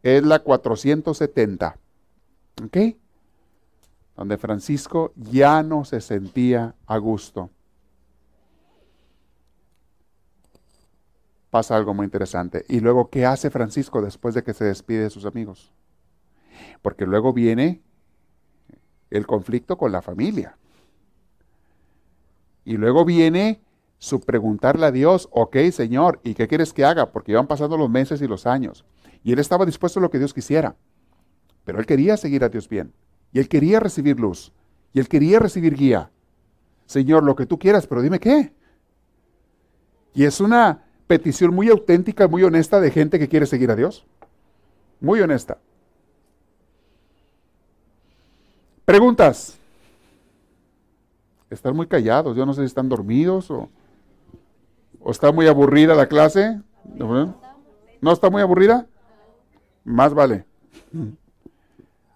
es 0.04 0.22
la 0.22 0.38
470. 0.38 1.76
¿Ok? 2.64 2.76
donde 4.20 4.36
Francisco 4.36 5.14
ya 5.16 5.62
no 5.62 5.86
se 5.86 6.02
sentía 6.02 6.74
a 6.86 6.98
gusto. 6.98 7.48
Pasa 11.48 11.74
algo 11.74 11.94
muy 11.94 12.04
interesante. 12.04 12.66
Y 12.68 12.80
luego, 12.80 13.08
¿qué 13.08 13.24
hace 13.24 13.48
Francisco 13.48 14.02
después 14.02 14.34
de 14.34 14.42
que 14.42 14.52
se 14.52 14.66
despide 14.66 15.04
de 15.04 15.08
sus 15.10 15.24
amigos? 15.24 15.72
Porque 16.82 17.06
luego 17.06 17.32
viene 17.32 17.80
el 19.08 19.26
conflicto 19.26 19.78
con 19.78 19.90
la 19.90 20.02
familia. 20.02 20.58
Y 22.64 22.76
luego 22.76 23.04
viene 23.04 23.60
su 23.98 24.20
preguntarle 24.20 24.86
a 24.86 24.92
Dios, 24.92 25.28
ok, 25.30 25.56
Señor, 25.72 26.20
¿y 26.24 26.34
qué 26.34 26.48
quieres 26.48 26.72
que 26.72 26.84
haga? 26.84 27.12
Porque 27.12 27.32
iban 27.32 27.46
pasando 27.46 27.76
los 27.76 27.90
meses 27.90 28.22
y 28.22 28.26
los 28.26 28.46
años. 28.46 28.84
Y 29.22 29.32
él 29.32 29.38
estaba 29.38 29.66
dispuesto 29.66 30.00
a 30.00 30.02
lo 30.02 30.10
que 30.10 30.18
Dios 30.18 30.32
quisiera. 30.32 30.74
Pero 31.64 31.78
él 31.78 31.86
quería 31.86 32.16
seguir 32.16 32.42
a 32.42 32.48
Dios 32.48 32.68
bien. 32.68 32.92
Y 33.32 33.38
él 33.38 33.48
quería 33.48 33.78
recibir 33.78 34.18
luz. 34.18 34.52
Y 34.92 35.00
él 35.00 35.08
quería 35.08 35.38
recibir 35.38 35.74
guía. 35.74 36.10
Señor, 36.86 37.22
lo 37.22 37.36
que 37.36 37.46
tú 37.46 37.58
quieras, 37.58 37.86
pero 37.86 38.02
dime 38.02 38.18
qué. 38.18 38.52
Y 40.14 40.24
es 40.24 40.40
una 40.40 40.84
petición 41.06 41.54
muy 41.54 41.68
auténtica, 41.68 42.26
muy 42.26 42.42
honesta 42.42 42.80
de 42.80 42.90
gente 42.90 43.18
que 43.18 43.28
quiere 43.28 43.46
seguir 43.46 43.70
a 43.70 43.76
Dios. 43.76 44.06
Muy 45.00 45.20
honesta. 45.20 45.58
Preguntas. 48.84 49.59
Están 51.50 51.74
muy 51.76 51.86
callados, 51.86 52.36
yo 52.36 52.46
no 52.46 52.54
sé 52.54 52.62
si 52.62 52.66
están 52.66 52.88
dormidos 52.88 53.50
o, 53.50 53.68
o 55.00 55.10
está 55.10 55.32
muy 55.32 55.48
aburrida 55.48 55.94
la 55.94 56.06
clase. 56.06 56.60
¿No 58.00 58.12
está 58.12 58.30
muy 58.30 58.40
aburrida? 58.40 58.86
Más 59.84 60.14
vale. 60.14 60.46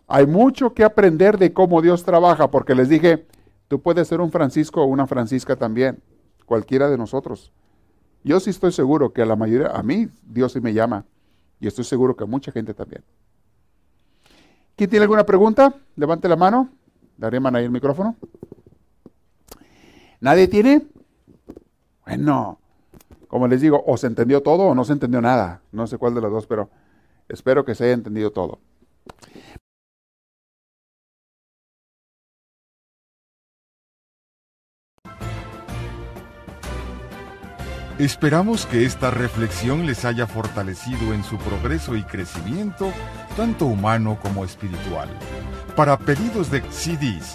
Hay 0.07 0.27
mucho 0.27 0.73
que 0.73 0.85
aprender 0.85 1.39
de 1.39 1.53
cómo 1.53 1.83
Dios 1.83 2.05
trabaja, 2.05 2.51
porque 2.51 2.75
les 2.75 2.89
dije, 2.89 3.27
tú 3.69 3.81
puedes 3.81 4.07
ser 4.07 4.21
un 4.21 4.31
Francisco 4.31 4.83
o 4.83 4.87
una 4.87 5.07
Francisca 5.07 5.57
también, 5.57 6.01
cualquiera 6.47 6.89
de 6.89 6.97
nosotros. 6.97 7.53
Yo 8.23 8.39
sí 8.41 8.51
estoy 8.51 8.73
seguro 8.73 9.13
que 9.13 9.23
a 9.23 9.27
la 9.27 9.37
mayoría, 9.37 9.69
a 9.69 9.83
mí 9.83 10.09
Dios 10.23 10.53
sí 10.53 10.61
me 10.61 10.73
llama, 10.73 11.05
y 11.61 11.67
estoy 11.67 11.85
seguro 11.85 12.17
que 12.17 12.25
a 12.25 12.27
mucha 12.27 12.53
gente 12.53 12.73
también. 12.73 13.03
¿Quién 14.77 14.91
tiene 14.91 15.05
alguna 15.05 15.25
pregunta? 15.25 15.75
Levante 15.97 16.29
la 16.29 16.37
mano. 16.37 16.69
Daré 17.17 17.39
ahí 17.43 17.65
el 17.65 17.71
micrófono. 17.71 18.17
¿Nadie 20.25 20.49
tiene? 20.49 20.87
Bueno, 22.07 22.59
como 23.29 23.47
les 23.47 23.61
digo, 23.61 23.85
o 23.87 23.99
se 23.99 24.07
entendió 24.07 24.43
todo 24.43 24.63
o 24.63 24.75
no 24.75 24.83
se 24.83 24.95
entendió 24.95 25.21
nada. 25.21 25.61
No 25.71 25.87
sé 25.87 25.99
cuál 25.99 26.15
de 26.15 26.23
las 26.23 26.31
dos, 26.31 26.47
pero 26.47 26.71
espero 27.29 27.67
que 27.67 27.75
se 27.75 27.85
haya 27.85 27.93
entendido 27.93 28.31
todo. 28.31 28.59
Esperamos 37.99 38.65
que 38.65 38.87
esta 38.87 39.11
reflexión 39.11 39.85
les 39.85 40.07
haya 40.07 40.27
fortalecido 40.27 41.13
en 41.13 41.23
su 41.23 41.37
progreso 41.37 41.97
y 41.97 42.03
crecimiento, 42.03 42.91
tanto 43.37 43.67
humano 43.67 44.19
como 44.23 44.43
espiritual. 44.43 45.11
Para 45.77 45.99
pedidos 45.99 46.51
de 46.51 46.63
CDs 46.71 47.35